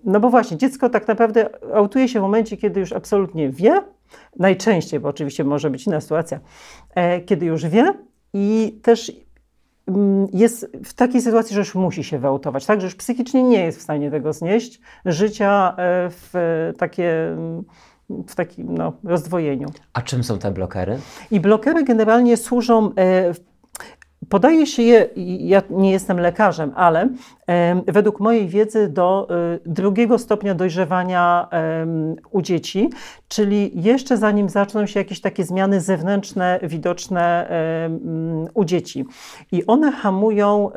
No 0.03 0.19
bo 0.19 0.29
właśnie, 0.29 0.57
dziecko 0.57 0.89
tak 0.89 1.07
naprawdę 1.07 1.49
autuje 1.73 2.07
się 2.07 2.19
w 2.19 2.21
momencie, 2.21 2.57
kiedy 2.57 2.79
już 2.79 2.93
absolutnie 2.93 3.49
wie, 3.49 3.81
najczęściej, 4.39 4.99
bo 4.99 5.09
oczywiście 5.09 5.43
może 5.43 5.69
być 5.69 5.87
inna 5.87 6.01
sytuacja, 6.01 6.39
e, 6.95 7.21
kiedy 7.21 7.45
już 7.45 7.65
wie 7.65 7.93
i 8.37 8.79
też 8.81 9.11
mm, 9.87 10.27
jest 10.33 10.71
w 10.85 10.93
takiej 10.93 11.21
sytuacji, 11.21 11.53
że 11.53 11.59
już 11.59 11.75
musi 11.75 12.03
się 12.03 12.19
wyautować, 12.19 12.65
tak? 12.65 12.81
Że 12.81 12.87
już 12.87 12.95
psychicznie 12.95 13.43
nie 13.43 13.63
jest 13.63 13.79
w 13.79 13.81
stanie 13.81 14.11
tego 14.11 14.33
znieść, 14.33 14.81
życia 15.05 15.75
e, 15.77 16.09
w 16.09 16.33
takie 16.77 17.35
w 18.27 18.35
takim 18.35 18.77
no, 18.77 18.93
rozdwojeniu. 19.03 19.67
A 19.93 20.01
czym 20.01 20.23
są 20.23 20.39
te 20.39 20.51
blokery? 20.51 20.99
I 21.31 21.39
blokery 21.39 21.83
generalnie 21.83 22.37
służą 22.37 22.91
e, 22.95 23.33
Podaje 24.29 24.67
się 24.67 24.81
je, 24.83 25.09
ja 25.39 25.61
nie 25.69 25.91
jestem 25.91 26.19
lekarzem, 26.19 26.71
ale 26.75 27.09
według 27.87 28.19
mojej 28.19 28.47
wiedzy 28.47 28.89
do 28.89 29.27
y, 29.55 29.59
drugiego 29.65 30.17
stopnia 30.17 30.55
dojrzewania 30.55 31.47
u 32.31 32.41
dzieci, 32.41 32.89
czyli 33.27 33.71
jeszcze 33.81 34.17
zanim 34.17 34.49
zaczną 34.49 34.85
się 34.85 34.99
jakieś 34.99 35.21
takie 35.21 35.43
zmiany 35.43 35.81
zewnętrzne 35.81 36.59
widoczne 36.63 37.49
u 38.53 38.65
dzieci. 38.65 39.05
I 39.51 39.65
one 39.65 39.91
hamują 39.91 40.71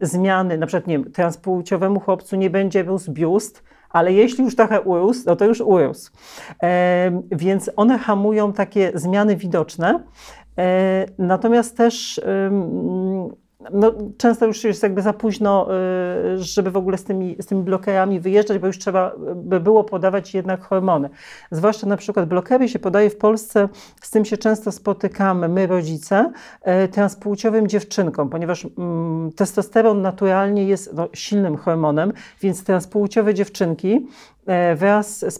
zmiany, 0.00 0.58
na 0.58 0.66
przykład 0.66 0.86
nie 0.86 0.98
wiem, 0.98 1.12
transpłciowemu 1.12 2.00
chłopcu 2.00 2.36
nie 2.36 2.50
będzie 2.50 2.82
rósł 2.82 3.12
biust, 3.12 3.62
ale 3.90 4.12
jeśli 4.12 4.44
już 4.44 4.56
trochę 4.56 4.80
urósł, 4.80 5.22
no 5.26 5.36
to 5.36 5.44
już 5.44 5.60
urósł. 5.60 6.12
Więc 7.32 7.70
one 7.76 7.98
hamują 7.98 8.52
takie 8.52 8.92
zmiany 8.94 9.36
widoczne. 9.36 10.00
E, 10.58 11.06
natomiast 11.18 11.76
też 11.76 12.20
no, 13.72 13.92
często 14.18 14.46
już 14.46 14.64
jest 14.64 14.82
jakby 14.82 15.02
za 15.02 15.12
późno, 15.12 15.68
y, 16.34 16.44
żeby 16.44 16.70
w 16.70 16.76
ogóle 16.76 16.98
z 16.98 17.04
tymi, 17.04 17.36
z 17.40 17.46
tymi 17.46 17.62
blokerami 17.62 18.20
wyjeżdżać, 18.20 18.58
bo 18.58 18.66
już 18.66 18.78
trzeba 18.78 19.12
by 19.34 19.60
było 19.60 19.84
podawać 19.84 20.34
jednak 20.34 20.62
hormony. 20.62 21.10
Zwłaszcza 21.50 21.86
na 21.86 21.96
przykład 21.96 22.28
blokery 22.28 22.68
się 22.68 22.78
podaje 22.78 23.10
w 23.10 23.16
Polsce, 23.16 23.68
z 24.02 24.10
tym 24.10 24.24
się 24.24 24.36
często 24.36 24.72
spotykamy 24.72 25.48
my 25.48 25.66
rodzice, 25.66 26.32
e, 26.62 26.88
transpłciowym 26.88 27.68
dziewczynkom, 27.68 28.30
ponieważ 28.30 28.66
mm, 28.78 29.32
testosteron 29.32 30.02
naturalnie 30.02 30.64
jest 30.64 30.94
no, 30.94 31.08
silnym 31.12 31.56
hormonem, 31.56 32.12
więc 32.40 32.64
transpłciowe 32.64 33.34
dziewczynki 33.34 33.94
e, 33.96 34.06
wraz 34.76 35.24
z, 35.34 35.38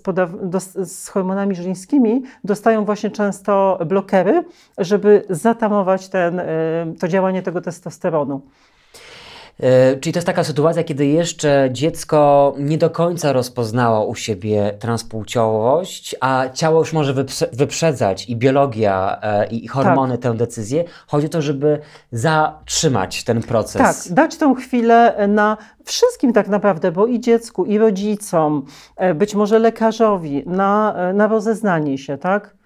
z, 0.92 1.08
hormonami 1.08 1.54
żeńskimi 1.54 2.22
dostają 2.44 2.84
właśnie 2.84 3.10
często 3.10 3.78
blokery, 3.86 4.44
żeby 4.78 5.24
zatamować 5.30 6.08
ten, 6.08 6.40
e, 6.40 6.46
to 7.00 7.08
działanie 7.08 7.42
tego 7.42 7.60
testosteronu. 7.60 8.36
E, 8.36 8.65
czyli 10.00 10.12
to 10.12 10.18
jest 10.18 10.26
taka 10.26 10.44
sytuacja, 10.44 10.84
kiedy 10.84 11.06
jeszcze 11.06 11.68
dziecko 11.72 12.54
nie 12.58 12.78
do 12.78 12.90
końca 12.90 13.32
rozpoznało 13.32 14.06
u 14.06 14.14
siebie 14.14 14.74
transpłciowość, 14.78 16.16
a 16.20 16.44
ciało 16.54 16.78
już 16.78 16.92
może 16.92 17.14
wyprzedzać 17.52 18.28
i 18.28 18.36
biologia, 18.36 19.18
e, 19.22 19.46
i 19.46 19.68
hormony 19.68 20.18
tak. 20.18 20.32
tę 20.32 20.38
decyzję. 20.38 20.84
Chodzi 21.06 21.26
o 21.26 21.30
to, 21.30 21.42
żeby 21.42 21.78
zatrzymać 22.12 23.24
ten 23.24 23.42
proces. 23.42 24.04
Tak, 24.04 24.14
dać 24.14 24.36
tą 24.36 24.54
chwilę 24.54 25.26
na 25.28 25.56
wszystkim 25.84 26.32
tak 26.32 26.48
naprawdę, 26.48 26.92
bo 26.92 27.06
i 27.06 27.20
dziecku, 27.20 27.64
i 27.64 27.78
rodzicom, 27.78 28.66
e, 28.96 29.14
być 29.14 29.34
może 29.34 29.58
lekarzowi, 29.58 30.42
na, 30.46 30.94
na 31.14 31.26
rozeznanie 31.26 31.98
się, 31.98 32.18
tak? 32.18 32.56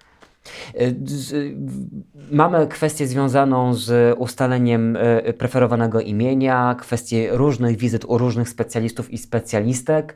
E, 0.75 0.91
mamy 2.31 2.67
kwestię 2.67 3.07
związaną 3.07 3.73
z 3.73 4.17
ustaleniem 4.19 4.97
e, 4.99 5.33
preferowanego 5.33 6.01
imienia, 6.01 6.75
kwestię 6.79 7.29
różnych 7.31 7.77
wizyt 7.77 8.05
u 8.05 8.17
różnych 8.17 8.49
specjalistów 8.49 9.11
i 9.11 9.17
specjalistek. 9.17 10.15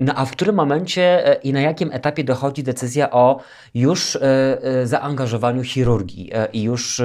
No 0.00 0.14
a 0.16 0.24
w 0.24 0.30
którym 0.30 0.54
momencie 0.54 1.26
e, 1.26 1.34
i 1.34 1.52
na 1.52 1.60
jakim 1.60 1.92
etapie 1.92 2.24
dochodzi 2.24 2.62
decyzja 2.62 3.10
o 3.10 3.40
już 3.74 4.18
zaangażowaniu 4.84 5.62
chirurgii 5.62 6.32
i 6.52 6.62
już 6.62 7.02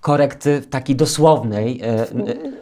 korekty 0.00 0.60
takiej 0.60 0.96
dosłownej 0.96 1.80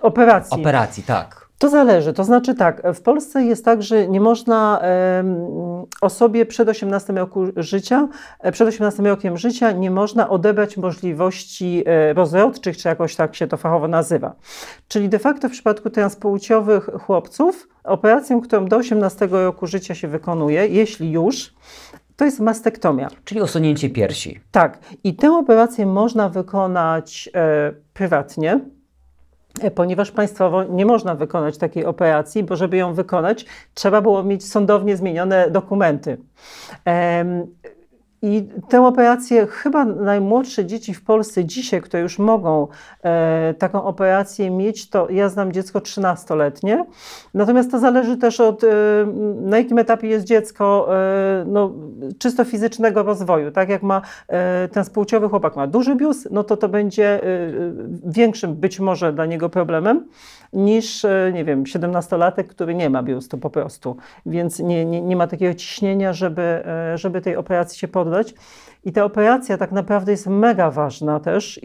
operacji. 0.03 0.61
operacji 0.61 1.03
tak. 1.03 1.47
To 1.59 1.69
zależy. 1.69 2.13
To 2.13 2.25
znaczy 2.25 2.55
tak, 2.55 2.83
w 2.95 3.01
Polsce 3.01 3.45
jest 3.45 3.65
tak, 3.65 3.83
że 3.83 4.09
nie 4.09 4.21
można 4.21 4.81
osobie 6.01 6.47
przed 6.47 6.69
18 6.69 7.13
roku 7.13 7.45
życia, 7.57 8.09
e, 8.41 8.53
przed 8.53 8.69
18 8.69 9.03
rokiem 9.03 9.39
życia 9.39 9.73
nie 9.73 9.91
można 9.91 10.29
odebrać 10.29 10.77
możliwości 10.77 11.83
e, 11.87 12.13
rozrodczych, 12.13 12.77
czy 12.77 12.89
jakoś 12.89 13.17
tak 13.17 13.37
się 13.37 13.47
to 13.47 13.57
fachowo 13.57 13.89
nazywa. 13.89 14.35
Czyli 14.89 15.09
de 15.09 15.19
facto 15.19 15.49
w 15.49 15.53
przypadku 15.53 15.91
transpłciowych 15.91 16.91
chłopców 17.07 17.69
operacją, 17.85 18.41
którą 18.41 18.67
do 18.67 18.77
18 18.77 19.27
roku 19.27 19.67
życia 19.67 19.95
się 19.95 20.09
wykonuje, 20.09 20.67
jeśli 20.67 21.11
już, 21.11 21.55
to 22.17 22.25
jest 22.25 22.41
mastektomia. 22.41 23.09
Czyli 23.25 23.41
usunięcie 23.43 23.91
piersi. 23.91 24.41
Tak. 24.51 24.79
I 25.05 25.17
tę 25.17 25.33
operację 25.33 25.87
można 25.87 26.29
wykonać 26.29 27.31
e, 27.35 27.73
prywatnie 27.95 28.61
ponieważ 29.75 30.11
państwowo 30.11 30.65
nie 30.65 30.87
można 30.87 31.15
wykonać 31.15 31.59
takiej 31.59 31.85
operacji, 31.85 32.43
bo 32.43 32.57
żeby 32.57 32.77
ją 32.77 32.95
wykonać, 32.95 33.47
trzeba 33.75 34.01
było 34.01 34.23
mieć 34.23 34.49
sądownie 34.49 34.97
zmienione 34.97 35.51
dokumenty. 35.51 36.17
I 38.23 38.49
tę 38.69 38.87
operację 38.87 39.47
chyba 39.47 39.85
najmłodsze 39.85 40.66
dzieci 40.66 40.95
w 40.95 41.05
Polsce 41.05 41.45
dzisiaj, 41.45 41.83
które 41.83 42.03
już 42.03 42.19
mogą 42.19 42.69
e, 43.03 43.55
taką 43.59 43.85
operację 43.85 44.51
mieć, 44.51 44.91
to 44.91 45.11
ja 45.11 45.29
znam 45.29 45.53
dziecko 45.53 45.79
13-letnie. 45.79 46.85
Natomiast 47.35 47.71
to 47.71 47.79
zależy 47.79 48.16
też 48.16 48.41
od, 48.41 48.64
e, 48.64 48.66
na 49.41 49.59
jakim 49.59 49.79
etapie 49.79 50.09
jest 50.09 50.27
dziecko 50.27 50.89
e, 50.97 51.45
no, 51.47 51.73
czysto 52.19 52.45
fizycznego 52.45 53.03
rozwoju. 53.03 53.51
Tak 53.51 53.69
jak 53.69 53.83
ma 53.83 54.03
e, 54.29 54.69
ten 54.69 54.85
spłciowy 54.85 55.29
chłopak 55.29 55.57
ma 55.57 55.66
duży 55.66 55.97
biust, 55.97 56.29
no 56.31 56.45
to 56.45 56.57
to 56.57 56.69
będzie 56.69 57.25
e, 57.25 57.27
większym 58.05 58.55
być 58.55 58.81
może 58.81 59.12
dla 59.12 59.27
niego 59.27 59.49
problemem 59.49 60.05
niż, 60.53 61.05
e, 61.05 61.30
nie 61.34 61.44
wiem, 61.44 61.64
17-latek, 61.64 62.44
który 62.44 62.74
nie 62.74 62.90
ma 62.90 63.03
biustu 63.03 63.38
po 63.38 63.51
prostu. 63.51 63.96
Więc 64.26 64.59
nie, 64.59 64.84
nie, 64.84 65.01
nie 65.01 65.16
ma 65.16 65.26
takiego 65.26 65.55
ciśnienia, 65.55 66.12
żeby, 66.12 66.42
e, 66.42 66.99
żeby 66.99 67.20
tej 67.20 67.36
operacji 67.36 67.78
się 67.78 67.88
poddać. 67.88 68.34
I 68.84 68.92
ta 68.92 69.05
operacja 69.05 69.59
tak 69.59 69.72
naprawdę 69.72 70.12
jest 70.12 70.26
mega 70.26 70.70
ważna 70.70 71.20
też. 71.20 71.61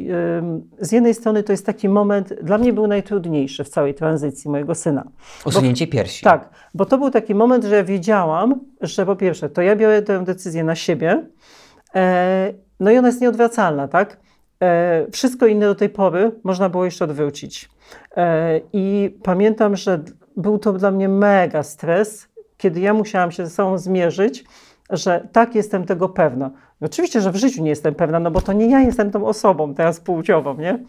Z 0.79 0.91
jednej 0.91 1.13
strony 1.13 1.43
to 1.43 1.53
jest 1.53 1.65
taki 1.65 1.89
moment, 1.89 2.33
dla 2.41 2.57
mnie 2.57 2.73
był 2.73 2.87
najtrudniejszy 2.87 3.63
w 3.63 3.69
całej 3.69 3.93
tranzycji 3.93 4.51
mojego 4.51 4.75
syna. 4.75 5.03
Usunięcie 5.45 5.87
piersi. 5.87 6.23
Tak, 6.23 6.49
bo 6.73 6.85
to 6.85 6.97
był 6.97 7.09
taki 7.09 7.35
moment, 7.35 7.63
że 7.63 7.75
ja 7.75 7.83
wiedziałam, 7.83 8.59
że 8.81 9.05
po 9.05 9.15
pierwsze, 9.15 9.49
to 9.49 9.61
ja 9.61 9.75
biorę 9.75 10.01
tę 10.01 10.23
decyzję 10.23 10.63
na 10.63 10.75
siebie, 10.75 11.27
e, 11.95 12.53
no 12.79 12.91
i 12.91 12.97
ona 12.97 13.07
jest 13.07 13.21
nieodwracalna, 13.21 13.87
tak? 13.87 14.17
Wszystko 15.11 15.47
inne 15.47 15.65
do 15.65 15.75
tej 15.75 15.89
pory 15.89 16.31
można 16.43 16.69
było 16.69 16.85
jeszcze 16.85 17.05
odwrócić. 17.05 17.69
E, 18.17 18.59
I 18.73 19.17
pamiętam, 19.23 19.75
że 19.75 20.03
był 20.37 20.59
to 20.59 20.73
dla 20.73 20.91
mnie 20.91 21.09
mega 21.09 21.63
stres, 21.63 22.27
kiedy 22.57 22.79
ja 22.79 22.93
musiałam 22.93 23.31
się 23.31 23.45
ze 23.45 23.51
sobą 23.51 23.77
zmierzyć 23.77 24.45
że 24.89 25.27
tak, 25.31 25.55
jestem 25.55 25.85
tego 25.85 26.09
pewna. 26.09 26.51
Oczywiście, 26.81 27.21
że 27.21 27.31
w 27.31 27.35
życiu 27.35 27.63
nie 27.63 27.69
jestem 27.69 27.95
pewna, 27.95 28.19
no 28.19 28.31
bo 28.31 28.41
to 28.41 28.53
nie 28.53 28.69
ja 28.69 28.79
jestem 28.79 29.11
tą 29.11 29.25
osobą 29.25 29.73
teraz 29.73 29.99
płciową, 29.99 30.57
nie? 30.57 30.79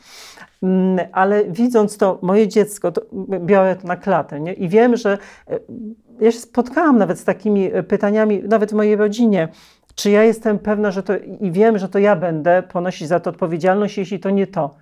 Mm, 0.62 1.06
ale 1.12 1.44
widząc 1.44 1.96
to, 1.98 2.18
moje 2.22 2.48
dziecko, 2.48 2.92
to 2.92 3.02
biorę 3.40 3.76
to 3.76 3.88
na 3.88 3.96
klatę, 3.96 4.40
nie? 4.40 4.52
I 4.52 4.68
wiem, 4.68 4.96
że 4.96 5.18
e, 5.50 5.58
ja 6.20 6.32
się 6.32 6.38
spotkałam 6.38 6.98
nawet 6.98 7.18
z 7.18 7.24
takimi 7.24 7.70
e, 7.72 7.82
pytaniami, 7.82 8.42
nawet 8.42 8.70
w 8.70 8.74
mojej 8.74 8.96
rodzinie, 8.96 9.48
czy 9.94 10.10
ja 10.10 10.22
jestem 10.22 10.58
pewna, 10.58 10.90
że 10.90 11.02
to 11.02 11.12
i 11.40 11.50
wiem, 11.50 11.78
że 11.78 11.88
to 11.88 11.98
ja 11.98 12.16
będę 12.16 12.62
ponosić 12.62 13.08
za 13.08 13.20
to 13.20 13.30
odpowiedzialność, 13.30 13.98
jeśli 13.98 14.20
to 14.20 14.30
nie 14.30 14.46
to. 14.46 14.74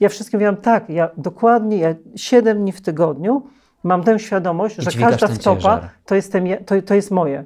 Ja 0.00 0.08
wszystkim 0.08 0.38
mówiłam, 0.38 0.56
tak, 0.56 0.90
ja 0.90 1.10
dokładnie, 1.16 1.76
ja 1.76 1.94
7 2.16 2.58
dni 2.58 2.72
w 2.72 2.80
tygodniu 2.80 3.42
mam 3.84 4.02
tę 4.02 4.18
świadomość, 4.18 4.76
że 4.78 5.00
każda 5.00 5.28
wtopa 5.28 5.80
to, 6.04 6.14
jestem, 6.14 6.44
to, 6.66 6.82
to 6.82 6.94
jest 6.94 7.10
moje. 7.10 7.44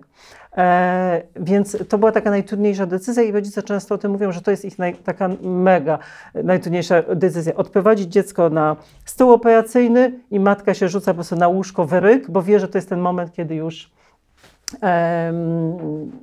E, 0.57 1.23
więc 1.37 1.77
to 1.89 1.99
była 1.99 2.13
taka 2.13 2.31
najtrudniejsza 2.31 2.87
decyzja 2.87 3.23
i 3.23 3.33
rodzice 3.33 3.63
często 3.63 3.95
o 3.95 3.99
tym 3.99 4.13
mówią, 4.13 4.33
że 4.33 4.41
to 4.41 4.51
jest 4.51 4.65
ich 4.65 4.79
naj, 4.79 4.95
taka 4.95 5.31
mega 5.43 5.99
najtrudniejsza 6.35 7.03
decyzja. 7.03 7.55
Odprowadzić 7.55 8.13
dziecko 8.13 8.51
na 8.51 8.77
stół 9.05 9.33
operacyjny 9.33 10.21
i 10.31 10.41
matka 10.41 10.75
się 10.75 10.89
rzuca 10.89 11.11
po 11.11 11.15
prostu 11.15 11.37
na 11.37 11.49
łóżko 11.49 11.87
wyryk, 11.87 12.31
bo 12.31 12.43
wie, 12.43 12.61
że 12.61 12.69
to 12.69 12.79
jest 12.79 12.89
ten 12.89 13.01
moment, 13.01 13.33
kiedy 13.33 13.55
już 13.55 13.91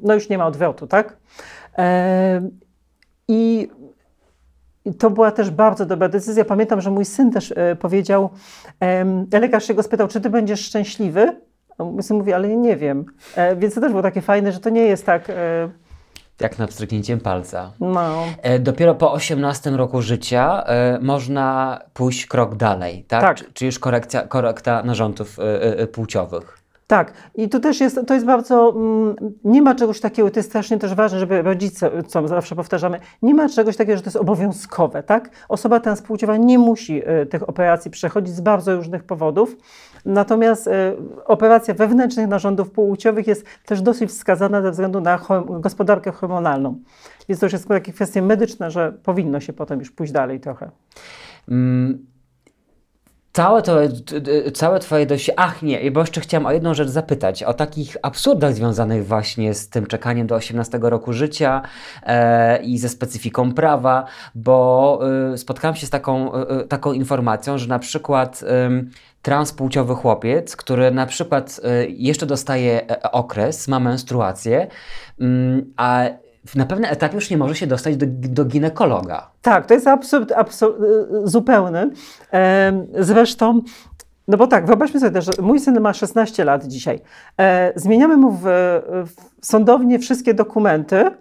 no 0.03 0.13
już 0.13 0.29
nie 0.29 0.37
ma 0.37 0.45
odwrotu, 0.45 0.87
tak? 0.87 1.17
I 3.27 3.69
to 4.99 5.09
była 5.09 5.31
też 5.31 5.49
bardzo 5.49 5.85
dobra 5.85 6.09
decyzja. 6.09 6.45
Pamiętam, 6.45 6.81
że 6.81 6.91
mój 6.91 7.05
syn 7.05 7.31
też 7.31 7.53
e, 7.55 7.75
powiedział, 7.75 8.29
lekarz 9.31 9.67
się 9.67 9.73
go 9.73 9.83
spytał, 9.83 10.07
czy 10.07 10.21
ty 10.21 10.29
będziesz 10.29 10.65
szczęśliwy? 10.65 11.41
Mój 11.79 12.03
syn 12.03 12.17
mówi, 12.17 12.33
ale 12.33 12.47
nie 12.47 12.77
wiem. 12.77 13.05
E, 13.35 13.55
więc 13.55 13.75
to 13.75 13.81
też 13.81 13.89
było 13.89 14.03
takie 14.03 14.21
fajne, 14.21 14.51
że 14.51 14.59
to 14.59 14.69
nie 14.69 14.81
jest 14.81 15.05
tak... 15.05 15.29
E... 15.29 15.69
Jak 16.39 16.59
nad 16.59 16.69
wstrzyknięciem 16.69 17.19
palca. 17.19 17.71
No. 17.79 18.23
Dopiero 18.59 18.95
po 18.95 19.11
18 19.11 19.69
roku 19.71 20.01
życia 20.01 20.63
można 21.01 21.79
pójść 21.93 22.25
krok 22.25 22.55
dalej, 22.55 23.05
tak? 23.07 23.21
Tak. 23.21 23.53
Czy 23.53 23.65
już 23.65 23.79
korekcja, 23.79 24.21
korekta 24.21 24.83
narządów 24.83 25.37
płciowych. 25.91 26.60
Tak, 26.91 27.13
i 27.35 27.49
tu 27.49 27.59
też 27.59 27.79
jest, 27.79 27.99
to 28.07 28.13
jest 28.13 28.25
bardzo, 28.25 28.73
mm, 28.75 29.15
nie 29.43 29.61
ma 29.61 29.75
czegoś 29.75 29.99
takiego, 29.99 30.31
to 30.31 30.39
jest 30.39 30.49
strasznie 30.49 30.77
też 30.77 30.95
ważne, 30.95 31.19
żeby 31.19 31.41
rodzice, 31.41 31.91
co 32.07 32.27
zawsze 32.27 32.55
powtarzamy, 32.55 32.99
nie 33.21 33.35
ma 33.35 33.49
czegoś 33.49 33.77
takiego, 33.77 33.97
że 33.97 34.03
to 34.03 34.07
jest 34.07 34.17
obowiązkowe, 34.17 35.03
tak? 35.03 35.29
Osoba 35.49 35.79
transpłciowa 35.79 36.37
nie 36.37 36.59
musi 36.59 37.09
y, 37.09 37.25
tych 37.25 37.49
operacji 37.49 37.91
przechodzić 37.91 38.35
z 38.35 38.41
bardzo 38.41 38.75
różnych 38.75 39.03
powodów, 39.03 39.55
natomiast 40.05 40.67
y, 40.67 40.71
operacja 41.25 41.73
wewnętrznych 41.73 42.27
narządów 42.27 42.71
płciowych 42.71 43.27
jest 43.27 43.45
też 43.65 43.81
dosyć 43.81 44.09
wskazana 44.09 44.61
ze 44.61 44.71
względu 44.71 45.01
na 45.01 45.19
gospodarkę 45.59 46.11
hormonalną. 46.11 46.75
Więc 47.29 47.39
to 47.39 47.45
już 47.45 47.53
jest 47.53 47.67
takie 47.67 47.93
kwestie 47.93 48.21
medyczne, 48.21 48.71
że 48.71 48.93
powinno 49.03 49.39
się 49.39 49.53
potem 49.53 49.79
już 49.79 49.91
pójść 49.91 50.13
dalej 50.13 50.39
trochę. 50.39 50.71
Mm 51.49 52.10
Całe, 53.33 53.61
to, 53.61 53.77
całe 54.53 54.79
Twoje 54.79 55.05
dość. 55.05 55.31
Ach, 55.35 55.61
nie, 55.61 55.91
bo 55.91 55.99
jeszcze 55.99 56.21
chciałam 56.21 56.45
o 56.45 56.51
jedną 56.51 56.73
rzecz 56.73 56.89
zapytać. 56.89 57.43
O 57.43 57.53
takich 57.53 57.97
absurdach 58.01 58.53
związanych 58.53 59.07
właśnie 59.07 59.53
z 59.53 59.69
tym 59.69 59.85
czekaniem 59.85 60.27
do 60.27 60.35
18 60.35 60.79
roku 60.81 61.13
życia 61.13 61.61
e, 62.03 62.63
i 62.63 62.77
ze 62.77 62.89
specyfiką 62.89 63.53
prawa, 63.53 64.05
bo 64.35 64.99
e, 65.33 65.37
spotkałam 65.37 65.75
się 65.75 65.87
z 65.87 65.89
taką, 65.89 66.33
e, 66.33 66.49
e 66.49 66.63
taką 66.63 66.93
informacją, 66.93 67.57
że 67.57 67.67
na 67.67 67.79
przykład 67.79 68.43
transpłciowy 69.21 69.95
chłopiec, 69.95 70.55
który 70.55 70.91
na 70.91 71.05
przykład 71.05 71.59
e, 71.63 71.85
jeszcze 71.85 72.25
dostaje 72.25 72.89
e, 72.89 73.11
okres, 73.11 73.67
ma 73.67 73.79
menstruację, 73.79 74.67
mm, 75.19 75.73
a 75.77 76.05
na 76.55 76.65
pewnym 76.65 76.91
etapie 76.91 77.15
już 77.15 77.29
nie 77.29 77.37
może 77.37 77.55
się 77.55 77.67
dostać 77.67 77.97
do, 77.97 78.05
do 78.07 78.45
ginekologa. 78.45 79.31
Tak, 79.41 79.65
to 79.65 79.73
jest 79.73 79.87
absurd, 79.87 80.31
absurd 80.31 80.75
zupełny. 81.23 81.89
Zresztą 82.99 83.61
no 84.27 84.37
bo 84.37 84.47
tak, 84.47 84.65
wyobraźmy 84.65 84.99
sobie 84.99 85.11
też, 85.11 85.25
że 85.25 85.41
mój 85.41 85.59
syn 85.59 85.79
ma 85.79 85.93
16 85.93 86.45
lat 86.45 86.67
dzisiaj. 86.67 86.99
E, 87.39 87.73
zmieniamy 87.75 88.17
mu 88.17 88.31
w, 88.31 88.41
w 89.05 89.45
sądownie 89.45 89.99
wszystkie 89.99 90.33
dokumenty, 90.33 91.11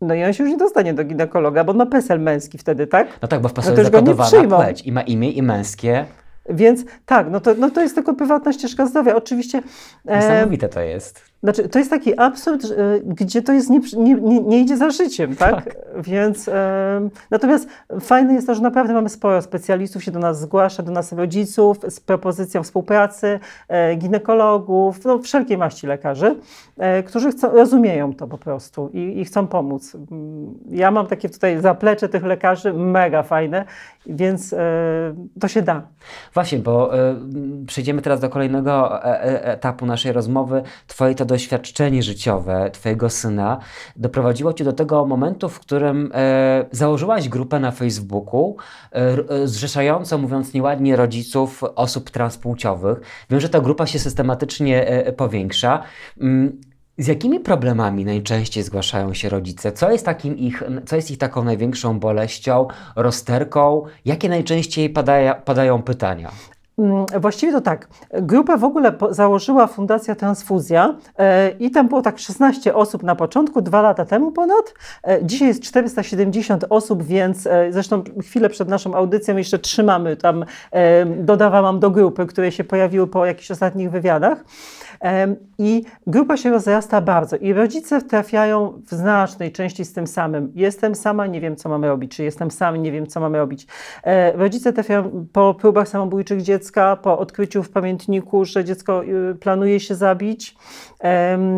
no 0.00 0.14
i 0.14 0.24
on 0.24 0.32
się 0.32 0.44
już 0.44 0.52
nie 0.52 0.58
dostanie 0.58 0.94
do 0.94 1.04
ginekologa, 1.04 1.64
bo 1.64 1.72
on 1.72 1.78
ma 1.78 1.86
PESEL 1.86 2.20
męski 2.20 2.58
wtedy, 2.58 2.86
tak? 2.86 3.08
No 3.22 3.28
tak, 3.28 3.40
bo 3.40 3.48
w 3.48 3.52
PESEL 3.52 3.74
no 3.74 3.80
jest 3.80 3.92
zakodowana 3.92 4.56
płeć 4.56 4.82
i 4.82 4.92
ma 4.92 5.02
imię 5.02 5.30
i 5.30 5.42
męskie. 5.42 6.04
Więc 6.48 6.84
tak, 7.06 7.30
no 7.30 7.40
to, 7.40 7.54
no 7.54 7.70
to 7.70 7.80
jest 7.80 7.94
tylko 7.94 8.14
prywatna 8.14 8.52
ścieżka 8.52 8.86
zdrowia. 8.86 9.16
Oczywiście. 9.16 9.62
Niesamowite 10.04 10.68
to 10.68 10.80
jest. 10.80 11.29
Znaczy, 11.42 11.68
to 11.68 11.78
jest 11.78 11.90
taki 11.90 12.18
absurd, 12.18 12.66
gdzie 13.04 13.42
to 13.42 13.52
jest 13.52 13.70
nie, 13.70 13.80
nie, 13.96 14.40
nie 14.40 14.60
idzie 14.60 14.76
za 14.76 14.90
życiem, 14.90 15.36
tak? 15.36 15.54
tak. 15.64 15.76
Więc 15.96 16.48
e, 16.48 17.08
natomiast 17.30 17.68
fajne 18.00 18.34
jest 18.34 18.46
to, 18.46 18.54
że 18.54 18.62
naprawdę 18.62 18.94
mamy 18.94 19.08
sporo 19.08 19.42
specjalistów 19.42 20.04
się 20.04 20.10
do 20.10 20.18
nas 20.18 20.40
zgłasza, 20.40 20.82
do 20.82 20.92
nas 20.92 21.12
rodziców 21.12 21.78
z 21.88 22.00
propozycją 22.00 22.62
współpracy, 22.62 23.40
e, 23.68 23.96
ginekologów, 23.96 25.04
no, 25.04 25.18
wszelkiej 25.18 25.58
maści 25.58 25.86
lekarzy, 25.86 26.36
e, 26.78 27.02
którzy 27.02 27.30
chcą, 27.30 27.50
rozumieją 27.50 28.14
to 28.14 28.26
po 28.26 28.38
prostu 28.38 28.90
i, 28.92 29.20
i, 29.20 29.24
chcą 29.24 29.46
pomóc. 29.46 29.96
Ja 30.70 30.90
mam 30.90 31.06
takie 31.06 31.28
tutaj 31.28 31.60
zaplecze 31.60 32.08
tych 32.08 32.24
lekarzy, 32.24 32.72
mega 32.72 33.22
fajne, 33.22 33.64
więc 34.06 34.52
e, 34.52 34.58
to 35.40 35.48
się 35.48 35.62
da. 35.62 35.82
Właśnie, 36.34 36.58
bo 36.58 36.98
e, 36.98 37.16
przejdziemy 37.66 38.02
teraz 38.02 38.20
do 38.20 38.28
kolejnego 38.28 39.04
e, 39.04 39.44
etapu 39.44 39.86
naszej 39.86 40.12
rozmowy. 40.12 40.62
Twoje 40.86 41.14
to 41.14 41.24
doświadczenie 41.30 42.02
życiowe 42.02 42.70
Twojego 42.72 43.10
syna 43.10 43.58
doprowadziło 43.96 44.52
Cię 44.52 44.64
do 44.64 44.72
tego 44.72 45.06
momentu, 45.06 45.48
w 45.48 45.60
którym 45.60 46.10
e, 46.14 46.64
założyłaś 46.70 47.28
grupę 47.28 47.60
na 47.60 47.70
Facebooku 47.70 48.56
e, 48.92 49.46
zrzeszającą, 49.48 50.18
mówiąc 50.18 50.54
nieładnie, 50.54 50.96
rodziców 50.96 51.64
osób 51.64 52.10
transpłciowych. 52.10 53.00
Wiem, 53.30 53.40
że 53.40 53.48
ta 53.48 53.60
grupa 53.60 53.86
się 53.86 53.98
systematycznie 53.98 54.86
e, 54.86 55.12
powiększa. 55.12 55.82
Mm, 56.20 56.60
z 56.98 57.06
jakimi 57.06 57.40
problemami 57.40 58.04
najczęściej 58.04 58.62
zgłaszają 58.62 59.14
się 59.14 59.28
rodzice? 59.28 59.72
Co 59.72 59.90
jest, 59.90 60.04
takim 60.04 60.38
ich, 60.38 60.62
co 60.86 60.96
jest 60.96 61.10
ich 61.10 61.18
taką 61.18 61.44
największą 61.44 61.98
boleścią, 61.98 62.68
rozterką? 62.96 63.82
Jakie 64.04 64.28
najczęściej 64.28 64.90
padaja, 64.90 65.34
padają 65.34 65.82
pytania? 65.82 66.30
Mm, 66.80 67.06
właściwie 67.20 67.52
to 67.52 67.60
tak. 67.60 67.88
Grupę 68.12 68.56
w 68.56 68.64
ogóle 68.64 68.92
założyła 69.10 69.66
Fundacja 69.66 70.14
Transfuzja 70.14 70.94
e, 71.18 71.50
i 71.50 71.70
tam 71.70 71.88
było 71.88 72.02
tak 72.02 72.18
16 72.18 72.74
osób 72.74 73.02
na 73.02 73.14
początku, 73.14 73.62
dwa 73.62 73.82
lata 73.82 74.04
temu 74.04 74.32
ponad. 74.32 74.74
E, 75.04 75.24
dzisiaj 75.24 75.48
jest 75.48 75.62
470 75.62 76.64
osób, 76.70 77.02
więc 77.02 77.46
e, 77.46 77.72
zresztą 77.72 78.02
chwilę 78.22 78.48
przed 78.50 78.68
naszą 78.68 78.94
audycją 78.94 79.36
jeszcze 79.36 79.58
trzymamy 79.58 80.16
tam, 80.16 80.44
dodawałam 81.16 81.80
do 81.80 81.90
grupy, 81.90 82.26
które 82.26 82.52
się 82.52 82.64
pojawiły 82.64 83.06
po 83.06 83.26
jakichś 83.26 83.50
ostatnich 83.50 83.90
wywiadach. 83.90 84.44
I 85.58 85.84
grupa 86.06 86.36
się 86.36 86.50
rozrasta 86.50 87.00
bardzo 87.00 87.36
i 87.36 87.52
rodzice 87.52 88.02
trafiają 88.02 88.82
w 88.86 88.94
znacznej 88.94 89.52
części 89.52 89.84
z 89.84 89.92
tym 89.92 90.06
samym. 90.06 90.52
Jestem 90.54 90.94
sama, 90.94 91.26
nie 91.26 91.40
wiem, 91.40 91.56
co 91.56 91.68
mamy 91.68 91.88
robić, 91.88 92.16
czy 92.16 92.24
jestem 92.24 92.50
sam, 92.50 92.76
nie 92.76 92.92
wiem, 92.92 93.06
co 93.06 93.20
mamy 93.20 93.38
robić. 93.38 93.66
E, 94.04 94.32
rodzice 94.32 94.72
trafiają 94.72 95.26
po 95.32 95.54
próbach 95.54 95.88
samobójczych 95.88 96.42
dziecka, 96.42 96.96
po 96.96 97.18
odkryciu 97.18 97.62
w 97.62 97.70
pamiętniku, 97.70 98.44
że 98.44 98.64
dziecko 98.64 99.04
y, 99.04 99.34
planuje 99.34 99.80
się 99.80 99.94
zabić. 99.94 100.56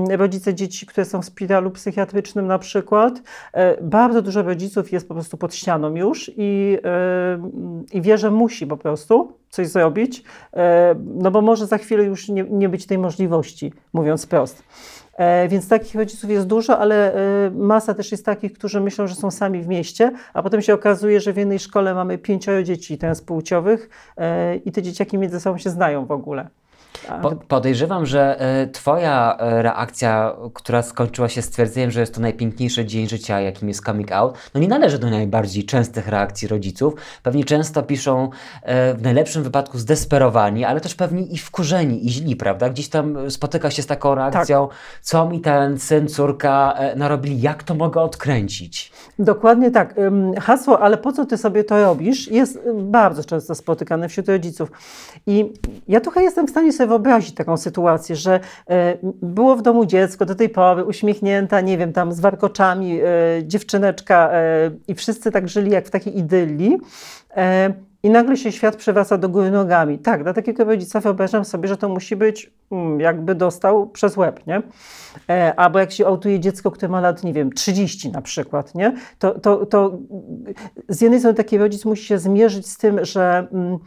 Rodzice 0.08 0.54
dzieci, 0.54 0.86
które 0.86 1.04
są 1.04 1.22
w 1.22 1.24
szpitalu 1.24 1.70
psychiatrycznym 1.70 2.46
na 2.46 2.58
przykład. 2.58 3.22
E, 3.52 3.82
bardzo 3.82 4.22
dużo 4.22 4.42
rodziców 4.42 4.92
jest 4.92 5.08
po 5.08 5.14
prostu 5.14 5.36
pod 5.36 5.54
ścianą 5.54 5.94
już 5.94 6.30
i, 6.36 6.78
i 7.92 8.02
wie, 8.02 8.18
że 8.18 8.30
musi 8.30 8.66
po 8.66 8.76
prostu 8.76 9.41
coś 9.52 9.68
zrobić, 9.68 10.22
e, 10.56 10.94
no 11.04 11.30
bo 11.30 11.40
może 11.40 11.66
za 11.66 11.78
chwilę 11.78 12.04
już 12.04 12.28
nie, 12.28 12.44
nie 12.50 12.68
być 12.68 12.86
tej 12.86 12.98
możliwości, 12.98 13.72
mówiąc 13.92 14.26
prost. 14.26 14.62
E, 15.16 15.48
więc 15.48 15.68
takich 15.68 15.94
rodziców 15.94 16.30
jest 16.30 16.46
dużo, 16.46 16.78
ale 16.78 17.14
e, 17.14 17.50
masa 17.50 17.94
też 17.94 18.12
jest 18.12 18.24
takich, 18.24 18.52
którzy 18.52 18.80
myślą, 18.80 19.06
że 19.06 19.14
są 19.14 19.30
sami 19.30 19.62
w 19.62 19.68
mieście, 19.68 20.12
a 20.34 20.42
potem 20.42 20.62
się 20.62 20.74
okazuje, 20.74 21.20
że 21.20 21.32
w 21.32 21.36
jednej 21.36 21.58
szkole 21.58 21.94
mamy 21.94 22.18
pięcioro 22.18 22.62
dzieci 22.62 22.98
transpłciowych 22.98 23.88
i 24.64 24.72
te 24.72 24.82
dzieciaki 24.82 25.18
między 25.18 25.40
sobą 25.40 25.58
się 25.58 25.70
znają 25.70 26.06
w 26.06 26.12
ogóle. 26.12 26.48
Po, 27.22 27.30
podejrzewam, 27.30 28.06
że 28.06 28.40
e, 28.40 28.66
Twoja 28.66 29.36
e, 29.38 29.62
reakcja, 29.62 30.36
która 30.54 30.82
skończyła 30.82 31.28
się 31.28 31.42
stwierdzeniem, 31.42 31.90
że 31.90 32.00
jest 32.00 32.14
to 32.14 32.20
najpiękniejszy 32.20 32.84
dzień 32.84 33.08
życia, 33.08 33.40
jakim 33.40 33.68
jest 33.68 33.84
coming 33.84 34.12
out, 34.12 34.38
no 34.54 34.60
nie 34.60 34.68
należy 34.68 34.98
do 34.98 35.10
najbardziej 35.10 35.64
częstych 35.64 36.08
reakcji 36.08 36.48
rodziców. 36.48 36.94
Pewnie 37.22 37.44
często 37.44 37.82
piszą 37.82 38.30
e, 38.62 38.94
w 38.94 39.02
najlepszym 39.02 39.42
wypadku 39.42 39.78
zdesperowani, 39.78 40.64
ale 40.64 40.80
też 40.80 40.94
pewnie 40.94 41.22
i 41.22 41.38
wkurzeni, 41.38 42.06
i 42.06 42.10
źli, 42.10 42.36
prawda? 42.36 42.70
Gdzieś 42.70 42.88
tam 42.88 43.30
spotyka 43.30 43.70
się 43.70 43.82
z 43.82 43.86
taką 43.86 44.14
reakcją, 44.14 44.68
tak. 44.68 44.76
co 45.02 45.28
mi 45.28 45.40
ten 45.40 45.78
syn, 45.78 46.08
córka 46.08 46.74
narobili, 46.96 47.40
jak 47.40 47.62
to 47.62 47.74
mogę 47.74 48.00
odkręcić? 48.00 48.92
Dokładnie 49.18 49.70
tak. 49.70 49.94
Hasło, 50.40 50.80
ale 50.80 50.98
po 50.98 51.12
co 51.12 51.26
ty 51.26 51.38
sobie 51.38 51.64
to 51.64 51.82
robisz, 51.82 52.28
jest 52.28 52.58
bardzo 52.74 53.24
często 53.24 53.54
spotykane 53.54 54.08
wśród 54.08 54.28
rodziców. 54.28 54.70
I 55.26 55.52
ja 55.88 56.00
trochę 56.00 56.22
jestem 56.22 56.46
w 56.46 56.50
stanie 56.50 56.72
sobie 56.72 56.91
wyobrazić 56.92 57.34
taką 57.34 57.56
sytuację, 57.56 58.16
że 58.16 58.40
e, 58.70 58.96
było 59.22 59.56
w 59.56 59.62
domu 59.62 59.86
dziecko 59.86 60.26
do 60.26 60.34
tej 60.34 60.48
pory, 60.48 60.84
uśmiechnięta, 60.84 61.60
nie 61.60 61.78
wiem, 61.78 61.92
tam 61.92 62.12
z 62.12 62.20
warkoczami, 62.20 63.00
e, 63.00 63.04
dziewczyneczka 63.44 64.30
e, 64.32 64.70
i 64.88 64.94
wszyscy 64.94 65.30
tak 65.30 65.48
żyli 65.48 65.70
jak 65.70 65.86
w 65.86 65.90
takiej 65.90 66.18
idylii. 66.18 66.78
I 68.04 68.10
nagle 68.10 68.36
się 68.36 68.52
świat 68.52 68.76
przewraca 68.76 69.18
do 69.18 69.28
góry 69.28 69.50
nogami. 69.50 69.98
Tak, 69.98 70.22
dla 70.22 70.32
takiego 70.32 70.64
rodzica 70.64 71.00
wyobrażam 71.00 71.44
sobie, 71.44 71.68
że 71.68 71.76
to 71.76 71.88
musi 71.88 72.16
być 72.16 72.50
mm, 72.72 73.00
jakby 73.00 73.34
dostał 73.34 73.86
przez 73.86 74.16
łeb, 74.16 74.46
nie? 74.46 74.62
Albo 75.56 75.78
jak 75.78 75.92
się 75.92 76.06
autuje 76.06 76.40
dziecko, 76.40 76.70
które 76.70 76.88
ma 76.88 77.00
lat, 77.00 77.24
nie 77.24 77.32
wiem, 77.32 77.52
30 77.52 78.10
na 78.10 78.22
przykład, 78.22 78.74
nie? 78.74 78.96
To, 79.18 79.38
to, 79.40 79.66
to 79.66 79.98
z 80.88 81.00
jednej 81.00 81.20
strony 81.20 81.34
taki 81.34 81.58
rodzic 81.58 81.84
musi 81.84 82.04
się 82.04 82.18
zmierzyć 82.18 82.66
z 82.66 82.78
tym, 82.78 83.04
że 83.04 83.46
mm, 83.52 83.78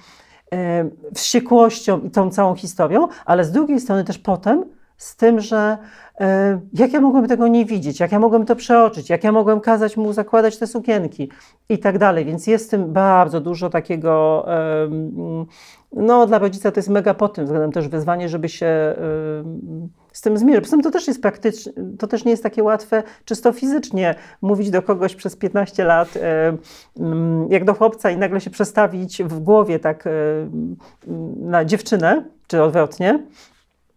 wściekłością 1.16 2.00
i 2.02 2.12
tą 2.12 2.30
całą 2.30 2.56
historią, 2.56 3.08
ale 3.26 3.46
z 3.46 3.52
drugiej 3.52 3.80
strony 3.80 4.04
też 4.04 4.18
potem 4.18 4.66
z 4.98 5.16
tym, 5.16 5.40
że 5.40 5.78
e, 6.20 6.60
jak 6.74 6.94
ja 6.94 7.02
mogłem 7.02 7.28
tego 7.28 7.48
nie 7.48 7.66
widzieć, 7.66 8.00
jak 8.00 8.12
ja 8.12 8.20
mogłem 8.20 8.46
to 8.46 8.56
przeoczyć, 8.56 9.10
jak 9.10 9.24
ja 9.24 9.32
mogłem 9.32 9.60
kazać 9.60 9.98
mu 9.98 10.14
zakładać 10.14 10.58
te 10.58 10.68
sukienki 10.68 11.30
i 11.70 11.80
tak 11.80 11.98
dalej. 11.98 12.26
Więc 12.26 12.48
jest 12.48 12.68
w 12.68 12.70
tym 12.70 12.94
bardzo 12.94 13.42
dużo 13.42 13.70
takiego, 13.70 14.46
e, 14.48 14.90
no 15.94 16.26
dla 16.28 16.40
rodzica 16.40 16.72
to 16.72 16.80
jest 16.80 16.90
mega 16.90 17.14
pod 17.14 17.34
tym 17.34 17.46
względem 17.46 17.72
też 17.72 17.88
wyzwanie, 17.88 18.30
żeby 18.30 18.50
się 18.50 18.66
e, 18.66 18.96
z 20.16 20.22
tym 20.22 20.38
zmierzyć. 20.38 20.64
Poza 20.64 20.72
tym 20.72 20.82
to 20.84 20.92
też 20.92 21.08
jest 21.08 21.22
praktyczne, 21.22 21.72
to 22.00 22.08
też 22.08 22.26
nie 22.26 22.32
jest 22.32 22.44
takie 22.44 22.64
łatwe 22.64 23.04
czysto 23.26 23.52
fizycznie 23.52 24.16
mówić 24.42 24.70
do 24.70 24.82
kogoś 24.82 25.16
przez 25.16 25.36
15 25.36 25.84
lat, 25.84 26.18
e, 26.18 26.58
mm, 27.00 27.52
jak 27.52 27.66
do 27.66 27.74
chłopca 27.74 28.12
i 28.12 28.18
nagle 28.18 28.42
się 28.42 28.50
przestawić 28.50 29.24
w 29.24 29.40
głowie 29.40 29.80
tak 29.80 30.08
e, 30.08 30.12
na 31.40 31.66
dziewczynę, 31.66 32.26
czy 32.48 32.64
odwrotnie. 32.64 33.20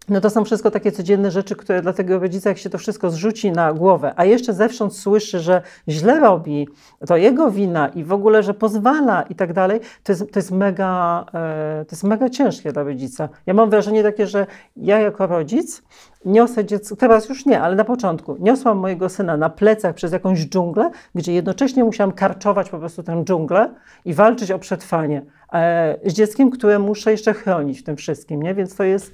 No 0.09 0.21
to 0.21 0.31
są 0.31 0.45
wszystko 0.45 0.71
takie 0.71 0.93
codzienne 0.93 1.31
rzeczy, 1.31 1.57
które 1.57 1.83
dla 1.83 1.93
tego 1.93 2.19
rodzica, 2.19 2.49
jak 2.49 2.59
się 2.59 2.71
to 2.71 2.79
wszystko 2.79 3.11
zrzuci 3.11 3.53
na 3.53 3.73
głowę, 3.73 4.13
a 4.17 4.25
jeszcze 4.25 4.55
zewsząd 4.55 4.97
słyszy, 4.97 5.41
że 5.41 5.63
źle 5.89 6.21
robi, 6.21 6.69
to 7.07 7.17
jego 7.17 7.51
wina 7.51 7.89
i 7.89 8.05
w 8.05 8.13
ogóle, 8.13 8.43
że 8.43 8.55
pozwala 8.55 9.23
i 9.23 9.35
tak 9.35 9.53
dalej, 9.53 9.81
to 10.05 10.13
jest, 10.13 10.33
to 10.33 10.39
jest, 10.39 10.51
mega, 10.51 11.25
e, 11.35 11.85
to 11.85 11.93
jest 11.93 12.05
mega 12.05 12.29
ciężkie 12.31 12.73
dla 12.73 12.83
rodzica. 12.83 13.29
Ja 13.47 13.55
mam 13.55 13.71
wrażenie 13.71 14.03
takie, 14.03 14.27
że 14.27 14.47
ja 14.77 15.01
jako 15.01 15.27
rodzic 15.27 15.83
niosę 16.25 16.65
dziecko, 16.65 16.97
teraz 16.97 17.29
już 17.29 17.47
nie, 17.47 17.61
ale 17.61 17.77
na 17.77 17.85
początku, 17.85 18.37
niosłam 18.41 18.79
mojego 18.79 19.09
syna 19.09 19.37
na 19.37 19.51
plecach 19.51 19.95
przez 19.95 20.13
jakąś 20.13 20.39
dżunglę, 20.39 20.91
gdzie 21.15 21.33
jednocześnie 21.33 21.85
musiałam 21.85 22.13
karczować 22.13 22.71
po 22.71 22.79
prostu 22.79 23.03
tę 23.03 23.25
dżunglę 23.25 23.75
i 24.05 24.15
walczyć 24.15 24.51
o 24.51 24.59
przetrwanie 24.59 25.23
e, 25.53 25.99
z 26.07 26.13
dzieckiem, 26.13 26.51
które 26.51 26.79
muszę 26.79 27.11
jeszcze 27.11 27.35
chronić 27.35 27.81
w 27.81 27.83
tym 27.83 27.97
wszystkim, 27.97 28.43
nie? 28.43 28.55
Więc 28.55 28.77
to 28.77 28.85
jest 28.85 29.13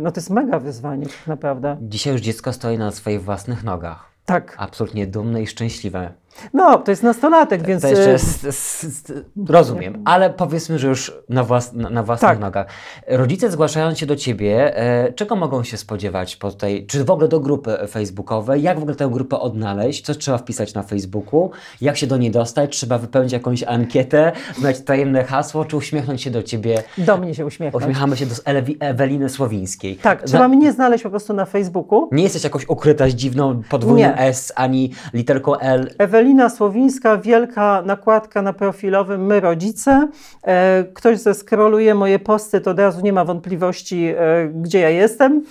no 0.00 0.10
to 0.10 0.20
jest 0.20 0.30
mega 0.30 0.58
wyzwanie 0.58 1.06
tak 1.06 1.26
naprawdę. 1.26 1.76
Dzisiaj 1.80 2.12
już 2.12 2.22
dziecko 2.22 2.52
stoi 2.52 2.78
na 2.78 2.90
swoich 2.90 3.22
własnych 3.22 3.64
nogach. 3.64 4.10
Tak. 4.24 4.56
Absolutnie 4.58 5.06
dumne 5.06 5.42
i 5.42 5.46
szczęśliwe. 5.46 6.12
No, 6.54 6.78
to 6.78 6.90
jest 6.90 7.02
nastolatek, 7.02 7.66
więc... 7.66 7.82
To 7.82 7.88
jeszcze 7.88 8.10
jest, 8.10 8.44
jest, 8.44 9.12
rozumiem, 9.48 10.02
ale 10.04 10.30
powiedzmy, 10.30 10.78
że 10.78 10.88
już 10.88 11.12
na, 11.28 11.44
włas, 11.44 11.72
na, 11.72 11.90
na 11.90 12.02
własnych 12.02 12.30
Tak. 12.30 12.40
nogach. 12.40 12.66
Rodzice 13.08 13.50
zgłaszając 13.50 13.98
się 13.98 14.06
do 14.06 14.16
Ciebie, 14.16 14.76
e, 14.76 15.12
czego 15.12 15.36
mogą 15.36 15.64
się 15.64 15.76
spodziewać 15.76 16.36
po 16.36 16.50
tej, 16.52 16.86
czy 16.86 17.04
w 17.04 17.10
ogóle 17.10 17.28
do 17.28 17.40
grupy 17.40 17.78
facebookowej, 17.88 18.62
jak 18.62 18.78
w 18.78 18.82
ogóle 18.82 18.96
tę 18.96 19.08
grupę 19.12 19.38
odnaleźć, 19.40 20.04
co 20.04 20.14
trzeba 20.14 20.38
wpisać 20.38 20.74
na 20.74 20.82
Facebooku, 20.82 21.50
jak 21.80 21.96
się 21.96 22.06
do 22.06 22.16
niej 22.16 22.30
dostać, 22.30 22.76
trzeba 22.76 22.98
wypełnić 22.98 23.32
jakąś 23.32 23.62
ankietę, 23.62 24.32
znać 24.58 24.80
tajemne 24.80 25.24
hasło, 25.24 25.64
czy 25.64 25.76
uśmiechnąć 25.76 26.22
się 26.22 26.30
do 26.30 26.42
Ciebie. 26.42 26.82
Do 26.98 27.16
mnie 27.16 27.34
się 27.34 27.46
uśmiechnąć. 27.46 27.84
Uśmiechamy 27.84 28.16
się 28.16 28.26
do 28.26 28.34
Elewi- 28.34 28.76
Eweliny 28.80 29.28
Słowińskiej. 29.28 29.96
Tak, 29.96 30.20
Na- 30.20 30.26
trzeba 30.26 30.48
mnie 30.48 30.72
znaleźć 30.72 31.04
po 31.04 31.10
prostu 31.10 31.32
na 31.34 31.44
Facebooku. 31.44 32.08
Nie 32.12 32.22
jesteś 32.22 32.44
jakoś 32.44 32.68
ukryta 32.68 33.08
z 33.08 33.12
dziwną 33.12 33.62
podwójnym 33.68 34.10
Nie. 34.10 34.18
S, 34.18 34.52
ani 34.56 34.92
literką 35.12 35.56
L. 35.58 35.90
Ewelina 35.98 36.29
Słowińska, 36.50 37.16
wielka 37.16 37.82
nakładka 37.86 38.42
na 38.42 38.52
profilowym 38.52 39.26
My 39.26 39.40
Rodzice. 39.40 40.08
E, 40.42 40.84
ktoś 40.94 41.18
zeskroluje 41.18 41.94
moje 41.94 42.18
posty, 42.18 42.60
to 42.60 42.70
od 42.70 42.78
razu 42.78 43.00
nie 43.00 43.12
ma 43.12 43.24
wątpliwości, 43.24 44.06
e, 44.06 44.48
gdzie 44.54 44.80
ja 44.80 44.88
jestem. 44.90 45.44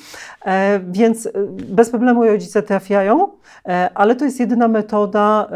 E, 0.45 0.79
więc 0.91 1.29
bez 1.51 1.89
problemu 1.89 2.25
rodzice 2.25 2.63
trafiają, 2.63 3.27
ale 3.95 4.15
to 4.15 4.25
jest 4.25 4.39
jedyna 4.39 4.67
metoda, 4.67 5.49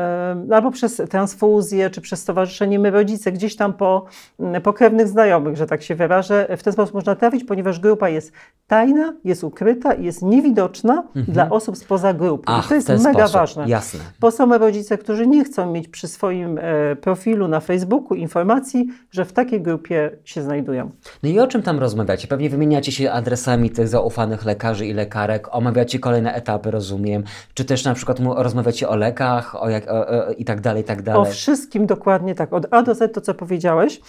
albo 0.52 0.72
przez 0.72 1.02
transfuzję, 1.10 1.90
czy 1.90 2.02
przez 2.02 2.20
Stowarzyszenie 2.22 2.80
My 2.80 2.92
Rodzice, 2.92 3.32
gdzieś 3.32 3.56
tam 3.56 3.74
po, 3.74 4.06
m, 4.40 4.62
po 4.62 4.74
krewnych 4.74 5.08
znajomych, 5.08 5.58
że 5.58 5.68
tak 5.68 5.84
się 5.84 5.96
wyrażę. 5.96 6.48
W 6.58 6.64
ten 6.64 6.74
sposób 6.74 6.96
można 6.96 7.16
trafić, 7.16 7.44
ponieważ 7.44 7.80
grupa 7.80 8.10
jest 8.10 8.32
tajna, 8.68 9.14
jest 9.24 9.44
ukryta 9.44 9.94
i 9.94 10.06
jest 10.06 10.22
niewidoczna 10.22 11.04
dla 11.16 11.50
osób 11.50 11.78
spoza 11.78 12.14
grupy. 12.14 12.44
Ach, 12.46 12.66
I 12.66 12.70
to 12.70 12.76
jest 12.76 12.90
mega 12.90 13.04
sposób. 13.04 13.34
ważne. 13.34 13.68
Jasne. 13.68 14.00
Bo 14.20 14.32
są 14.32 14.58
rodzice, 14.58 14.98
którzy 14.98 15.13
nie 15.28 15.44
chcą 15.44 15.72
mieć 15.72 15.88
przy 15.88 16.08
swoim 16.08 16.60
e, 16.62 16.96
profilu 16.96 17.48
na 17.48 17.60
Facebooku 17.60 18.16
informacji, 18.16 18.88
że 19.12 19.26
w 19.26 19.34
takiej 19.34 19.62
grupie 19.62 20.12
się 20.24 20.42
znajdują. 20.42 20.92
No 21.24 21.30
i 21.30 21.40
o 21.40 21.48
czym 21.48 21.62
tam 21.62 21.80
rozmawiacie? 21.80 22.28
Pewnie 22.28 22.50
wymieniacie 22.50 22.92
się 22.92 23.12
adresami 23.12 23.70
tych 23.70 23.88
zaufanych 23.88 24.46
lekarzy 24.46 24.86
i 24.88 24.94
lekarek, 24.94 25.56
omawiacie 25.56 26.00
kolejne 26.00 26.34
etapy, 26.34 26.72
rozumiem. 26.72 27.24
Czy 27.54 27.66
też 27.66 27.86
na 27.86 27.94
przykład 27.94 28.18
rozmawiacie 28.36 28.90
o 28.90 28.96
lekach 28.96 29.64
o 29.64 29.70
jak, 29.70 29.88
o, 29.92 30.08
o, 30.08 30.32
i 30.38 30.46
tak 30.46 30.62
dalej, 30.62 30.82
i 30.82 30.86
tak 30.86 31.00
O 31.00 31.04
dalej. 31.04 31.32
wszystkim 31.32 31.86
dokładnie 31.86 32.36
tak, 32.36 32.54
od 32.54 32.68
A 32.72 32.84
do 32.84 32.96
Z 32.96 33.14
to, 33.14 33.22
co 33.22 33.34
powiedziałeś. 33.34 34.02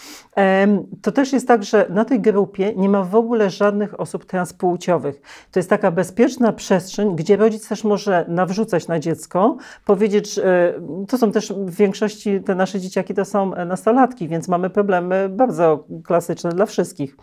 To 1.02 1.12
też 1.12 1.32
jest 1.32 1.48
tak, 1.48 1.64
że 1.64 1.86
na 1.90 2.04
tej 2.04 2.20
grupie 2.20 2.72
nie 2.76 2.88
ma 2.88 3.02
w 3.02 3.14
ogóle 3.14 3.50
żadnych 3.50 4.00
osób 4.00 4.24
transpłciowych. 4.24 5.22
To 5.52 5.58
jest 5.58 5.70
taka 5.70 5.90
bezpieczna 5.90 6.52
przestrzeń, 6.52 7.16
gdzie 7.16 7.36
rodzic 7.36 7.68
też 7.68 7.84
może 7.84 8.24
nawrzucać 8.28 8.88
na 8.88 8.98
dziecko, 8.98 9.56
powiedzieć, 9.84 10.34
że 10.34 10.74
to 11.08 11.18
są 11.18 11.32
też 11.32 11.52
w 11.52 11.76
większości 11.76 12.40
te 12.40 12.54
nasze 12.54 12.80
dzieciaki 12.80 13.14
to 13.14 13.24
są 13.24 13.50
nastolatki, 13.66 14.28
więc 14.28 14.48
mamy 14.48 14.70
problemy 14.70 15.28
bardzo 15.28 15.84
klasyczne 16.04 16.50
dla 16.50 16.66
wszystkich. 16.66 17.16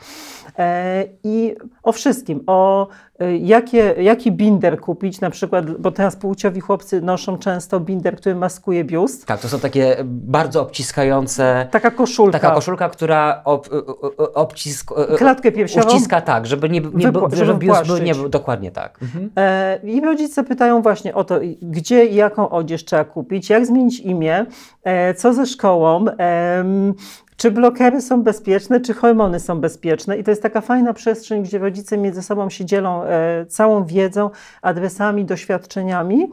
E, 0.58 1.04
I 1.24 1.56
o 1.84 1.92
wszystkim, 1.92 2.44
o 2.48 2.88
jakie, 3.40 3.96
jaki 3.98 4.32
binder 4.32 4.80
kupić, 4.80 5.22
na 5.22 5.30
przykład, 5.30 5.72
bo 5.78 5.92
transpłciowi 5.92 6.62
chłopcy 6.62 7.02
noszą 7.02 7.38
często 7.38 7.80
binder, 7.80 8.16
który 8.18 8.36
maskuje 8.36 8.84
biust. 8.84 9.26
Tak, 9.26 9.40
to 9.40 9.48
są 9.50 9.60
takie 9.60 9.98
bardzo 10.06 10.62
obciskające. 10.62 11.68
Taka 11.72 11.92
koszulka. 11.92 12.40
Taka 12.40 12.56
koszulka, 12.56 12.90
która 12.90 13.42
ob, 13.46 13.70
obcisk, 14.34 14.92
Klatkę 15.18 15.52
piersiową. 15.52 15.88
uściska 15.88 16.22
tak, 16.22 16.46
żeby 16.46 16.70
nie, 16.70 16.80
nie 16.80 16.90
Wypła- 16.90 17.12
był, 17.12 17.22
żeby 17.32 17.46
żeby 17.46 17.60
biust 17.60 17.88
był, 17.88 17.98
nie 17.98 18.16
był 18.16 18.30
dokładnie 18.30 18.72
tak. 18.72 19.00
Mhm. 19.02 19.30
E, 19.38 19.80
I 19.84 20.02
rodzice 20.02 20.44
pytają 20.44 20.82
właśnie 20.82 21.16
o 21.16 21.24
to, 21.24 21.40
gdzie 21.62 22.06
i 22.06 22.16
jaką 22.16 22.50
odzież 22.50 22.86
trzeba 22.86 23.04
kupić, 23.04 23.50
jak 23.50 23.66
zmienić 23.66 24.00
imię, 24.00 24.46
e, 24.84 25.14
co 25.14 25.34
ze 25.34 25.46
szkołą, 25.46 26.06
em, 26.08 26.94
czy 27.42 27.52
blokery 27.52 28.02
są 28.02 28.24
bezpieczne, 28.24 28.80
czy 28.80 28.94
hormony 28.94 29.40
są 29.40 29.60
bezpieczne. 29.60 30.18
I 30.18 30.24
to 30.24 30.32
jest 30.32 30.44
taka 30.44 30.62
fajna 30.62 30.94
przestrzeń, 30.94 31.44
gdzie 31.44 31.60
rodzice 31.60 31.98
między 31.98 32.22
sobą 32.22 32.50
się 32.50 32.66
dzielą 32.66 33.04
e, 33.04 33.46
całą 33.46 33.86
wiedzą, 33.86 34.30
adresami, 34.62 35.26
doświadczeniami. 35.26 36.30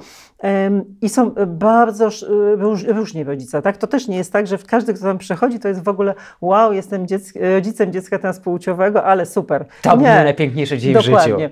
I 1.02 1.08
są 1.08 1.30
bardzo 1.46 2.08
róż, 2.56 2.84
różni 2.84 3.24
rodzice. 3.24 3.62
Tak? 3.62 3.76
To 3.76 3.86
też 3.86 4.08
nie 4.08 4.16
jest 4.16 4.32
tak, 4.32 4.46
że 4.46 4.58
każdy, 4.58 4.94
kto 4.94 5.04
tam 5.04 5.18
przychodzi, 5.18 5.58
to 5.58 5.68
jest 5.68 5.84
w 5.84 5.88
ogóle 5.88 6.14
wow, 6.40 6.72
jestem 6.72 7.06
dzieck- 7.06 7.54
rodzicem 7.54 7.92
dziecka 7.92 8.18
transpłciowego, 8.18 9.04
ale 9.04 9.26
super. 9.26 9.64
To 9.82 9.96
był 9.96 10.06
nie. 10.06 10.24
najpiękniejszy 10.24 10.78
dzień 10.78 10.94
w 10.94 11.00
życiu. 11.00 11.10
Dokładnie. 11.10 11.50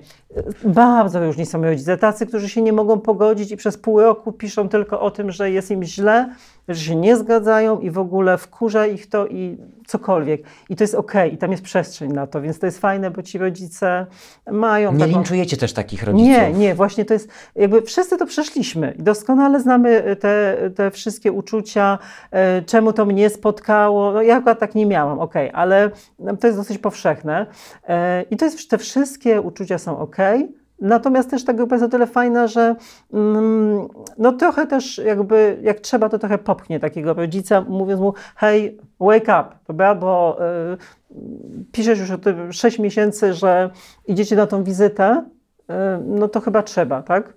Bardzo 0.65 1.27
różni 1.27 1.47
są 1.47 1.63
rodzice. 1.63 1.97
Tacy, 1.97 2.27
którzy 2.27 2.49
się 2.49 2.63
nie 2.63 2.73
mogą 2.73 3.01
pogodzić 3.01 3.53
i 3.53 3.57
przez 3.57 3.79
pół 3.79 4.01
roku 4.01 4.33
piszą 4.33 4.69
tylko 4.69 5.01
o 5.01 5.11
tym, 5.11 5.31
że 5.31 5.51
jest 5.51 5.71
im 5.71 5.85
źle, 5.85 6.35
że 6.69 6.81
się 6.81 6.97
nie 6.97 7.17
zgadzają 7.17 7.79
i 7.79 7.91
w 7.91 7.99
ogóle 7.99 8.39
wkurza 8.39 8.87
ich 8.87 9.07
to 9.07 9.27
i 9.27 9.59
cokolwiek. 9.87 10.43
I 10.69 10.77
to 10.77 10.85
jest 10.85 10.95
okej, 10.95 11.35
i 11.35 11.39
tam 11.39 11.51
jest 11.51 11.63
przestrzeń 11.63 12.13
na 12.13 12.27
to, 12.27 12.43
więc 12.43 12.59
to 12.59 12.67
jest 12.67 12.81
fajne, 12.81 13.11
bo 13.11 13.23
ci 13.23 13.39
rodzice 13.39 14.07
mają 14.53 14.93
Nie 14.93 14.99
taką... 14.99 15.13
linczujecie 15.13 15.57
też 15.57 15.73
takich 15.73 16.03
rodziców. 16.03 16.29
Nie, 16.29 16.53
nie, 16.53 16.75
właśnie 16.75 17.05
to 17.05 17.15
jest, 17.15 17.29
jakby 17.55 17.83
wszyscy 17.83 18.17
to 18.17 18.27
przeszliśmy 18.27 18.95
i 18.99 19.03
doskonale 19.03 19.61
znamy 19.61 20.17
te, 20.21 20.57
te 20.75 20.91
wszystkie 20.91 21.33
uczucia, 21.33 21.99
e, 22.31 22.63
czemu 22.63 22.93
to 22.93 23.07
mnie 23.07 23.31
spotkało. 23.31 24.13
No, 24.13 24.23
ja 24.23 24.37
akurat 24.37 24.59
tak 24.59 24.75
nie 24.75 24.87
miałam, 24.87 25.19
okej, 25.19 25.51
ale 25.55 25.91
no, 26.19 26.37
to 26.37 26.47
jest 26.47 26.59
dosyć 26.59 26.79
powszechne 26.79 27.47
e, 27.89 28.23
i 28.23 28.37
to 28.37 28.45
jest, 28.45 28.71
te 28.71 28.79
wszystkie 28.79 29.41
uczucia 29.41 29.79
są 29.79 29.99
okej. 29.99 30.66
Natomiast 30.81 31.31
też 31.31 31.45
ta 31.45 31.53
grupa 31.53 31.75
jest 31.75 31.85
o 31.85 31.89
tyle 31.89 32.07
fajna, 32.07 32.47
że 32.47 32.77
mm, 33.13 33.89
no 34.19 34.33
trochę 34.33 34.67
też 34.67 34.99
jakby, 34.99 35.59
jak 35.63 35.81
trzeba, 35.81 36.09
to 36.09 36.19
trochę 36.19 36.39
popchnie 36.39 36.81
takiego 36.81 37.15
rodzica, 37.15 37.61
mówiąc 37.61 38.01
mu, 38.01 38.15
hej, 38.37 38.79
wake 39.01 39.23
up, 39.23 39.45
dobra, 39.67 39.95
bo 39.95 40.39
y, 40.73 41.67
piszesz 41.73 41.99
już 41.99 42.11
o 42.11 42.19
tym 42.19 42.53
6 42.53 42.79
miesięcy, 42.79 43.35
że 43.35 43.71
idziecie 44.07 44.37
na 44.37 44.47
tą 44.47 44.65
wizytę, 44.65 45.25
y, 45.61 45.75
no 46.07 46.29
to 46.29 46.41
chyba 46.41 46.63
trzeba, 46.63 47.03
tak? 47.03 47.35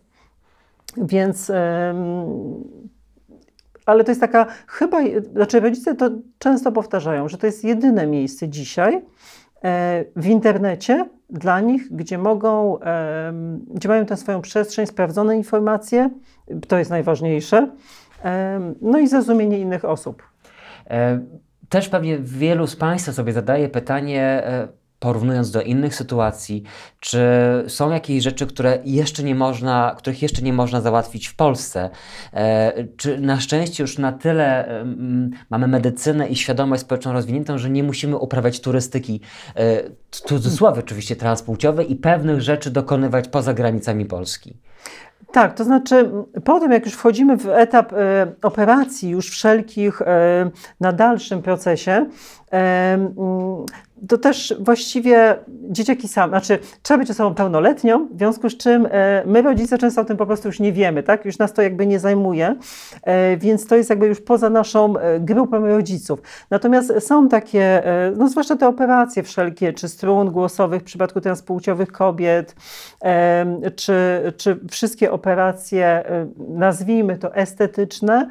Więc, 0.97 1.49
ym, 1.49 2.63
ale 3.85 4.03
to 4.03 4.11
jest 4.11 4.21
taka, 4.21 4.45
chyba, 4.67 4.97
znaczy 5.33 5.59
rodzice 5.59 5.95
to 5.95 6.09
często 6.39 6.71
powtarzają, 6.71 7.29
że 7.29 7.37
to 7.37 7.45
jest 7.45 7.63
jedyne 7.63 8.07
miejsce 8.07 8.49
dzisiaj, 8.49 9.01
w 10.15 10.25
internecie 10.25 11.05
dla 11.29 11.59
nich, 11.61 11.95
gdzie 11.95 12.17
mogą, 12.17 12.79
e, 12.79 13.33
gdzie 13.73 13.89
mają 13.89 14.05
tę 14.05 14.17
swoją 14.17 14.41
przestrzeń, 14.41 14.85
sprawdzone 14.85 15.37
informacje, 15.37 16.09
to 16.67 16.77
jest 16.77 16.91
najważniejsze, 16.91 17.69
e, 18.23 18.73
no 18.81 18.99
i 18.99 19.07
zrozumienie 19.07 19.59
innych 19.59 19.85
osób. 19.85 20.23
E, 20.89 21.19
też 21.69 21.89
pewnie 21.89 22.19
wielu 22.19 22.67
z 22.67 22.75
Państwa 22.75 23.11
sobie 23.11 23.33
zadaje 23.33 23.69
pytanie, 23.69 24.21
e, 24.23 24.67
porównując 24.99 25.51
do 25.51 25.61
innych 25.61 25.95
sytuacji, 25.95 26.63
czy 26.99 27.19
są 27.67 27.91
jakieś 27.91 28.23
rzeczy, 28.23 28.47
które 28.47 28.79
jeszcze 28.85 29.23
nie 29.23 29.35
można, 29.35 29.95
których 29.97 30.21
jeszcze 30.21 30.41
nie 30.41 30.53
można 30.53 30.81
załatwić 30.81 31.27
w 31.27 31.35
Polsce? 31.35 31.89
E, 32.33 32.73
czy 32.97 33.19
na 33.19 33.39
szczęście 33.39 33.83
już 33.83 33.97
na 33.97 34.11
tyle 34.11 34.69
mamy 35.49 35.67
medycynę 35.67 36.27
i 36.27 36.35
świadomość 36.35 36.81
społeczną 36.81 37.13
rozwiniętą, 37.13 37.57
że 37.57 37.69
nie 37.69 37.83
musimy 37.83 38.17
uprawiać 38.17 38.59
turystyki, 38.59 39.21
e, 39.55 39.83
cudzysłowie 40.11 40.79
oczywiście 40.79 41.15
transpłciowej 41.15 41.91
i 41.91 41.95
pewnych 41.95 42.41
rzeczy 42.41 42.71
dokonywać 42.71 43.27
poza 43.27 43.53
granicami 43.53 44.05
Polski? 44.05 44.57
Tak, 45.31 45.53
to 45.53 45.63
znaczy 45.63 46.11
po 46.43 46.59
tym, 46.59 46.71
jak 46.71 46.85
już 46.85 46.93
wchodzimy 46.93 47.37
w 47.37 47.47
etap 47.47 47.93
e, 47.93 48.31
operacji 48.41 49.09
już 49.09 49.29
wszelkich 49.29 50.01
e, 50.01 50.49
na 50.79 50.91
dalszym 50.91 51.41
procesie, 51.41 52.05
to 54.07 54.17
też 54.17 54.53
właściwie 54.59 55.35
dzieciaki 55.47 56.07
same, 56.07 56.29
znaczy 56.29 56.59
trzeba 56.81 56.97
być 56.97 57.11
osobą 57.11 57.35
pełnoletnią, 57.35 58.07
w 58.07 58.17
związku 58.17 58.49
z 58.49 58.57
czym 58.57 58.87
e, 58.91 59.23
my 59.25 59.41
rodzice 59.41 59.77
często 59.77 60.01
o 60.01 60.05
tym 60.05 60.17
po 60.17 60.25
prostu 60.25 60.47
już 60.47 60.59
nie 60.59 60.73
wiemy, 60.73 61.03
tak? 61.03 61.25
Już 61.25 61.37
nas 61.37 61.53
to 61.53 61.61
jakby 61.61 61.87
nie 61.87 61.99
zajmuje, 61.99 62.55
e, 63.03 63.37
więc 63.37 63.67
to 63.67 63.75
jest 63.75 63.89
jakby 63.89 64.07
już 64.07 64.21
poza 64.21 64.49
naszą 64.49 64.97
e, 64.97 65.19
grupą 65.19 65.67
rodziców. 65.67 66.21
Natomiast 66.49 66.93
są 66.99 67.29
takie, 67.29 67.83
no 68.17 68.29
zwłaszcza 68.29 68.55
te 68.55 68.67
operacje 68.67 69.23
wszelkie, 69.23 69.73
czy 69.73 69.89
strun 69.89 70.31
głosowych 70.31 70.81
w 70.81 70.85
przypadku 70.85 71.21
transpłciowych 71.21 71.91
kobiet, 71.91 72.55
czy, 73.75 73.93
czy 74.37 74.59
wszystkie 74.71 75.11
operacje, 75.11 76.03
nazwijmy 76.49 77.17
to 77.17 77.35
estetyczne, 77.35 78.29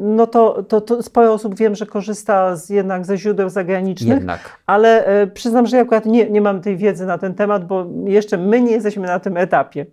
no 0.00 0.26
to, 0.26 0.62
to, 0.62 0.80
to 0.80 1.02
sporo 1.02 1.32
osób 1.32 1.54
wiem, 1.54 1.74
że 1.74 1.86
korzysta 1.86 2.56
z, 2.56 2.70
jednak 2.70 3.06
ze 3.06 3.16
źródeł 3.16 3.48
zagranicznych, 3.48 4.17
jednak. 4.18 4.58
Ale 4.66 5.06
e, 5.06 5.26
przyznam, 5.26 5.66
że 5.66 5.76
ja 5.76 5.82
akurat 5.82 6.06
nie, 6.06 6.30
nie 6.30 6.40
mam 6.40 6.60
tej 6.60 6.76
wiedzy 6.76 7.06
na 7.06 7.18
ten 7.18 7.34
temat, 7.34 7.66
bo 7.66 7.86
jeszcze 8.04 8.38
my 8.38 8.60
nie 8.60 8.72
jesteśmy 8.72 9.06
na 9.06 9.20
tym 9.20 9.36
etapie. 9.36 9.86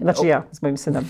Znaczy 0.00 0.26
ja 0.26 0.42
z 0.50 0.62
moim 0.62 0.78
synem. 0.78 1.04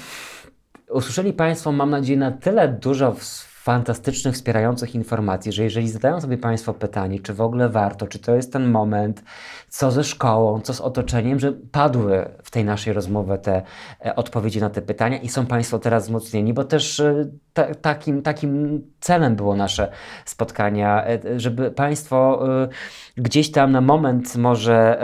Usłyszeli 0.91 1.33
Państwo, 1.33 1.73
mam 1.73 1.91
nadzieję, 1.91 2.19
na 2.19 2.33
tyle 2.33 2.69
dużo 2.69 3.17
fantastycznych, 3.65 4.35
wspierających 4.35 4.95
informacji, 4.95 5.53
że 5.53 5.63
jeżeli 5.63 5.89
zadają 5.89 6.21
sobie 6.21 6.39
Państwo 6.39 6.75
pytanie, 6.75 7.21
czy 7.21 7.35
w 7.35 7.41
ogóle 7.41 7.69
warto, 7.69 8.07
czy 8.07 8.19
to 8.19 8.35
jest 8.35 8.53
ten 8.53 8.71
moment, 8.71 9.23
co 9.75 9.91
ze 9.91 10.05
szkołą, 10.05 10.61
co 10.61 10.75
z 10.75 10.81
otoczeniem, 10.81 11.39
że 11.39 11.53
padły 11.53 12.29
w 12.43 12.51
tej 12.51 12.65
naszej 12.65 12.93
rozmowie 12.93 13.39
te 13.39 13.63
e, 14.07 14.17
odpowiedzi 14.17 14.61
na 14.61 14.71
te 14.71 14.83
pytania 14.83 15.19
i 15.19 15.29
są 15.29 15.47
Państwo 15.47 15.79
teraz 15.79 16.05
wzmocnieni, 16.05 16.55
bo 16.55 16.65
też 16.65 17.01
e, 17.01 17.29
ta, 17.53 17.75
takim, 17.75 18.23
takim 18.23 18.83
celem 19.01 19.37
było 19.37 19.57
nasze 19.57 19.91
spotkania, 20.25 21.07
e, 21.07 21.41
żeby 21.41 21.71
Państwo 21.71 22.45
gdzieś 23.17 23.51
tam 23.51 23.73
na 23.73 23.81
moment 23.81 24.37
może 24.37 24.99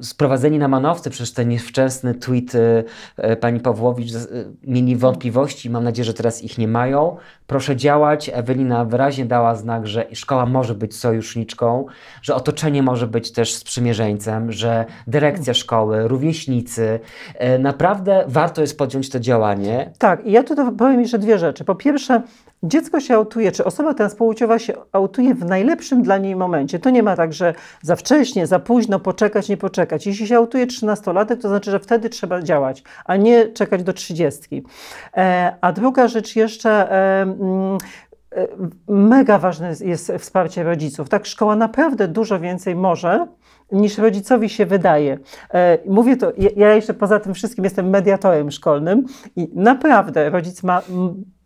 sprowadzeni 0.00 0.58
na 0.58 0.68
manowce 0.68 1.10
przez 1.10 1.32
ten 1.32 1.48
niewczesny 1.48 2.14
tweet 2.14 2.52
pani 3.40 3.60
Pawłowicz 3.60 4.12
mieli 4.62 4.96
wątpliwości, 4.96 5.70
mam 5.70 5.84
nadzieję, 5.84 6.04
że 6.04 6.14
teraz 6.14 6.42
ich 6.42 6.58
nie 6.58 6.68
mają. 6.68 7.16
Proszę 7.46 7.76
działać. 7.76 8.30
Ewelina 8.34 8.84
wyraźnie 8.84 9.24
dała 9.24 9.54
znak, 9.54 9.86
że 9.86 10.06
szkoła 10.12 10.46
może 10.46 10.74
być 10.74 10.96
sojuszniczką, 10.96 11.86
że 12.22 12.34
otoczenie 12.34 12.82
może 12.82 13.01
być 13.06 13.32
też 13.32 13.54
sprzymierzeńcem, 13.54 14.52
że 14.52 14.84
dyrekcja 15.06 15.54
szkoły, 15.54 16.08
rówieśnicy. 16.08 17.00
E, 17.34 17.58
naprawdę 17.58 18.24
warto 18.26 18.60
jest 18.60 18.78
podjąć 18.78 19.10
to 19.10 19.20
działanie. 19.20 19.90
Tak, 19.98 20.26
i 20.26 20.32
ja 20.32 20.42
tu 20.42 20.72
powiem 20.72 21.00
jeszcze 21.00 21.18
dwie 21.18 21.38
rzeczy. 21.38 21.64
Po 21.64 21.74
pierwsze, 21.74 22.22
dziecko 22.62 23.00
się 23.00 23.14
autuje, 23.14 23.52
czy 23.52 23.64
osoba 23.64 23.94
transpłciowa 23.94 24.58
się 24.58 24.72
autuje 24.92 25.34
w 25.34 25.44
najlepszym 25.44 26.02
dla 26.02 26.18
niej 26.18 26.36
momencie. 26.36 26.78
To 26.78 26.90
nie 26.90 27.02
ma 27.02 27.16
tak, 27.16 27.32
że 27.32 27.54
za 27.82 27.96
wcześnie, 27.96 28.46
za 28.46 28.58
późno, 28.58 29.00
poczekać, 29.00 29.48
nie 29.48 29.56
poczekać. 29.56 30.06
Jeśli 30.06 30.26
się 30.26 30.36
autuje 30.36 30.66
13-latek, 30.66 31.42
to 31.42 31.48
znaczy, 31.48 31.70
że 31.70 31.80
wtedy 31.80 32.08
trzeba 32.08 32.42
działać, 32.42 32.82
a 33.04 33.16
nie 33.16 33.48
czekać 33.48 33.82
do 33.82 33.92
30. 33.92 34.62
E, 35.16 35.56
a 35.60 35.72
druga 35.72 36.08
rzecz 36.08 36.36
jeszcze, 36.36 36.92
e, 36.92 37.22
mm, 37.22 37.78
mega 38.88 39.38
ważne 39.38 39.74
jest 39.80 40.12
wsparcie 40.18 40.62
rodziców. 40.62 41.08
Tak, 41.08 41.26
szkoła 41.26 41.56
naprawdę 41.56 42.08
dużo 42.08 42.40
więcej 42.40 42.74
może 42.74 43.26
niż 43.72 43.98
rodzicowi 43.98 44.48
się 44.48 44.66
wydaje. 44.66 45.18
E, 45.54 45.78
mówię 45.86 46.16
to, 46.16 46.32
ja 46.56 46.74
jeszcze 46.74 46.94
poza 46.94 47.20
tym 47.20 47.34
wszystkim 47.34 47.64
jestem 47.64 47.90
mediatorem 47.90 48.50
szkolnym 48.50 49.04
i 49.36 49.48
naprawdę 49.54 50.30
rodzic 50.30 50.62
ma 50.62 50.82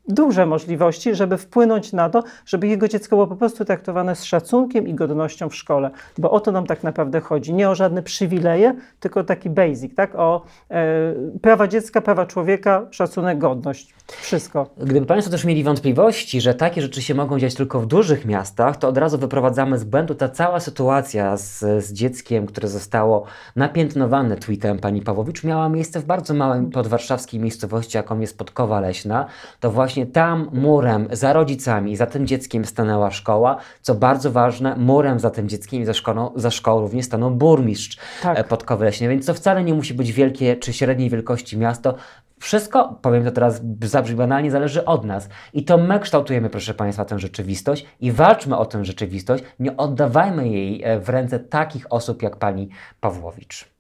duże 0.08 0.46
możliwości, 0.46 1.14
żeby 1.14 1.38
wpłynąć 1.38 1.92
na 1.92 2.10
to, 2.10 2.22
żeby 2.46 2.66
jego 2.68 2.88
dziecko 2.88 3.16
było 3.16 3.26
po 3.26 3.36
prostu 3.36 3.64
traktowane 3.64 4.16
z 4.16 4.24
szacunkiem 4.24 4.88
i 4.88 4.94
godnością 4.94 5.48
w 5.48 5.54
szkole. 5.54 5.90
Bo 6.18 6.30
o 6.30 6.40
to 6.40 6.52
nam 6.52 6.66
tak 6.66 6.82
naprawdę 6.82 7.20
chodzi. 7.20 7.54
Nie 7.54 7.70
o 7.70 7.74
żadne 7.74 8.02
przywileje, 8.02 8.74
tylko 9.00 9.24
taki 9.24 9.50
basic, 9.50 9.94
tak? 9.94 10.14
O 10.14 10.42
e, 10.70 11.14
prawa 11.42 11.68
dziecka, 11.68 12.00
prawa 12.00 12.26
człowieka, 12.26 12.86
szacunek, 12.90 13.38
godność. 13.38 13.94
Wszystko. 14.06 14.70
Gdyby 14.78 15.06
Państwo 15.06 15.30
też 15.30 15.44
mieli 15.44 15.64
wątpliwości, 15.64 16.40
że 16.40 16.54
takie 16.54 16.82
rzeczy 16.82 17.02
się 17.02 17.14
mogą 17.14 17.38
dziać 17.38 17.54
tylko 17.54 17.80
w 17.80 17.86
dużych 17.86 18.24
miastach, 18.24 18.76
to 18.76 18.88
od 18.88 18.98
razu 18.98 19.18
wyprowadzamy 19.18 19.78
z 19.78 19.84
błędu 19.84 20.14
ta 20.14 20.28
cała 20.28 20.60
sytuacja 20.60 21.36
z, 21.36 21.58
z 21.84 21.92
dzieckiem, 21.92 22.46
które 22.46 22.68
zostało 22.68 23.24
napiętnowane 23.56 24.36
tweetem 24.36 24.78
pani 24.78 25.02
Pawłowicz, 25.02 25.44
miała 25.44 25.68
miejsce 25.68 26.00
w 26.00 26.04
bardzo 26.04 26.34
małej 26.34 26.66
podwarszawskiej 26.66 27.40
miejscowości, 27.40 27.96
jaką 27.96 28.20
jest 28.20 28.38
Podkowa 28.38 28.80
Leśna. 28.80 29.26
To 29.60 29.70
właśnie 29.70 29.95
właśnie 29.96 30.12
tam 30.12 30.50
murem 30.52 31.08
za 31.12 31.32
rodzicami, 31.32 31.96
za 31.96 32.06
tym 32.06 32.26
dzieckiem 32.26 32.64
stanęła 32.64 33.10
szkoła, 33.10 33.56
co 33.82 33.94
bardzo 33.94 34.32
ważne, 34.32 34.76
murem 34.76 35.20
za 35.20 35.30
tym 35.30 35.48
dzieckiem 35.48 35.82
i 35.82 35.84
za 35.84 35.94
szkołą, 35.94 36.32
za 36.34 36.50
szkołą 36.50 36.80
również 36.80 37.06
stanął 37.06 37.30
burmistrz 37.30 37.98
tak. 38.22 38.38
E, 38.38 38.44
Podkowy 38.44 38.84
Leśnej, 38.84 39.08
więc 39.08 39.26
to 39.26 39.34
wcale 39.34 39.64
nie 39.64 39.74
musi 39.74 39.94
być 39.94 40.12
wielkie 40.12 40.56
czy 40.56 40.72
średniej 40.72 41.10
wielkości 41.10 41.58
miasto. 41.58 41.94
Wszystko, 42.40 42.98
powiem 43.02 43.24
to 43.24 43.30
teraz 43.30 43.60
zabrzmi 43.82 44.16
banalnie, 44.16 44.50
zależy 44.50 44.84
od 44.84 45.04
nas. 45.04 45.28
I 45.52 45.64
to 45.64 45.78
my 45.78 46.00
kształtujemy, 46.00 46.50
proszę 46.50 46.74
Państwa, 46.74 47.04
tę 47.04 47.18
rzeczywistość 47.18 47.86
i 48.00 48.12
walczmy 48.12 48.56
o 48.56 48.66
tę 48.66 48.84
rzeczywistość. 48.84 49.44
Nie 49.58 49.76
oddawajmy 49.76 50.48
jej 50.48 50.82
e, 50.84 51.00
w 51.00 51.08
ręce 51.08 51.38
takich 51.38 51.86
osób 51.90 52.22
jak 52.22 52.36
pani 52.36 52.68
Pawłowicz. 53.00 53.75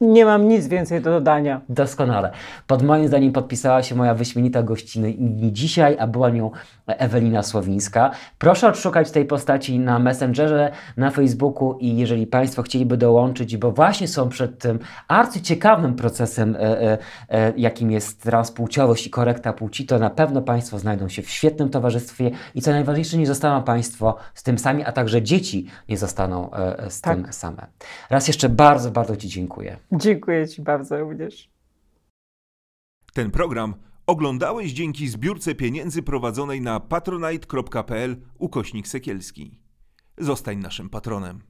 Nie 0.00 0.24
mam 0.24 0.48
nic 0.48 0.66
więcej 0.66 1.00
do 1.00 1.10
dodania. 1.10 1.60
Doskonale. 1.68 2.30
Pod 2.66 2.82
moim 2.82 3.08
zdaniem 3.08 3.32
podpisała 3.32 3.82
się 3.82 3.94
moja 3.94 4.14
wyśmienita 4.14 4.62
gościna 4.62 5.08
nie 5.18 5.52
dzisiaj, 5.52 5.96
a 5.98 6.06
była 6.06 6.30
nią 6.30 6.50
Ewelina 6.86 7.42
Słowińska. 7.42 8.10
Proszę 8.38 8.68
odszukać 8.68 9.10
tej 9.10 9.24
postaci 9.24 9.78
na 9.78 9.98
Messengerze, 9.98 10.72
na 10.96 11.10
Facebooku 11.10 11.78
i 11.80 11.96
jeżeli 11.96 12.26
Państwo 12.26 12.62
chcieliby 12.62 12.96
dołączyć, 12.96 13.56
bo 13.56 13.72
właśnie 13.72 14.08
są 14.08 14.28
przed 14.28 14.58
tym 14.58 14.78
arcyciekawym 15.08 15.94
procesem, 15.94 16.56
e, 16.56 16.60
e, 16.60 16.98
e, 17.28 17.52
jakim 17.56 17.90
jest 17.90 18.22
transpłciowość 18.22 19.06
i 19.06 19.10
korekta 19.10 19.52
płci, 19.52 19.86
to 19.86 19.98
na 19.98 20.10
pewno 20.10 20.42
Państwo 20.42 20.78
znajdą 20.78 21.08
się 21.08 21.22
w 21.22 21.30
świetnym 21.30 21.68
towarzystwie 21.68 22.30
i 22.54 22.62
co 22.62 22.70
najważniejsze, 22.70 23.18
nie 23.18 23.26
zostaną 23.26 23.62
Państwo 23.62 24.16
z 24.34 24.42
tym 24.42 24.58
sami, 24.58 24.84
a 24.84 24.92
także 24.92 25.22
dzieci 25.22 25.66
nie 25.88 25.96
zostaną 25.96 26.50
z 26.88 27.00
tak. 27.00 27.16
tym 27.16 27.32
same. 27.32 27.66
Raz 28.10 28.28
jeszcze 28.28 28.48
bardzo, 28.48 28.90
bardzo 28.90 29.16
Ci 29.16 29.28
dziękuję. 29.28 29.76
Dziękuję 29.92 30.48
Ci 30.48 30.62
bardzo 30.62 31.00
również. 31.00 31.50
Ten 33.12 33.30
program 33.30 33.74
oglądałeś 34.06 34.72
dzięki 34.72 35.08
zbiórce 35.08 35.54
pieniędzy 35.54 36.02
prowadzonej 36.02 36.60
na 36.60 36.80
patronite.pl 36.80 38.16
ukośnik 38.38 38.88
sekielski. 38.88 39.60
Zostań 40.18 40.58
naszym 40.58 40.90
patronem. 40.90 41.42